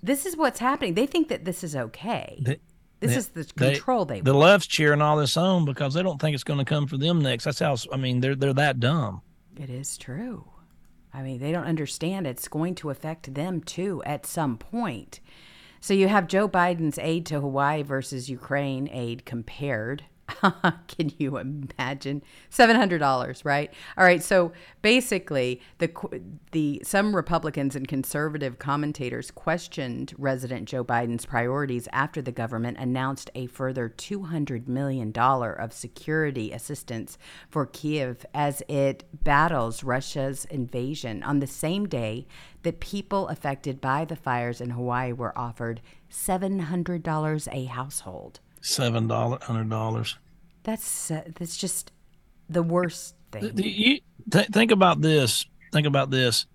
this 0.02 0.26
is 0.26 0.36
what's 0.36 0.58
happening. 0.60 0.94
They 0.94 1.06
think 1.06 1.28
that 1.28 1.44
this 1.44 1.62
is 1.64 1.74
okay. 1.76 2.38
They- 2.40 2.60
this 2.98 3.10
they- 3.10 3.16
is 3.18 3.28
the 3.28 3.42
they- 3.56 3.72
control 3.74 4.04
they, 4.06 4.20
the 4.22 4.32
want. 4.32 4.44
left's 4.44 4.66
cheering 4.68 5.02
all 5.02 5.16
this 5.18 5.36
on 5.36 5.64
because 5.66 5.92
they 5.94 6.02
don't 6.02 6.18
think 6.20 6.34
it's 6.34 6.44
going 6.44 6.58
to 6.58 6.64
come 6.64 6.86
for 6.86 6.96
them 6.96 7.20
next. 7.20 7.44
That's 7.44 7.58
how. 7.58 7.76
I 7.92 7.96
mean, 7.98 8.20
they're 8.20 8.34
they're 8.34 8.54
that 8.54 8.80
dumb. 8.80 9.20
It 9.56 9.68
is 9.68 9.98
true. 9.98 10.46
I 11.16 11.22
mean, 11.22 11.38
they 11.38 11.50
don't 11.50 11.64
understand 11.64 12.26
it's 12.26 12.46
going 12.46 12.74
to 12.76 12.90
affect 12.90 13.32
them 13.32 13.62
too 13.62 14.02
at 14.04 14.26
some 14.26 14.58
point. 14.58 15.20
So 15.80 15.94
you 15.94 16.08
have 16.08 16.28
Joe 16.28 16.46
Biden's 16.46 16.98
aid 16.98 17.24
to 17.26 17.40
Hawaii 17.40 17.82
versus 17.82 18.28
Ukraine 18.28 18.86
aid 18.92 19.24
compared. 19.24 20.04
Can 20.88 21.12
you 21.18 21.38
imagine? 21.38 22.22
Seven 22.50 22.76
hundred 22.76 22.98
dollars, 22.98 23.44
right? 23.44 23.72
All 23.96 24.04
right. 24.04 24.22
So 24.22 24.52
basically, 24.82 25.60
the 25.78 25.90
the 26.52 26.80
some 26.84 27.14
Republicans 27.14 27.76
and 27.76 27.86
conservative 27.86 28.58
commentators 28.58 29.30
questioned 29.30 30.14
President 30.20 30.68
Joe 30.68 30.84
Biden's 30.84 31.26
priorities 31.26 31.88
after 31.92 32.20
the 32.20 32.32
government 32.32 32.78
announced 32.78 33.30
a 33.34 33.46
further 33.46 33.88
two 33.88 34.24
hundred 34.24 34.68
million 34.68 35.12
dollar 35.12 35.52
of 35.52 35.72
security 35.72 36.52
assistance 36.52 37.18
for 37.48 37.66
Kiev 37.66 38.26
as 38.34 38.62
it 38.68 39.04
battles 39.22 39.84
Russia's 39.84 40.44
invasion. 40.46 41.22
On 41.22 41.38
the 41.38 41.46
same 41.46 41.86
day 41.86 42.26
that 42.62 42.80
people 42.80 43.28
affected 43.28 43.80
by 43.80 44.04
the 44.04 44.16
fires 44.16 44.60
in 44.60 44.70
Hawaii 44.70 45.12
were 45.12 45.38
offered 45.38 45.80
seven 46.08 46.58
hundred 46.58 47.02
dollars 47.04 47.48
a 47.52 47.66
household. 47.66 48.40
Seven 48.66 49.06
dollar, 49.06 49.38
hundred 49.42 49.70
dollars. 49.70 50.16
That's 50.64 51.10
uh, 51.12 51.22
that's 51.38 51.56
just 51.56 51.92
the 52.50 52.64
worst 52.64 53.14
thing. 53.30 53.52
You 53.56 54.00
th- 54.30 54.48
think 54.48 54.72
about 54.72 55.00
this. 55.00 55.46
Think 55.72 55.86
about 55.86 56.10
this. 56.10 56.46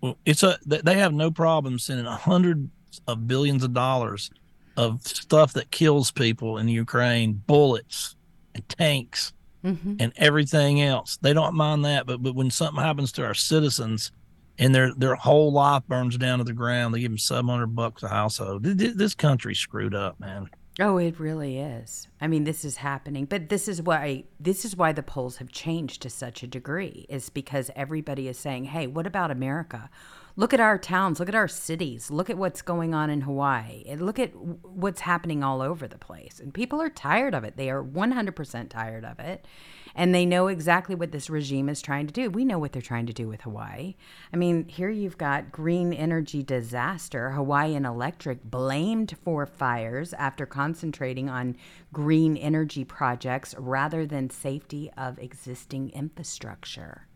Well, 0.00 0.18
it's 0.26 0.42
a 0.42 0.58
they 0.66 0.98
have 0.98 1.14
no 1.14 1.30
problem 1.30 1.78
sending 1.78 2.06
a 2.06 2.16
hundred 2.16 2.68
of 3.06 3.28
billions 3.28 3.62
of 3.62 3.72
dollars 3.72 4.30
of 4.76 5.00
stuff 5.06 5.52
that 5.52 5.70
kills 5.70 6.10
people 6.10 6.58
in 6.58 6.66
Ukraine, 6.66 7.34
bullets 7.46 8.16
and 8.56 8.68
tanks 8.68 9.32
Mhm. 9.64 9.98
and 10.00 10.12
everything 10.16 10.82
else. 10.82 11.18
They 11.22 11.32
don't 11.32 11.54
mind 11.54 11.84
that, 11.84 12.04
but 12.04 12.20
but 12.20 12.34
when 12.34 12.50
something 12.50 12.82
happens 12.82 13.12
to 13.12 13.24
our 13.24 13.34
citizens 13.34 14.10
and 14.58 14.74
their 14.74 14.92
their 14.94 15.14
whole 15.14 15.52
life 15.52 15.84
burns 15.86 16.18
down 16.18 16.38
to 16.38 16.44
the 16.44 16.52
ground, 16.52 16.92
they 16.94 17.00
give 17.00 17.12
them 17.12 17.18
seven 17.18 17.46
hundred 17.48 17.76
bucks 17.76 18.02
a 18.02 18.08
household. 18.08 18.64
Th- 18.64 18.76
th- 18.76 18.94
This 18.96 19.14
country's 19.14 19.60
screwed 19.60 19.94
up, 19.94 20.18
man. 20.18 20.48
Oh, 20.80 20.96
it 20.96 21.20
really 21.20 21.58
is. 21.58 22.08
I 22.18 22.26
mean, 22.26 22.44
this 22.44 22.64
is 22.64 22.78
happening, 22.78 23.26
but 23.26 23.50
this 23.50 23.68
is 23.68 23.82
why 23.82 24.24
this 24.40 24.64
is 24.64 24.74
why 24.74 24.92
the 24.92 25.02
polls 25.02 25.36
have 25.36 25.52
changed 25.52 26.00
to 26.02 26.10
such 26.10 26.42
a 26.42 26.46
degree. 26.46 27.04
Is 27.10 27.28
because 27.28 27.70
everybody 27.76 28.26
is 28.26 28.38
saying, 28.38 28.64
"Hey, 28.66 28.86
what 28.86 29.06
about 29.06 29.30
America? 29.30 29.90
Look 30.34 30.54
at 30.54 30.60
our 30.60 30.78
towns. 30.78 31.20
Look 31.20 31.28
at 31.28 31.34
our 31.34 31.48
cities. 31.48 32.10
Look 32.10 32.30
at 32.30 32.38
what's 32.38 32.62
going 32.62 32.94
on 32.94 33.10
in 33.10 33.20
Hawaii. 33.20 33.84
Look 33.96 34.18
at 34.18 34.34
what's 34.34 35.02
happening 35.02 35.44
all 35.44 35.60
over 35.60 35.86
the 35.86 35.98
place." 35.98 36.40
And 36.40 36.54
people 36.54 36.80
are 36.80 36.88
tired 36.88 37.34
of 37.34 37.44
it. 37.44 37.58
They 37.58 37.68
are 37.68 37.82
100% 37.82 38.70
tired 38.70 39.04
of 39.04 39.20
it. 39.20 39.46
And 39.94 40.14
they 40.14 40.26
know 40.26 40.48
exactly 40.48 40.94
what 40.94 41.12
this 41.12 41.30
regime 41.30 41.68
is 41.68 41.82
trying 41.82 42.06
to 42.06 42.12
do. 42.12 42.30
We 42.30 42.44
know 42.44 42.58
what 42.58 42.72
they're 42.72 42.82
trying 42.82 43.06
to 43.06 43.12
do 43.12 43.28
with 43.28 43.42
Hawaii. 43.42 43.94
I 44.32 44.36
mean, 44.36 44.68
here 44.68 44.90
you've 44.90 45.18
got 45.18 45.52
green 45.52 45.92
energy 45.92 46.42
disaster. 46.42 47.30
Hawaiian 47.30 47.84
Electric 47.84 48.44
blamed 48.44 49.16
for 49.24 49.46
fires 49.46 50.12
after 50.14 50.46
concentrating 50.46 51.28
on 51.28 51.56
green 51.92 52.36
energy 52.36 52.84
projects 52.84 53.54
rather 53.58 54.06
than 54.06 54.30
safety 54.30 54.90
of 54.96 55.18
existing 55.18 55.90
infrastructure. 55.90 57.06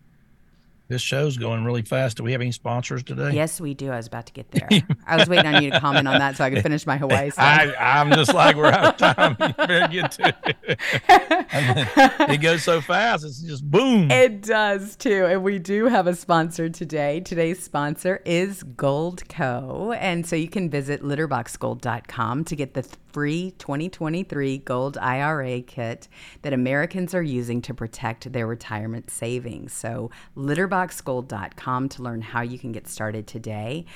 This 0.89 1.03
show's 1.03 1.37
going 1.37 1.64
really 1.64 1.82
fast. 1.82 2.16
Do 2.16 2.22
we 2.22 2.30
have 2.30 2.41
any 2.41 2.53
sponsors 2.53 3.03
today? 3.03 3.32
Yes, 3.32 3.61
we 3.61 3.74
do. 3.74 3.91
I 3.91 3.97
was 3.97 4.07
about 4.07 4.26
to 4.26 4.32
get 4.32 4.53
there. 4.53 4.68
I 5.07 5.16
was 5.16 5.28
waiting 5.28 5.53
on 5.53 5.61
you 5.62 5.72
to 5.72 5.80
comment 5.80 6.07
on 6.07 6.18
that 6.20 6.37
so 6.37 6.45
I 6.45 6.51
could 6.51 6.62
finish 6.62 6.87
my 6.87 6.97
Hawaii 6.97 7.30
stuff. 7.30 7.45
I, 7.45 7.74
I'm 7.74 8.12
just 8.12 8.32
like 8.32 8.55
we're 8.55 8.66
out 8.66 9.03
of 9.03 9.16
time. 9.16 9.37
You 9.47 9.53
better 9.55 9.89
get 9.89 10.12
to 10.12 10.34
it. 10.45 12.30
it 12.30 12.41
goes 12.41 12.62
so 12.62 12.80
fast. 12.80 13.24
It's 13.24 13.41
just 13.41 13.68
boom. 13.68 14.11
It 14.11 14.43
does 14.43 14.97
too. 14.97 15.26
And 15.26 15.43
we 15.43 15.59
do 15.59 15.87
have 15.87 16.07
a 16.07 16.14
sponsor 16.14 16.68
today. 16.68 17.20
Today's 17.20 17.62
sponsor 17.62 18.22
is 18.24 18.62
Goldco. 18.62 19.97
And 19.99 20.26
so 20.26 20.37
you 20.37 20.49
can 20.49 20.70
visit 20.70 21.03
litterboxgold.com 21.03 22.45
to 22.45 22.57
get 22.57 22.74
the 22.74 22.89
free 23.16 23.52
2023 23.52 24.58
Gold 24.58 24.98
IRA 24.98 25.62
kit 25.62 26.06
that 26.42 26.52
Americans 26.52 27.14
are 27.14 27.22
using 27.22 27.62
to 27.62 27.72
protect 27.72 28.30
their 28.30 28.46
retirement 28.46 29.10
savings. 29.10 29.72
So 29.72 30.10
litterboxgold.com 30.36 31.88
to 31.88 32.02
learn 32.02 32.20
how 32.20 32.42
you 32.42 32.58
can 32.58 32.72
get 32.72 32.86
started 32.86 33.26
today. 33.26 33.86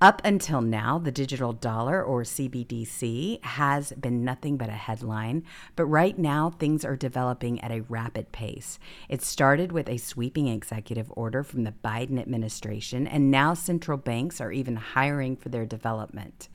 Up 0.00 0.22
until 0.24 0.60
now, 0.60 0.96
the 0.96 1.10
digital 1.10 1.52
dollar 1.52 2.00
or 2.00 2.22
CBDC 2.22 3.44
has 3.44 3.92
been 3.94 4.24
nothing 4.24 4.56
but 4.56 4.68
a 4.68 4.74
headline, 4.74 5.42
but 5.74 5.86
right 5.86 6.16
now 6.16 6.50
things 6.50 6.84
are 6.84 6.94
developing 6.94 7.60
at 7.62 7.72
a 7.72 7.82
rapid 7.88 8.30
pace. 8.30 8.78
It 9.08 9.22
started 9.22 9.72
with 9.72 9.88
a 9.88 9.96
sweeping 9.96 10.46
executive 10.46 11.12
order 11.16 11.42
from 11.42 11.64
the 11.64 11.74
Biden 11.84 12.20
administration, 12.20 13.08
and 13.08 13.28
now 13.28 13.54
central 13.54 13.98
banks 13.98 14.40
are 14.40 14.52
even 14.52 14.76
hiring 14.76 15.34
for 15.34 15.48
their 15.48 15.66
development. 15.66 16.48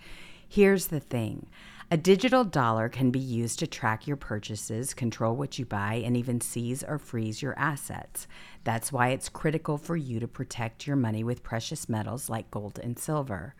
Here's 0.47 0.87
the 0.87 1.01
thing. 1.01 1.47
A 1.93 1.97
digital 1.97 2.43
dollar 2.43 2.89
can 2.89 3.11
be 3.11 3.19
used 3.19 3.59
to 3.59 3.67
track 3.67 4.07
your 4.07 4.17
purchases, 4.17 4.95
control 4.95 5.35
what 5.35 5.59
you 5.59 5.65
buy, 5.67 6.01
and 6.03 6.17
even 6.17 6.41
seize 6.41 6.83
or 6.83 6.97
freeze 6.97 7.43
your 7.43 7.53
assets. 7.55 8.27
That's 8.63 8.91
why 8.91 9.09
it's 9.09 9.29
critical 9.29 9.77
for 9.77 9.95
you 9.95 10.19
to 10.19 10.27
protect 10.27 10.87
your 10.87 10.95
money 10.95 11.23
with 11.23 11.43
precious 11.43 11.87
metals 11.87 12.29
like 12.29 12.49
gold 12.49 12.79
and 12.81 12.97
silver. 12.97 13.53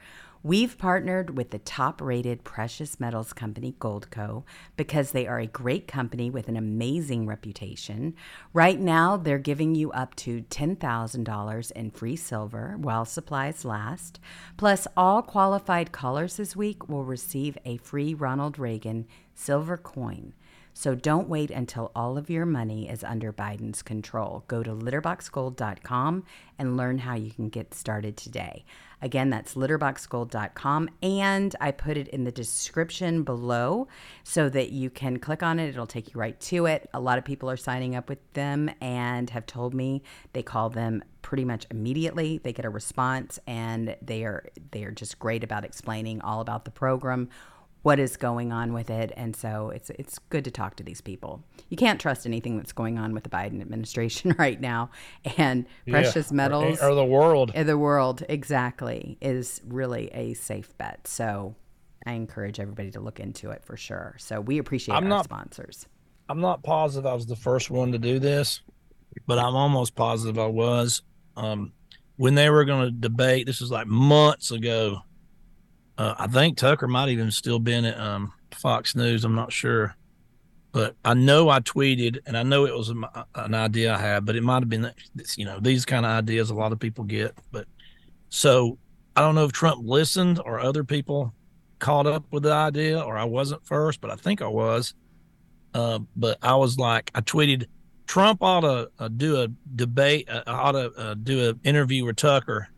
We've 0.46 0.78
partnered 0.78 1.38
with 1.38 1.52
the 1.52 1.60
top 1.60 2.02
rated 2.02 2.44
precious 2.44 3.00
metals 3.00 3.32
company, 3.32 3.76
Goldco, 3.80 4.44
because 4.76 5.12
they 5.12 5.26
are 5.26 5.39
a 5.39 5.48
great 5.48 5.88
company 5.88 6.30
with 6.30 6.50
an 6.50 6.58
amazing 6.58 7.26
reputation. 7.26 8.14
Right 8.52 8.78
now, 8.78 9.16
they're 9.16 9.38
giving 9.38 9.74
you 9.74 9.89
up 9.94 10.16
to 10.16 10.41
$10,000 10.41 11.72
in 11.72 11.91
free 11.91 12.18
silver 12.18 12.76
while 12.78 13.06
supplies 13.06 13.64
last. 13.64 14.20
Plus, 14.58 14.86
all 14.98 15.22
qualified 15.22 15.94
callers 15.94 16.36
this 16.36 16.58
week 16.58 16.89
will 16.89 17.06
receive 17.06 17.58
a 17.64 17.78
free 17.78 18.14
Ronald 18.14 18.60
Reagan 18.60 19.08
silver 19.34 19.78
coin. 19.78 20.34
So 20.74 20.95
don't 20.95 21.30
wait 21.30 21.51
until 21.51 21.91
all 21.95 22.17
of 22.17 22.30
your 22.30 22.45
money 22.45 22.89
is 22.89 23.03
under 23.03 23.32
Biden's 23.32 23.82
control. 23.82 24.43
Go 24.47 24.63
to 24.63 24.71
litterboxgold.com 24.71 26.24
and 26.57 26.78
learn 26.78 26.97
how 26.99 27.15
you 27.15 27.32
can 27.32 27.49
get 27.49 27.74
started 27.74 28.17
today. 28.17 28.65
Again, 29.01 29.30
that's 29.30 29.55
litterboxgold.com. 29.55 30.89
And 31.01 31.55
I 31.61 31.71
put 31.71 31.97
it 31.97 32.07
in 32.07 32.24
the 32.24 32.32
description 32.32 33.24
below 33.24 33.88
so 34.24 34.49
that 34.49 34.71
you 34.71 34.89
can 34.89 35.19
click 35.19 35.43
on 35.43 35.59
it. 35.59 35.69
It'll 35.69 35.86
take 35.86 36.13
you 36.13 36.19
right 36.19 36.39
to 36.41 36.65
it. 36.65 36.89
A 36.93 36.99
lot 36.99 37.17
of 37.17 37.26
people 37.26 37.49
are 37.49 37.57
signing 37.57 37.95
up 37.95 38.09
with 38.09 38.19
them 38.34 38.71
and 38.82 39.30
have 39.30 39.45
told 39.45 39.74
me 39.74 40.03
they 40.32 40.41
call 40.41 40.69
them 40.69 41.03
pretty 41.21 41.45
much 41.45 41.65
immediately. 41.71 42.38
They 42.38 42.53
get 42.53 42.65
a 42.65 42.69
response 42.69 43.39
and 43.47 43.95
they 44.01 44.24
are 44.24 44.45
they 44.71 44.84
are 44.84 44.91
just 44.91 45.19
great 45.19 45.43
about 45.43 45.65
explaining 45.65 46.21
all 46.21 46.41
about 46.41 46.65
the 46.65 46.71
program 46.71 47.30
what 47.84 48.00
is 48.00 48.18
going 48.18 48.52
on 48.52 48.74
with 48.74 48.90
it 48.90 49.12
and 49.16 49.36
so 49.36 49.70
it's 49.70 49.90
it's 49.92 50.18
good 50.30 50.44
to 50.44 50.52
talk 50.52 50.76
to 50.76 50.84
these 50.84 51.02
people 51.02 51.44
you 51.70 51.78
can't 51.78 52.00
trust 52.02 52.26
anything 52.26 52.58
that's 52.58 52.72
going 52.74 52.98
on 52.98 53.14
with 53.14 53.24
the 53.24 53.30
biden 53.30 53.62
administration 53.62 54.34
right 54.40 54.60
now 54.60 54.90
and 55.38 55.66
precious 55.90 56.30
Yeah. 56.32 56.36
metals 56.36 56.82
or, 56.82 56.90
or 56.90 56.96
the 56.96 57.06
world. 57.06 57.52
in 57.54 57.68
the 57.68 57.78
world 57.78 58.24
exactly 58.30 59.18
is 59.22 59.62
really 59.66 60.08
a 60.14 60.34
safe 60.34 60.76
bet 60.78 61.08
so 61.08 61.56
i 62.06 62.14
encourage 62.14 62.60
everybody 62.60 62.90
to 62.92 63.00
look 63.00 63.20
into 63.20 63.52
it 63.52 63.64
for 63.64 63.78
sure 63.78 64.16
so 64.18 64.42
we 64.42 64.58
appreciate 64.58 64.96
I'm 64.96 65.04
our 65.04 65.10
not- 65.10 65.26
sponsors 65.26 65.88
I'm 66.30 66.40
not 66.40 66.64
positive 66.64 67.06
I 67.06 67.14
was 67.14 67.26
the 67.26 67.36
first 67.36 67.70
one 67.70 67.92
to 67.92 68.00
do 68.00 68.18
this, 68.18 68.62
but 69.28 69.38
I'm 69.38 69.56
almost 69.58 69.94
positive 69.94 70.40
I 70.40 70.46
was. 70.48 71.02
Um, 71.36 71.74
when 72.16 72.34
they 72.34 72.50
were 72.50 72.64
going 72.64 72.86
to 72.86 72.92
debate, 72.92 73.46
this 73.46 73.60
was 73.60 73.70
like 73.70 73.88
months 73.88 74.50
ago. 74.50 75.00
Uh, 75.98 76.16
I 76.18 76.28
think 76.28 76.58
Tucker 76.58 76.88
might 76.88 77.10
even 77.10 77.30
still 77.32 77.60
been 77.60 77.86
at 77.86 78.00
um, 78.00 78.34
Fox 78.52 78.96
News. 78.96 79.24
I'm 79.24 79.36
not 79.36 79.52
sure, 79.54 79.96
but 80.72 80.96
I 81.06 81.14
know 81.14 81.50
I 81.50 81.60
tweeted, 81.60 82.20
and 82.26 82.38
I 82.38 82.44
know 82.44 82.66
it 82.66 82.76
was 82.76 82.89
a, 82.89 83.26
an 83.36 83.54
idea 83.54 83.94
I 83.94 84.00
had, 84.00 84.26
but 84.26 84.36
it 84.36 84.44
might 84.44 84.62
have 84.62 84.70
been. 84.70 84.91
You 85.36 85.46
know, 85.46 85.60
these 85.60 85.86
kind 85.86 86.06
of 86.06 86.12
ideas 86.12 86.50
a 86.50 86.56
lot 86.56 86.72
of 86.72 86.80
people 86.80 87.04
get. 87.04 87.38
But 87.52 87.68
so 88.30 88.78
I 89.16 89.22
don't 89.22 89.36
know 89.36 89.46
if 89.46 89.52
Trump 89.52 89.86
listened 89.86 90.41
or 90.44 90.60
other 90.60 90.84
people 90.84 91.34
caught 91.80 92.08
up 92.08 92.26
with 92.32 92.44
the 92.44 92.54
idea, 92.54 93.00
or 93.00 93.18
I 93.18 93.26
wasn't 93.26 93.66
first, 93.66 94.02
but 94.02 94.10
I 94.10 94.16
think 94.16 94.41
I 94.41 94.48
was. 94.48 94.96
Uh, 95.76 96.00
but 96.16 96.38
I 96.41 96.56
was 96.56 96.78
like, 96.78 97.12
I 97.14 97.22
tweeted, 97.22 97.66
Trump 98.08 98.41
ought 98.41 98.62
to 98.62 98.89
uh, 99.00 99.08
do 99.08 99.41
a 99.41 99.48
debate, 99.76 100.30
uh, 100.30 100.44
ought 100.48 100.74
to 100.74 100.91
uh, 100.94 101.14
do 101.16 101.50
an 101.50 101.60
interview 101.64 102.06
with 102.06 102.16
Tucker 102.16 102.70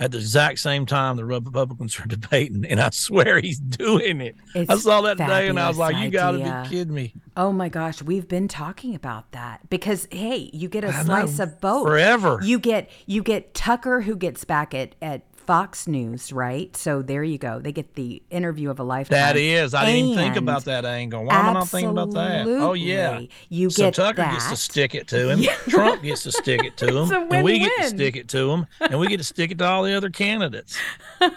at 0.00 0.10
the 0.10 0.18
exact 0.18 0.58
same 0.58 0.86
time 0.86 1.16
the 1.16 1.24
Republicans 1.24 2.00
are 2.00 2.06
debating, 2.08 2.64
and 2.64 2.80
I 2.80 2.90
swear 2.90 3.38
he's 3.38 3.60
doing 3.60 4.20
it. 4.20 4.34
I 4.56 4.76
saw 4.76 5.02
that 5.02 5.18
today, 5.18 5.46
and 5.48 5.60
I 5.60 5.68
was 5.68 5.78
like, 5.78 5.96
"You 5.96 6.10
got 6.10 6.32
to 6.32 6.38
be 6.38 6.68
kidding 6.68 6.94
me!" 6.94 7.14
oh 7.36 7.52
my 7.52 7.68
gosh 7.68 8.02
we've 8.02 8.26
been 8.26 8.48
talking 8.48 8.94
about 8.94 9.30
that 9.32 9.60
because 9.70 10.08
hey 10.10 10.50
you 10.52 10.68
get 10.68 10.82
a 10.84 10.88
I 10.88 11.04
slice 11.04 11.38
know, 11.38 11.44
of 11.44 11.60
both 11.60 11.86
forever. 11.86 12.40
you 12.42 12.58
get 12.58 12.90
you 13.06 13.22
get 13.22 13.54
tucker 13.54 14.00
who 14.00 14.16
gets 14.16 14.44
back 14.44 14.74
at 14.74 14.94
at 15.00 15.22
Fox 15.50 15.88
News, 15.88 16.32
right? 16.32 16.76
So 16.76 17.02
there 17.02 17.24
you 17.24 17.36
go. 17.36 17.58
They 17.58 17.72
get 17.72 17.96
the 17.96 18.22
interview 18.30 18.70
of 18.70 18.78
a 18.78 18.84
lifetime. 18.84 19.16
That 19.18 19.36
is, 19.36 19.74
I 19.74 19.84
didn't 19.84 20.10
even 20.10 20.16
think 20.16 20.36
about 20.36 20.66
that 20.66 20.84
angle. 20.84 21.24
Why 21.24 21.34
am 21.40 21.46
I 21.48 21.52
not 21.54 21.68
thinking 21.68 21.90
about 21.90 22.12
that? 22.12 22.46
Oh 22.46 22.74
yeah, 22.74 23.22
You 23.48 23.68
so 23.68 23.86
get 23.86 23.94
Tucker 23.94 24.22
gets 24.22 24.48
to 24.48 24.54
stick 24.54 24.94
it 24.94 25.08
to 25.08 25.28
him. 25.28 25.42
Trump 25.68 26.04
gets 26.04 26.22
to 26.22 26.30
stick 26.30 26.62
it 26.62 26.76
to 26.76 26.96
him, 27.02 27.32
and 27.32 27.44
we 27.44 27.58
get 27.58 27.72
to 27.82 27.88
stick 27.88 28.14
it 28.14 28.28
to 28.28 28.48
him, 28.48 28.66
and 28.80 29.00
we 29.00 29.08
get 29.08 29.16
to 29.16 29.24
stick 29.24 29.50
it 29.50 29.58
to 29.58 29.66
all 29.66 29.82
the 29.82 29.92
other 29.92 30.08
candidates. 30.08 30.78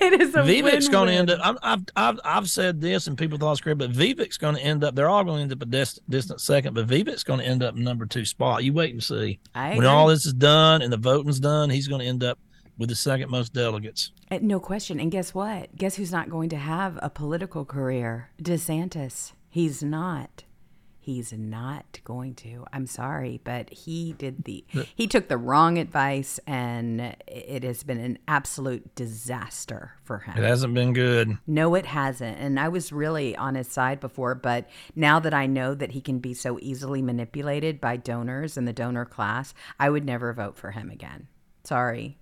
It 0.00 0.20
is 0.20 0.34
a 0.34 0.38
Vivek's 0.38 0.88
going 0.88 1.06
to 1.06 1.14
end 1.14 1.30
up. 1.30 1.38
I'm- 1.40 1.56
I've, 1.62 1.84
I've 1.94 2.20
I've 2.24 2.50
said 2.50 2.80
this, 2.80 3.06
and 3.06 3.16
people 3.16 3.38
thought 3.38 3.52
it's 3.52 3.60
great, 3.60 3.78
but 3.78 3.92
Vivek's 3.92 4.36
going 4.36 4.56
to 4.56 4.60
end 4.60 4.82
up. 4.82 4.96
They're 4.96 5.08
all 5.08 5.22
going 5.22 5.36
to 5.36 5.42
end 5.42 5.52
up 5.52 5.62
a 5.62 5.66
dis- 5.66 6.00
distant 6.08 6.40
second, 6.40 6.74
but 6.74 6.88
Vivek's 6.88 7.22
going 7.22 7.38
to 7.38 7.46
end 7.46 7.62
up 7.62 7.76
number 7.76 8.04
two 8.04 8.24
spot. 8.24 8.64
You 8.64 8.72
wait 8.72 8.92
and 8.92 9.02
see. 9.02 9.38
I 9.54 9.68
when 9.68 9.76
agree. 9.78 9.86
all 9.86 10.08
this 10.08 10.26
is 10.26 10.32
done 10.34 10.82
and 10.82 10.92
the 10.92 10.96
voting's 10.96 11.38
done, 11.38 11.70
he's 11.70 11.86
going 11.86 12.00
to 12.00 12.06
end 12.06 12.24
up 12.24 12.40
with 12.78 12.88
the 12.88 12.94
second 12.94 13.30
most 13.30 13.52
delegates. 13.52 14.12
Uh, 14.30 14.38
No 14.40 14.60
question. 14.60 15.00
And 15.00 15.10
guess 15.10 15.34
what? 15.34 15.74
Guess 15.76 15.96
who's 15.96 16.12
not 16.12 16.30
going 16.30 16.48
to 16.50 16.56
have 16.56 16.98
a 17.02 17.10
political 17.10 17.64
career? 17.64 18.30
DeSantis. 18.42 19.32
He's 19.50 19.82
not. 19.82 20.44
He's 21.00 21.32
not 21.32 22.00
going 22.04 22.34
to. 22.34 22.66
I'm 22.70 22.86
sorry, 22.86 23.40
but 23.42 23.70
he 23.70 24.12
did 24.12 24.44
the 24.44 24.62
he 24.94 25.06
took 25.06 25.28
the 25.28 25.38
wrong 25.38 25.78
advice 25.78 26.38
and 26.46 27.16
it 27.26 27.62
has 27.64 27.82
been 27.82 27.98
an 27.98 28.18
absolute 28.28 28.94
disaster 28.94 29.92
for 30.04 30.18
him. 30.18 30.36
It 30.36 30.44
hasn't 30.46 30.74
been 30.74 30.92
good. 30.92 31.38
No, 31.46 31.74
it 31.74 31.86
hasn't. 31.86 32.36
And 32.38 32.60
I 32.60 32.68
was 32.68 32.92
really 32.92 33.34
on 33.36 33.54
his 33.54 33.68
side 33.68 34.00
before, 34.00 34.34
but 34.34 34.68
now 34.94 35.18
that 35.20 35.32
I 35.32 35.46
know 35.46 35.74
that 35.74 35.92
he 35.92 36.02
can 36.02 36.18
be 36.18 36.34
so 36.34 36.58
easily 36.60 37.00
manipulated 37.00 37.80
by 37.80 37.96
donors 37.96 38.58
and 38.58 38.68
the 38.68 38.74
donor 38.74 39.06
class, 39.06 39.54
I 39.80 39.88
would 39.88 40.04
never 40.04 40.34
vote 40.34 40.58
for 40.58 40.72
him 40.72 40.90
again. 40.90 41.28
Sorry. 41.64 42.17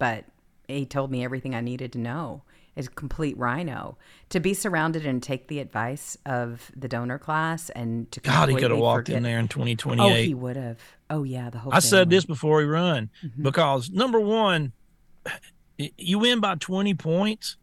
But 0.00 0.24
he 0.66 0.84
told 0.86 1.12
me 1.12 1.22
everything 1.24 1.54
I 1.54 1.60
needed 1.60 1.92
to 1.92 1.98
know. 1.98 2.42
Is 2.76 2.88
complete 2.88 3.36
RINO 3.36 3.98
to 4.30 4.40
be 4.40 4.54
surrounded 4.54 5.04
and 5.04 5.20
take 5.22 5.48
the 5.48 5.58
advice 5.58 6.16
of 6.24 6.70
the 6.74 6.86
donor 6.88 7.18
class 7.18 7.68
and 7.70 8.10
to 8.12 8.20
God, 8.20 8.48
he 8.48 8.54
could 8.54 8.70
have 8.70 8.78
walked 8.80 9.08
forget- 9.08 9.16
in 9.18 9.22
there 9.24 9.38
in 9.40 9.48
2028. 9.48 10.00
Oh, 10.00 10.14
he 10.14 10.34
would 10.34 10.56
have. 10.56 10.78
Oh 11.10 11.24
yeah, 11.24 11.50
the 11.50 11.58
whole. 11.58 11.74
I 11.74 11.80
said 11.80 12.08
this 12.10 12.24
before 12.24 12.60
he 12.60 12.66
run 12.66 13.10
Mm-hmm. 13.24 13.42
because 13.42 13.90
number 13.90 14.20
one, 14.20 14.72
you 15.98 16.20
win 16.20 16.40
by 16.40 16.54
20 16.54 16.94
points 16.94 17.56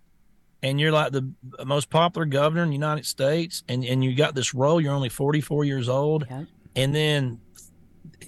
and 0.62 0.80
you're 0.80 0.92
like 0.92 1.14
the 1.14 1.32
most 1.66 1.90
popular 1.90 2.26
governor 2.26 2.64
in 2.64 2.70
the 2.70 2.76
United 2.76 3.06
States 3.06 3.64
and, 3.70 3.86
and 3.86 4.04
you 4.04 4.14
got 4.14 4.36
this 4.36 4.54
role, 4.54 4.80
you're 4.82 4.94
only 4.94 5.10
44 5.10 5.64
years 5.64 5.88
old. 5.88 6.28
And 6.76 6.94
then 6.94 7.40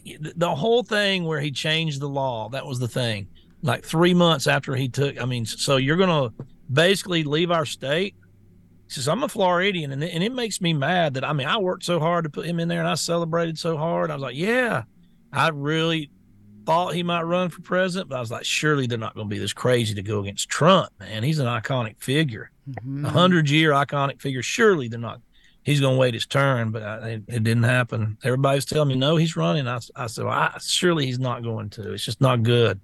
the- 0.05 0.33
the 0.35 0.55
whole 0.55 0.81
thing 0.83 1.25
where 1.25 1.41
he 1.41 1.51
changed 1.51 1.99
the 1.99 2.09
law, 2.09 2.49
that 2.49 2.65
was 2.65 2.79
the 2.79 2.87
thing. 2.87 3.27
Like 3.61 3.83
three 3.83 4.13
months 4.13 4.47
after 4.47 4.75
he 4.75 4.87
took, 4.89 5.19
I 5.21 5.25
mean, 5.25 5.45
so 5.45 5.77
you're 5.77 5.97
going 5.97 6.09
to 6.09 6.45
basically 6.71 7.23
leave 7.23 7.51
our 7.51 7.65
state 7.65 8.15
He 8.87 8.93
says, 8.93 9.07
I'm 9.07 9.23
a 9.23 9.27
Floridian, 9.27 9.91
and 9.91 10.03
it, 10.03 10.13
and 10.13 10.23
it 10.23 10.31
makes 10.33 10.61
me 10.61 10.71
mad 10.73 11.15
that 11.15 11.23
I 11.25 11.33
mean, 11.33 11.47
I 11.47 11.57
worked 11.57 11.83
so 11.83 11.99
hard 11.99 12.23
to 12.23 12.29
put 12.29 12.45
him 12.45 12.59
in 12.59 12.67
there, 12.69 12.79
and 12.79 12.87
I 12.87 12.95
celebrated 12.95 13.57
so 13.57 13.75
hard. 13.77 14.11
I 14.11 14.15
was 14.15 14.21
like, 14.23 14.35
yeah, 14.35 14.83
I 15.33 15.49
really 15.49 16.09
thought 16.65 16.93
he 16.93 17.03
might 17.03 17.23
run 17.23 17.49
for 17.49 17.61
president, 17.61 18.09
but 18.09 18.17
I 18.17 18.19
was 18.19 18.31
like, 18.31 18.45
surely 18.45 18.87
they're 18.87 18.97
not 18.97 19.15
going 19.15 19.27
to 19.27 19.33
be 19.35 19.39
this 19.39 19.53
crazy 19.53 19.93
to 19.95 20.01
go 20.03 20.19
against 20.21 20.49
Trump, 20.49 20.89
man. 20.99 21.23
He's 21.23 21.39
an 21.39 21.47
iconic 21.47 22.01
figure, 22.01 22.51
a 22.77 22.81
Mhm. 22.81 23.07
hundred 23.07 23.49
year 23.49 23.71
iconic 23.71 24.21
figure. 24.21 24.41
Surely 24.43 24.87
they're 24.87 24.99
not. 24.99 25.21
He's 25.63 25.81
going 25.81 25.95
to 25.95 25.99
wait 25.99 26.13
his 26.13 26.25
turn, 26.25 26.71
but 26.71 26.81
I, 26.83 26.95
it, 27.09 27.23
it 27.27 27.43
didn't 27.43 27.63
happen. 27.63 28.17
Everybody's 28.23 28.65
telling 28.65 28.87
me 28.89 28.95
no, 28.95 29.17
he's 29.17 29.35
running. 29.35 29.67
I, 29.67 29.79
I 29.95 30.07
said, 30.07 30.25
well, 30.25 30.33
I, 30.33 30.57
surely 30.61 31.05
he's 31.05 31.19
not 31.19 31.43
going 31.43 31.69
to. 31.71 31.91
It's 31.93 32.05
just 32.05 32.21
not 32.21 32.43
good. 32.43 32.79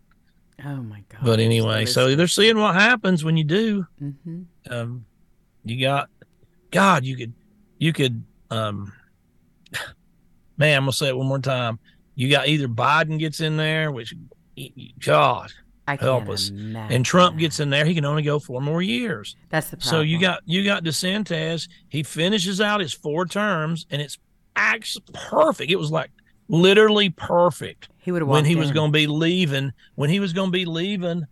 Oh 0.64 0.78
my 0.78 1.04
god. 1.10 1.22
But 1.24 1.40
anyway, 1.40 1.86
so 1.86 2.16
they're 2.16 2.28
seeing 2.28 2.58
what 2.58 2.76
happens 2.76 3.24
when 3.24 3.36
you 3.38 3.44
do. 3.44 3.86
hmm 4.00 4.44
Um, 4.70 5.06
you 5.64 5.82
got, 5.82 6.10
God, 6.72 7.04
you 7.06 7.18
could, 7.18 7.34
you 7.80 7.92
could, 7.94 8.24
um, 8.52 8.92
man, 10.58 10.78
I'm 10.78 10.84
gonna 10.84 10.94
say 10.94 11.10
it 11.10 11.18
one 11.18 11.28
more 11.28 11.40
time. 11.40 11.80
You 12.16 12.30
got 12.30 12.48
either 12.48 12.68
Biden 12.68 13.20
gets 13.20 13.42
in 13.42 13.58
there, 13.58 13.92
which, 13.92 14.14
God, 15.04 15.52
I 15.88 15.98
help 15.98 16.30
us. 16.30 16.50
imagine 16.50 16.96
and 16.96 17.06
Trump 17.06 17.38
gets 17.38 17.60
in 17.60 17.70
there, 17.70 17.86
he 17.86 17.94
can 17.94 18.06
only 18.06 18.24
go 18.24 18.40
four 18.40 18.62
more 18.62 18.82
years. 18.82 19.36
That's 19.50 19.70
the 19.70 19.78
problem. 19.78 19.90
So 19.90 20.02
you 20.02 20.20
got 20.20 20.42
you 20.46 20.64
got 20.64 20.84
DeSantis. 20.84 21.68
He 21.90 22.04
finishes 22.04 22.62
out 22.62 22.80
his 22.80 22.94
four 22.94 23.26
terms, 23.26 23.86
and 23.92 24.02
it's 24.02 24.18
actually 24.56 25.06
perfect. 25.14 25.72
It 25.72 25.76
was 25.76 25.92
like 25.92 26.12
literally 26.48 27.10
perfect 27.10 27.90
he 27.98 28.12
would 28.12 28.22
have 28.22 28.30
when 28.30 28.46
he 28.46 28.56
was 28.56 28.72
going 28.72 28.92
to 28.92 28.98
be 28.98 29.08
leaving. 29.08 29.74
When 29.96 30.10
he 30.10 30.20
was 30.20 30.34
going 30.34 30.50
to 30.50 30.58
be 30.58 30.66
leaving, 30.66 31.26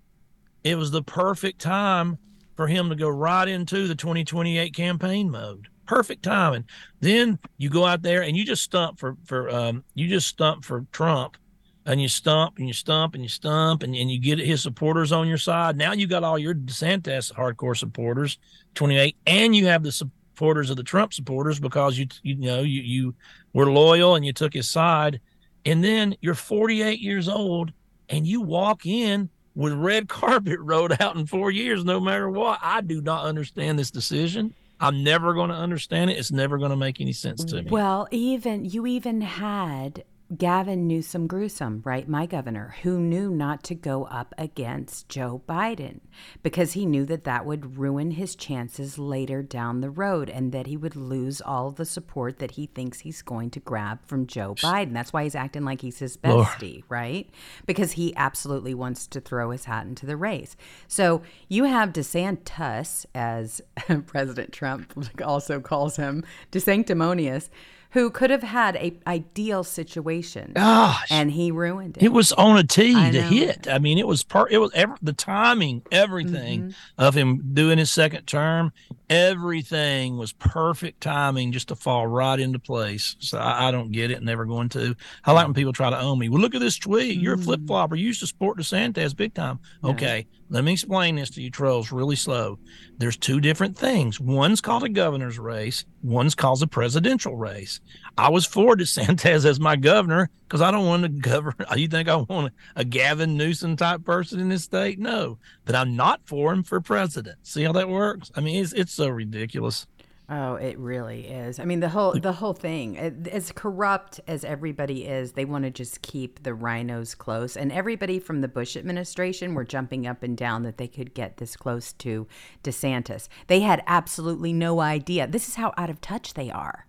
it 0.64 0.76
was 0.76 0.92
the 0.92 1.04
perfect 1.04 1.60
time 1.62 2.18
for 2.56 2.68
him 2.68 2.90
to 2.90 2.96
go 2.96 3.10
right 3.10 3.48
into 3.48 3.88
the 3.88 3.96
2028 3.96 4.74
campaign 4.74 5.30
mode. 5.30 5.68
Perfect 5.86 6.24
timing. 6.24 6.66
Then 7.00 7.38
you 7.58 7.70
go 7.70 7.86
out 7.86 8.02
there 8.02 8.24
and 8.24 8.38
you 8.38 8.46
just 8.46 8.64
stump 8.64 9.00
for 9.00 9.18
for 9.26 9.50
um 9.50 9.84
you 9.96 10.08
just 10.08 10.28
stump 10.28 10.64
for 10.64 10.86
Trump, 10.92 11.38
and 11.86 12.02
you 12.02 12.08
stump 12.08 12.58
and 12.58 12.68
you 12.68 12.74
stump 12.74 13.14
and 13.14 13.24
you 13.24 13.30
stump 13.30 13.84
and, 13.84 13.96
and 13.96 14.10
you 14.10 14.20
get 14.20 14.40
his 14.40 14.62
supporters 14.62 15.12
on 15.12 15.28
your 15.28 15.38
side. 15.38 15.78
Now 15.78 15.94
you 15.94 16.08
got 16.08 16.24
all 16.24 16.40
your 16.40 16.56
DeSantis 16.56 17.34
hardcore 17.34 17.78
supporters, 17.78 18.38
28, 18.76 19.18
and 19.28 19.56
you 19.56 19.68
have 19.68 19.84
the 19.84 19.92
supporters 19.92 20.70
of 20.70 20.78
the 20.78 20.84
Trump 20.84 21.14
supporters 21.14 21.60
because 21.60 21.98
you 21.98 22.08
you 22.22 22.36
know 22.36 22.62
you 22.62 22.82
you 22.82 23.16
were 23.54 23.72
loyal 23.72 24.16
and 24.16 24.26
you 24.26 24.34
took 24.34 24.54
his 24.54 24.70
side 24.70 25.20
and 25.66 25.84
then 25.84 26.16
you're 26.22 26.36
48 26.36 27.00
years 27.00 27.30
old 27.30 27.72
and 28.10 28.28
you 28.28 28.42
walk 28.42 28.86
in 28.86 29.30
with 29.56 29.74
red 29.74 30.10
carpet 30.10 30.60
rolled 30.60 31.00
out 31.00 31.16
in 31.16 31.26
four 31.26 31.52
years, 31.52 31.86
no 31.86 32.00
matter 32.00 32.30
what. 32.30 32.60
I 32.62 32.82
do 32.82 33.02
not 33.02 33.26
understand 33.26 33.80
this 33.80 33.92
decision. 33.92 34.54
I'm 34.80 35.04
never 35.04 35.34
going 35.34 35.50
to 35.50 35.56
understand 35.56 36.10
it. 36.10 36.18
It's 36.18 36.32
never 36.32 36.58
going 36.58 36.72
to 36.72 36.76
make 36.76 37.00
any 37.00 37.14
sense 37.14 37.44
to 37.46 37.62
me. 37.62 37.70
Well, 37.70 38.08
even 38.12 38.66
you 38.66 38.86
even 38.86 39.22
had 39.22 40.04
Gavin 40.38 40.88
Newsom 40.88 41.28
Gruesome, 41.28 41.82
right? 41.84 42.08
My 42.08 42.26
governor, 42.26 42.76
who 42.82 43.00
knew 43.00 43.30
not 43.30 43.64
to 43.64 43.76
go 43.76 44.06
up 44.06 44.34
against 44.38 45.10
Joe 45.10 45.42
Biden 45.48 46.00
because 46.42 46.74
he 46.74 46.86
knew 46.86 47.06
that 47.06 47.26
that 47.26 47.46
would 47.46 47.78
ruin 47.78 48.12
his 48.12 48.36
chances 48.36 48.98
later 48.98 49.44
down 49.44 49.82
the 49.82 49.90
road 49.90 50.30
and 50.30 50.52
that 50.52 50.68
he 50.68 50.78
would 50.78 50.96
lose 50.96 51.42
all 51.42 51.72
the 51.72 51.86
support 51.86 52.40
that 52.40 52.52
he 52.52 52.68
thinks 52.68 53.02
he's 53.02 53.22
going 53.22 53.50
to 53.52 53.60
grab 53.60 54.00
from 54.06 54.26
Joe 54.26 54.56
Biden. 54.56 54.94
That's 54.94 55.14
why 55.14 55.24
he's 55.24 55.36
acting 55.36 55.66
like 55.66 55.82
he's 55.82 56.00
his 56.00 56.18
Lord. 56.24 56.48
bestie, 56.48 56.84
right? 56.90 57.30
Because 57.66 57.94
he 57.94 58.16
absolutely 58.16 58.74
wants 58.74 59.08
to 59.08 59.22
throw 59.22 59.52
his 59.52 59.66
hat 59.66 59.86
into 59.86 60.06
the 60.06 60.18
race. 60.18 60.56
So 60.88 61.22
you 61.50 61.66
have 61.66 61.94
DeSantis, 61.94 63.06
as 63.14 63.62
President 64.08 64.52
Trump 64.52 64.94
also 65.24 65.60
calls 65.60 65.98
him, 65.98 66.24
DeSanctimonious, 66.52 67.50
who 67.94 68.10
could 68.10 68.30
have 68.30 68.44
had 68.44 68.76
a 68.78 68.94
ideal 69.08 69.64
situation, 69.64 70.52
Gosh, 70.56 71.08
and 71.12 71.32
he 71.32 71.52
ruined 71.52 71.98
it. 71.98 72.04
it 72.04 72.12
was 72.12 72.32
on 72.34 72.58
a 72.58 72.64
tee 72.64 72.96
I 72.96 73.12
to 73.12 73.22
know. 73.22 73.28
hit. 73.30 73.68
I 73.70 73.80
mean, 73.80 73.98
it 73.98 74.08
was 74.08 74.24
part. 74.24 74.52
It 74.52 74.58
was 74.58 74.72
ever 74.74 74.96
the 75.02 75.14
timing, 75.14 75.82
everything 75.92 76.62
Mm-hmm. 76.64 76.72
of 77.02 77.14
him 77.16 77.54
doing 77.54 77.78
his 77.78 77.92
second 77.92 78.26
term. 78.26 78.72
Everything 79.10 80.18
was 80.18 80.34
perfect 80.34 81.02
timing 81.02 81.52
just 81.52 81.68
to 81.70 81.76
fall 81.76 82.08
right 82.08 82.40
into 82.40 82.60
place. 82.60 83.16
So 83.20 83.38
I, 83.38 83.68
I 83.68 83.72
don't 83.72 83.92
get 83.92 84.12
it. 84.12 84.22
Never 84.24 84.46
going 84.46 84.70
to. 84.70 84.96
I 85.24 85.32
like 85.32 85.46
when 85.46 85.54
people 85.54 85.72
try 85.74 85.90
to 85.90 86.00
own 86.00 86.20
me. 86.20 86.30
Well, 86.30 86.42
look 86.42 86.56
at 86.56 86.62
this 86.62 86.78
tweet. 86.78 87.20
You're 87.20 87.36
a 87.36 87.38
Mm. 87.38 87.44
flip 87.44 87.62
flopper. 87.68 87.96
You 87.96 88.08
used 88.08 88.20
to 88.22 88.28
support 88.28 88.58
DeSantis 88.58 89.16
big 89.16 89.34
time. 89.34 89.60
Okay, 89.84 90.28
let 90.50 90.64
me 90.64 90.74
explain 90.74 91.16
this 91.16 91.30
to 91.32 91.42
you 91.42 91.50
trolls 91.50 91.92
really 91.92 92.16
slow. 92.16 92.58
There's 92.98 93.18
two 93.18 93.40
different 93.40 93.78
things. 93.78 94.20
One's 94.20 94.62
called 94.62 94.84
a 94.84 94.90
governor's 94.90 95.40
race. 95.40 95.86
One's 96.02 96.36
called 96.36 96.62
a 96.64 96.68
presidential 96.68 97.36
race. 97.36 97.80
I 98.18 98.30
was 98.30 98.46
for 98.46 98.76
DeSantis 98.76 99.46
as 99.46 99.60
my 99.60 99.76
governor 99.76 100.30
because 100.48 100.62
I 100.62 100.72
don't 100.72 100.86
want 100.86 101.04
to 101.04 101.10
govern. 101.10 101.56
You 101.76 101.88
think 101.88 102.08
I 102.08 102.16
want 102.16 102.54
a, 102.76 102.86
Gavin 102.86 103.36
Newsom 103.36 103.76
type 103.76 104.04
person 104.04 104.40
in 104.40 104.50
this 104.50 104.64
state? 104.64 105.00
No, 105.00 105.40
but 105.66 105.76
I'm 105.76 105.96
not 105.96 106.22
for 106.26 106.54
him 106.54 106.64
for 106.64 106.80
president. 106.80 107.40
See 107.44 107.64
how 107.64 107.72
that 107.74 107.90
works? 107.90 108.32
I 108.36 108.42
mean, 108.42 108.64
it's 108.64 108.74
it's 108.74 108.94
so 108.94 109.10
ridiculous. 109.10 109.88
Oh, 110.30 110.56
it 110.56 110.78
really 110.80 111.28
is. 111.28 111.60
I 111.60 111.66
mean, 111.66 111.82
the 111.82 111.90
whole 111.90 112.14
the 112.14 112.32
whole 112.32 112.54
thing, 112.54 112.98
as 112.98 113.52
corrupt 113.52 114.22
as 114.26 114.46
everybody 114.46 115.06
is, 115.06 115.34
they 115.34 115.44
want 115.44 115.66
to 115.66 115.72
just 115.72 116.02
keep 116.02 116.44
the 116.44 116.52
RINOs 116.52 117.18
close. 117.18 117.58
And 117.58 117.72
everybody 117.72 118.20
from 118.20 118.40
the 118.40 118.48
Bush 118.48 118.78
administration 118.78 119.54
were 119.54 119.66
jumping 119.66 120.08
up 120.08 120.24
and 120.24 120.38
down 120.38 120.64
that 120.64 120.78
they 120.78 120.88
could 120.88 121.14
get 121.14 121.38
this 121.38 121.58
close 121.58 121.92
to 121.94 122.26
DeSantis. 122.64 123.28
They 123.48 123.60
had 123.60 123.84
absolutely 123.86 124.54
no 124.54 124.80
idea. 124.80 125.28
This 125.28 125.50
is 125.50 125.56
how 125.56 125.74
out 125.78 125.90
of 125.90 126.00
touch 126.00 126.36
they 126.36 126.50
are. 126.50 126.86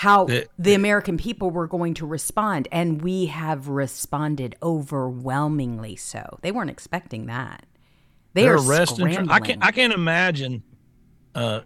How 0.00 0.24
The- 0.26 0.46
the 0.58 0.74
American 0.74 1.16
people 1.16 1.50
were 1.50 1.66
going 1.66 1.94
to 1.94 2.06
respond, 2.06 2.68
and 2.70 3.00
we 3.00 3.26
have 3.26 3.68
responded 3.68 4.54
overwhelmingly 4.62 5.96
so. 5.96 6.38
They 6.42 6.52
weren't 6.52 6.68
expecting 6.68 7.24
that. 7.26 7.64
They 8.34 8.42
They're 8.42 8.56
are 8.56 8.68
arresting. 8.68 9.10
Scrambling. 9.10 9.30
I 9.30 9.40
can't. 9.40 9.64
I 9.64 9.70
can't 9.70 9.94
imagine 9.94 10.62
uh, 11.34 11.60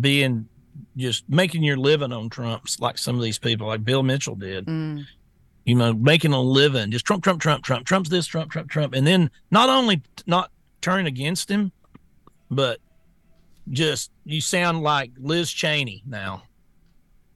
being 0.00 0.48
just 0.96 1.22
making 1.28 1.62
your 1.62 1.76
living 1.76 2.12
on 2.12 2.28
Trump's 2.30 2.80
like 2.80 2.98
some 2.98 3.14
of 3.14 3.22
these 3.22 3.38
people, 3.38 3.68
like 3.68 3.84
Bill 3.84 4.02
Mitchell 4.02 4.34
did. 4.34 4.66
Mm. 4.66 5.04
You 5.64 5.76
know, 5.76 5.92
making 5.92 6.32
a 6.32 6.40
living 6.40 6.90
just 6.90 7.04
Trump, 7.04 7.22
Trump, 7.22 7.40
Trump, 7.40 7.62
Trump, 7.62 7.86
Trump's 7.86 8.10
this, 8.10 8.26
Trump, 8.26 8.50
Trump, 8.50 8.68
Trump, 8.70 8.92
and 8.92 9.06
then 9.06 9.30
not 9.52 9.68
only 9.68 10.02
not 10.26 10.50
turning 10.80 11.06
against 11.06 11.48
him, 11.48 11.70
but 12.50 12.80
just 13.70 14.10
you 14.24 14.40
sound 14.40 14.82
like 14.82 15.12
Liz 15.16 15.52
Cheney 15.52 16.02
now. 16.06 16.42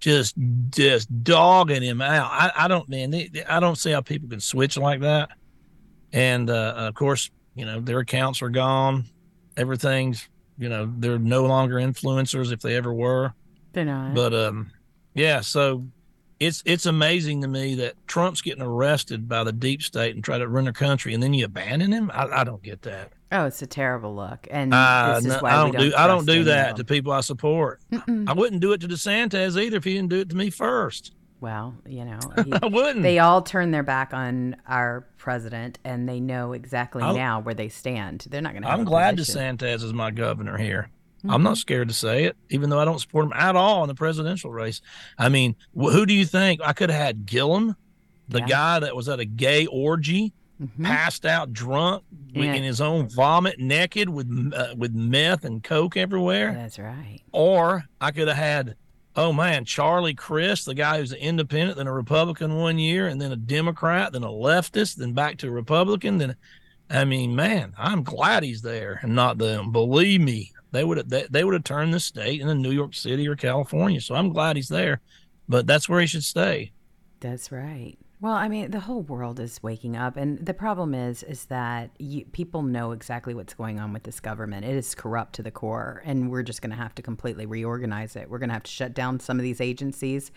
Just, 0.01 0.35
just 0.71 1.23
dogging 1.23 1.83
him 1.83 2.01
out. 2.01 2.31
I, 2.31 2.65
I 2.65 2.69
don't, 2.69 2.89
man. 2.89 3.11
they- 3.11 3.29
they- 3.29 3.45
I 3.45 3.61
don't 3.61 3.77
see 3.77 3.91
how 3.91 4.01
people 4.01 4.29
can 4.29 4.41
switch 4.41 4.77
like 4.77 5.01
that. 5.01 5.31
And 6.13 6.51
uh, 6.51 6.75
of 6.77 6.95
course, 6.95 7.31
you 7.55 7.65
know 7.67 7.81
their 7.81 7.99
accounts 8.01 8.43
are 8.43 8.49
gone. 8.49 9.05
Everything's, 9.57 10.29
you 10.59 10.69
know, 10.69 10.91
they're 10.99 11.19
no 11.19 11.45
longer 11.47 11.77
influencers 11.77 12.53
if 12.53 12.61
they 12.61 12.77
ever 12.77 12.93
were. 12.93 13.33
They're 13.73 13.85
not. 13.85 14.15
But 14.15 14.35
um, 14.35 14.71
yeah. 15.15 15.41
So 15.41 15.87
it's 16.41 16.63
it's 16.67 16.87
amazing 16.87 17.43
to 17.43 17.49
me 17.49 17.75
that 17.77 17.95
Trump's 18.09 18.41
getting 18.41 18.63
arrested 18.63 19.29
by 19.29 19.45
the 19.45 19.53
deep 19.53 19.83
state 19.83 20.15
and 20.15 20.25
try 20.25 20.39
to 20.39 20.49
run 20.49 20.65
their 20.65 20.73
country, 20.73 21.15
and 21.15 21.23
then 21.23 21.35
you 21.35 21.45
abandon 21.45 21.93
him. 21.93 22.11
I, 22.13 22.27
I 22.41 22.45
don't 22.45 22.63
get 22.63 22.83
that. 22.83 23.13
Oh, 23.33 23.45
it's 23.45 23.63
a 23.63 23.67
terrible 23.67 24.17
look, 24.17 24.49
and 24.51 24.75
Uh, 24.75 25.15
this 25.17 25.27
is 25.27 25.33
no, 25.35 25.39
why 25.41 25.51
I 25.51 25.65
we 25.65 25.71
don't 25.73 25.81
do 25.91 25.97
I 25.97 26.07
don't 26.09 26.27
do 26.27 26.45
that 26.45 26.77
to 26.77 26.85
people 26.85 27.13
I 27.13 27.21
support. 27.21 27.81
I 28.27 28.33
wouldn't 28.33 28.61
do 28.61 28.73
it 28.73 28.81
to 28.81 28.89
DeSantis 28.89 29.57
either 29.63 29.77
if 29.77 29.85
he 29.85 29.95
didn't 29.95 30.09
do 30.11 30.19
it 30.21 30.31
to 30.31 30.37
me 30.37 30.51
first. 30.51 31.13
Well, 31.41 31.75
you 31.87 32.05
know, 32.05 32.19
he- 32.45 32.53
I 32.63 32.67
wouldn't. 32.67 33.03
they 33.03 33.19
all 33.19 33.41
turn 33.43 33.71
their 33.71 33.83
back 33.83 34.13
on 34.13 34.57
our 34.67 35.07
president, 35.17 35.79
and 35.85 36.09
they 36.09 36.21
know 36.21 36.53
exactly 36.55 37.03
I'll- 37.03 37.15
now 37.15 37.41
where 37.41 37.55
they 37.55 37.69
stand. 37.69 38.27
They're 38.29 38.43
not 38.43 38.53
going 38.53 38.63
to. 38.63 38.69
I'm 38.69 38.85
glad 38.85 39.17
DeSantis 39.17 39.83
is 39.85 39.93
my 39.93 40.11
governor 40.11 40.57
here. 40.59 40.91
I'm 41.29 41.43
not 41.43 41.59
scared 41.59 41.89
to 41.89 41.95
say 41.95 42.25
it, 42.25 42.37
even 42.49 42.71
though 42.71 42.79
I 42.79 42.85
don't 42.85 42.99
support 43.01 43.27
him 43.27 43.33
at 43.35 43.57
all 43.57 43.83
in 43.85 43.89
the 43.89 43.95
presidential 43.95 44.51
race. 44.51 44.81
I 45.19 45.29
mean, 45.29 45.55
wh- 45.79 45.93
who 45.93 46.07
do 46.07 46.15
you 46.15 46.25
think? 46.25 46.61
I 46.65 46.73
could 46.73 46.91
have 46.91 47.01
had 47.01 47.27
Gillum, 47.27 47.77
the 48.29 48.39
Yeah. 48.41 48.47
guy 48.47 48.79
that 48.81 48.97
was 48.97 49.09
at 49.09 49.21
a 49.21 49.25
gay 49.25 49.67
orgy, 49.67 50.33
Mhm. 50.63 50.85
passed 50.85 51.25
out 51.27 51.53
drunk 51.53 52.05
Yeah. 52.33 52.53
in 52.55 52.63
his 52.63 52.81
own 52.81 53.09
vomit, 53.09 53.59
naked 53.59 54.09
with 54.09 54.29
uh, 54.55 54.75
with 54.77 54.93
meth 54.95 55.45
and 55.45 55.63
coke 55.63 55.97
everywhere. 55.97 56.53
That's 56.53 56.79
right. 56.79 57.21
Or 57.33 57.85
I 58.01 58.11
could 58.11 58.29
have 58.29 58.37
had, 58.37 58.77
oh 59.17 59.33
man, 59.33 59.65
Charlie 59.65 60.15
Crist, 60.15 60.67
the 60.67 60.75
guy 60.75 60.99
who's 60.99 61.13
an 61.13 61.19
independent, 61.19 61.77
then 61.79 61.87
a 61.87 61.93
Republican 61.93 62.57
one 62.57 62.79
year, 62.79 63.09
and 63.09 63.21
then 63.21 63.33
a 63.33 63.37
Democrat, 63.37 64.13
then 64.13 64.23
a 64.23 64.29
leftist, 64.29 64.97
then 64.97 65.13
back 65.13 65.39
to 65.39 65.49
a 65.49 65.51
Republican. 65.51 66.19
Then, 66.19 66.37
I 66.91 67.05
mean, 67.05 67.35
man, 67.35 67.73
I'm 67.79 68.03
glad 68.03 68.43
he's 68.43 68.63
there 68.63 69.01
and 69.03 69.15
not 69.15 69.39
them. 69.39 69.73
Believe 69.73 70.21
me, 70.21 70.53
they 70.73 70.85
would 70.85 70.99
have 70.99 71.09
they, 71.09 71.27
they 71.31 71.45
would 71.45 71.55
have 71.55 71.65
turned 71.65 71.95
the 71.95 72.01
state 72.01 72.41
into 72.41 72.55
New 72.55 72.71
York 72.71 72.95
City 72.95 73.27
or 73.29 73.37
California. 73.37 74.01
So 74.01 74.15
I'm 74.15 74.33
glad 74.33 74.57
he's 74.57 74.69
there, 74.69 75.01
but 75.49 75.67
that's 75.67 75.89
where 75.89 76.01
he 76.01 76.07
should 76.07 76.25
stay. 76.25 76.73
That's 77.21 77.53
right. 77.53 77.97
Well, 78.23 78.35
I 78.35 78.49
mean, 78.49 78.71
the 78.71 78.81
whole 78.81 79.01
world 79.01 79.41
is 79.41 79.63
waking 79.63 79.97
up, 79.97 80.19
and 80.19 80.45
the 80.45 80.53
problem 80.53 80.95
is, 80.95 81.23
is 81.23 81.47
that 81.47 81.91
you, 81.99 82.27
people 82.27 82.63
know 82.63 82.93
exactly 82.93 83.33
what's 83.33 83.55
going 83.55 83.81
on 83.81 83.95
with 83.95 84.03
this 84.03 84.21
government. 84.21 84.67
It 84.67 84.75
is 84.75 84.95
corrupt 84.95 85.35
to 85.37 85.43
the 85.43 85.51
core, 85.51 86.03
and 86.05 86.31
we're 86.31 86.43
just 86.43 86.61
going 86.61 86.71
to 86.71 86.77
have 86.77 86.95
to 86.97 87.03
completely 87.03 87.47
reorganize 87.47 88.17
it. 88.17 88.29
We're 88.29 88.39
going 88.39 88.51
to 88.51 88.55
have 88.55 88.65
to 88.65 88.71
shut 88.71 88.93
down 88.93 89.21
some 89.21 89.39
of 89.39 89.43
these 89.43 89.59
agencies 89.59 90.33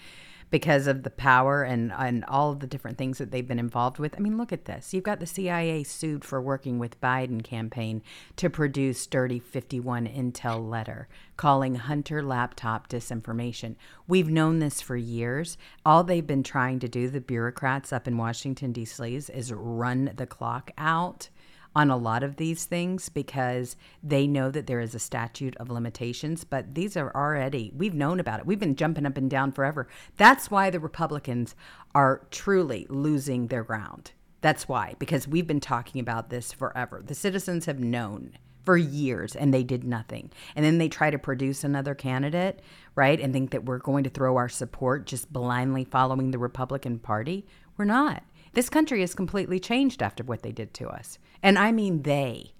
because 0.53 0.85
of 0.85 1.01
the 1.01 1.09
power 1.09 1.63
and, 1.63 1.91
and 1.93 2.23
all 2.25 2.53
the 2.53 2.67
different 2.67 2.95
things 2.95 3.17
that 3.17 3.31
they've 3.31 3.47
been 3.47 3.57
involved 3.57 3.97
with. 3.97 4.13
I 4.15 4.19
mean, 4.19 4.37
look 4.37 4.53
at 4.53 4.65
this. 4.65 4.93
You've 4.93 5.03
got 5.03 5.19
the 5.19 5.25
CIA 5.25 5.81
sued 5.81 6.23
for 6.23 6.39
working 6.39 6.77
with 6.77 7.01
Biden 7.01 7.43
campaign 7.43 8.03
to 8.35 8.51
produce 8.51 9.07
Dirty 9.07 9.39
51 9.39 10.05
intel 10.05 10.69
letter 10.69 11.07
calling 11.37 11.73
Hunter 11.73 12.21
laptop 12.21 12.87
disinformation. 12.87 13.77
We've 14.07 14.29
known 14.29 14.59
this 14.59 14.79
for 14.79 14.95
years. 14.95 15.57
All 15.83 16.03
they've 16.03 16.27
been 16.27 16.43
trying 16.43 16.77
to 16.81 16.87
do, 16.87 17.09
the 17.09 17.19
bureaucrats 17.19 17.91
up 17.91 18.07
in 18.07 18.15
Washington, 18.15 18.73
D.C., 18.73 19.15
is 19.15 19.51
run 19.51 20.11
the 20.15 20.27
clock 20.27 20.69
out 20.77 21.29
on 21.75 21.89
a 21.89 21.97
lot 21.97 22.23
of 22.23 22.35
these 22.35 22.65
things 22.65 23.09
because 23.09 23.75
they 24.01 24.27
know 24.27 24.51
that 24.51 24.67
there 24.67 24.79
is 24.79 24.93
a 24.93 24.99
statute 24.99 25.55
of 25.57 25.69
limitations, 25.69 26.43
but 26.43 26.75
these 26.75 26.95
are 26.95 27.11
already, 27.15 27.71
we've 27.75 27.93
known 27.93 28.19
about 28.19 28.39
it. 28.39 28.45
We've 28.45 28.59
been 28.59 28.75
jumping 28.75 29.05
up 29.05 29.17
and 29.17 29.29
down 29.29 29.51
forever. 29.51 29.87
That's 30.17 30.51
why 30.51 30.69
the 30.69 30.79
Republicans 30.79 31.55
are 31.95 32.27
truly 32.31 32.85
losing 32.89 33.47
their 33.47 33.63
ground. 33.63 34.11
That's 34.41 34.67
why, 34.67 34.95
because 34.99 35.27
we've 35.27 35.47
been 35.47 35.61
talking 35.61 36.01
about 36.01 36.29
this 36.29 36.51
forever. 36.51 37.01
The 37.05 37.15
citizens 37.15 37.65
have 37.65 37.79
known 37.79 38.33
for 38.63 38.77
years 38.77 39.35
and 39.35 39.53
they 39.53 39.63
did 39.63 39.83
nothing. 39.83 40.31
And 40.55 40.65
then 40.65 40.77
they 40.77 40.89
try 40.89 41.11
to 41.11 41.19
produce 41.19 41.63
another 41.63 41.95
candidate, 41.95 42.61
right? 42.95 43.19
And 43.19 43.33
think 43.33 43.51
that 43.51 43.65
we're 43.65 43.79
going 43.79 44.03
to 44.03 44.09
throw 44.09 44.37
our 44.37 44.49
support 44.49 45.05
just 45.05 45.31
blindly 45.31 45.83
following 45.83 46.31
the 46.31 46.37
Republican 46.37 46.99
Party. 46.99 47.45
We're 47.77 47.85
not. 47.85 48.23
This 48.53 48.69
country 48.69 49.01
has 49.01 49.15
completely 49.15 49.59
changed 49.59 50.03
after 50.03 50.23
what 50.23 50.43
they 50.43 50.51
did 50.51 50.73
to 50.75 50.87
us. 50.87 51.17
And 51.43 51.59
I 51.59 51.71
mean 51.71 52.01
they, 52.01 52.53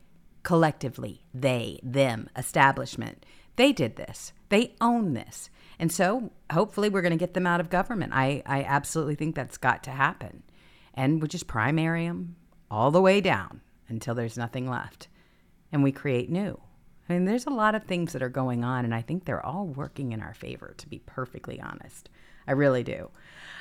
collectively, 0.44 1.24
they, 1.34 1.80
them, 1.82 2.30
establishment. 2.38 3.26
They 3.56 3.72
did 3.72 3.96
this. 3.96 4.34
They 4.50 4.76
own 4.82 5.14
this. 5.14 5.50
And 5.80 5.92
so 5.92 6.32
hopefully 6.52 6.90
we're 6.90 7.02
going 7.02 7.12
to 7.12 7.18
get 7.18 7.34
them 7.34 7.48
out 7.48 7.60
of 7.60 7.70
government. 7.70 8.14
I, 8.14 8.44
I 8.46 8.64
absolutely 8.64 9.16
think 9.16 9.36
that's 9.36 9.58
got 9.58 9.84
to 9.86 9.92
happen. 9.92 10.44
And 10.94 11.22
we 11.22 11.28
just 11.28 11.48
primary 11.48 12.08
them 12.08 12.36
all 12.70 12.92
the 12.92 13.02
way 13.02 13.22
down 13.22 13.62
until 13.88 14.14
there's 14.14 14.38
nothing 14.38 14.70
left. 14.70 15.08
And 15.72 15.82
we 15.84 15.92
create 15.92 16.30
new. 16.30 16.60
I 17.10 17.14
mean, 17.14 17.26
there's 17.26 17.46
a 17.46 17.52
lot 17.52 17.76
of 17.76 17.84
things 17.84 18.14
that 18.14 18.24
are 18.24 18.30
going 18.30 18.64
on, 18.64 18.86
and 18.86 18.96
I 18.96 19.02
think 19.02 19.26
they're 19.26 19.46
all 19.46 19.68
working 19.68 20.14
in 20.14 20.22
our 20.22 20.34
favor, 20.34 20.74
to 20.78 20.88
be 20.88 21.00
perfectly 21.00 21.60
honest. 21.60 22.10
I 22.48 22.54
really 22.54 22.84
do. 22.84 23.10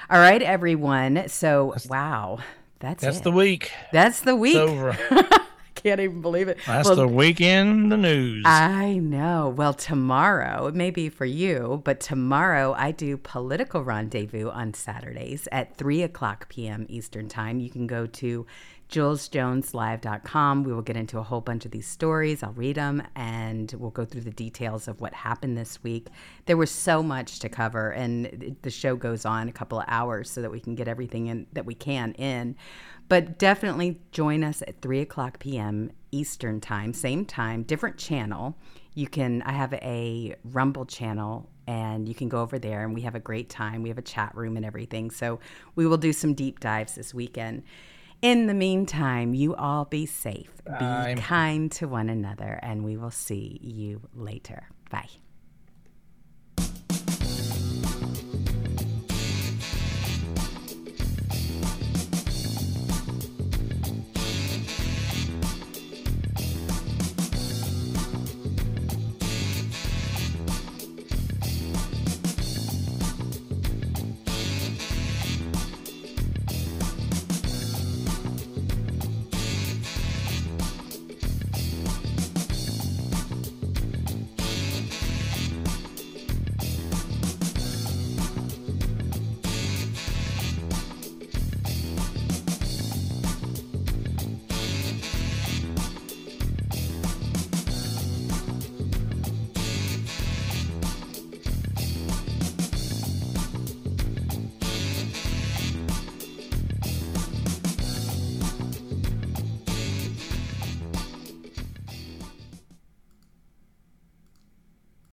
All 0.09 0.19
right, 0.19 0.43
everyone. 0.43 1.25
So, 1.29 1.75
wow, 1.89 2.39
that's 2.83 3.03
that's 3.03 3.19
it. 3.19 3.25
the 3.25 3.31
week. 3.31 3.71
That's 3.93 4.21
the 4.21 4.37
week. 4.37 4.57
It's 4.57 4.71
over. 4.71 4.99
Can't 5.77 6.01
even 6.01 6.21
believe 6.21 6.49
it. 6.49 6.59
That's 6.67 6.87
well, 6.87 6.97
the 6.97 7.09
weekend 7.09 7.91
the 7.91 7.97
news. 7.97 8.45
I 8.47 8.95
know. 8.99 9.49
Well, 9.49 9.73
tomorrow, 9.73 10.67
it 10.67 10.75
may 10.75 10.91
be 10.91 11.09
for 11.09 11.25
you, 11.25 11.81
but 11.85 11.99
tomorrow 11.99 12.75
I 12.77 12.91
do 12.91 13.17
political 13.17 13.83
rendezvous 13.83 14.49
on 14.51 14.75
Saturdays 14.75 15.49
at 15.51 15.77
3 15.77 16.03
o'clock 16.03 16.49
p.m. 16.49 16.87
Eastern 16.89 17.29
Time. 17.29 17.59
You 17.59 17.71
can 17.71 17.87
go 17.87 18.07
to 18.07 18.47
jewelsjoneslive.com. 18.93 20.65
We 20.65 20.73
will 20.73 20.83
get 20.83 20.97
into 20.97 21.19
a 21.19 21.23
whole 21.23 21.41
bunch 21.41 21.65
of 21.65 21.71
these 21.71 21.87
stories. 21.87 22.43
I'll 22.43 22.53
read 22.53 22.77
them 22.77 23.03
and 23.17 23.75
we'll 23.79 23.91
go 23.91 24.05
through 24.05 24.21
the 24.21 24.31
details 24.31 24.87
of 24.87 25.01
what 25.01 25.15
happened 25.15 25.57
this 25.57 25.83
week. 25.83 26.09
There 26.47 26.57
was 26.57 26.71
so 26.71 27.03
much 27.03 27.39
to 27.41 27.49
cover, 27.49 27.91
and 27.91 28.57
the 28.63 28.71
show 28.71 28.95
goes 28.95 29.25
on 29.25 29.49
a 29.49 29.53
couple 29.53 29.81
of 29.81 29.87
hours 29.89 30.31
so 30.31 30.43
that 30.43 30.51
we 30.51 30.61
can 30.61 30.75
get 30.75 30.89
everything 30.89 31.27
in 31.27 31.47
that 31.53 31.67
we 31.67 31.75
can 31.75 32.13
in. 32.13 32.55
But 33.09 33.39
definitely 33.39 34.01
join 34.13 34.45
us 34.45 34.63
at 34.63 34.81
3 34.81 35.01
o'clock 35.01 35.39
p.m. 35.39 35.91
Eastern 36.13 36.61
Time, 36.61 36.93
same 36.93 37.25
time, 37.25 37.63
different 37.63 37.99
channel. 37.99 38.57
You 38.95 39.09
can, 39.09 39.43
I 39.43 39.53
have 39.53 39.73
a 39.75 40.37
Rumble 40.45 40.85
channel 40.85 41.49
and 41.67 42.09
you 42.09 42.15
can 42.15 42.29
go 42.29 42.43
over 42.43 42.59
there 42.59 42.85
and 42.85 42.95
we 42.95 43.03
have 43.03 43.15
a 43.15 43.21
great 43.21 43.49
time. 43.49 43.83
We 43.83 43.89
have 43.89 43.99
a 43.99 44.03
chat 44.03 44.35
room 44.35 44.57
and 44.57 44.67
everything. 44.67 45.11
So 45.11 45.41
we 45.75 45.87
will 45.87 45.97
do 45.97 46.13
some 46.13 46.35
deep 46.35 46.61
dives 46.61 46.95
this 46.95 47.15
weekend. 47.15 47.63
In 48.23 48.47
the 48.47 48.55
meantime, 48.55 49.35
you 49.35 49.57
all 49.57 49.85
be 49.85 50.07
safe, 50.07 50.53
be 50.65 51.15
kind 51.17 51.73
to 51.73 51.89
one 51.89 52.09
another, 52.09 52.61
and 52.63 52.85
we 52.85 52.97
will 52.97 53.11
see 53.11 53.59
you 53.61 54.01
later. 54.15 54.69
Bye. 54.91 55.09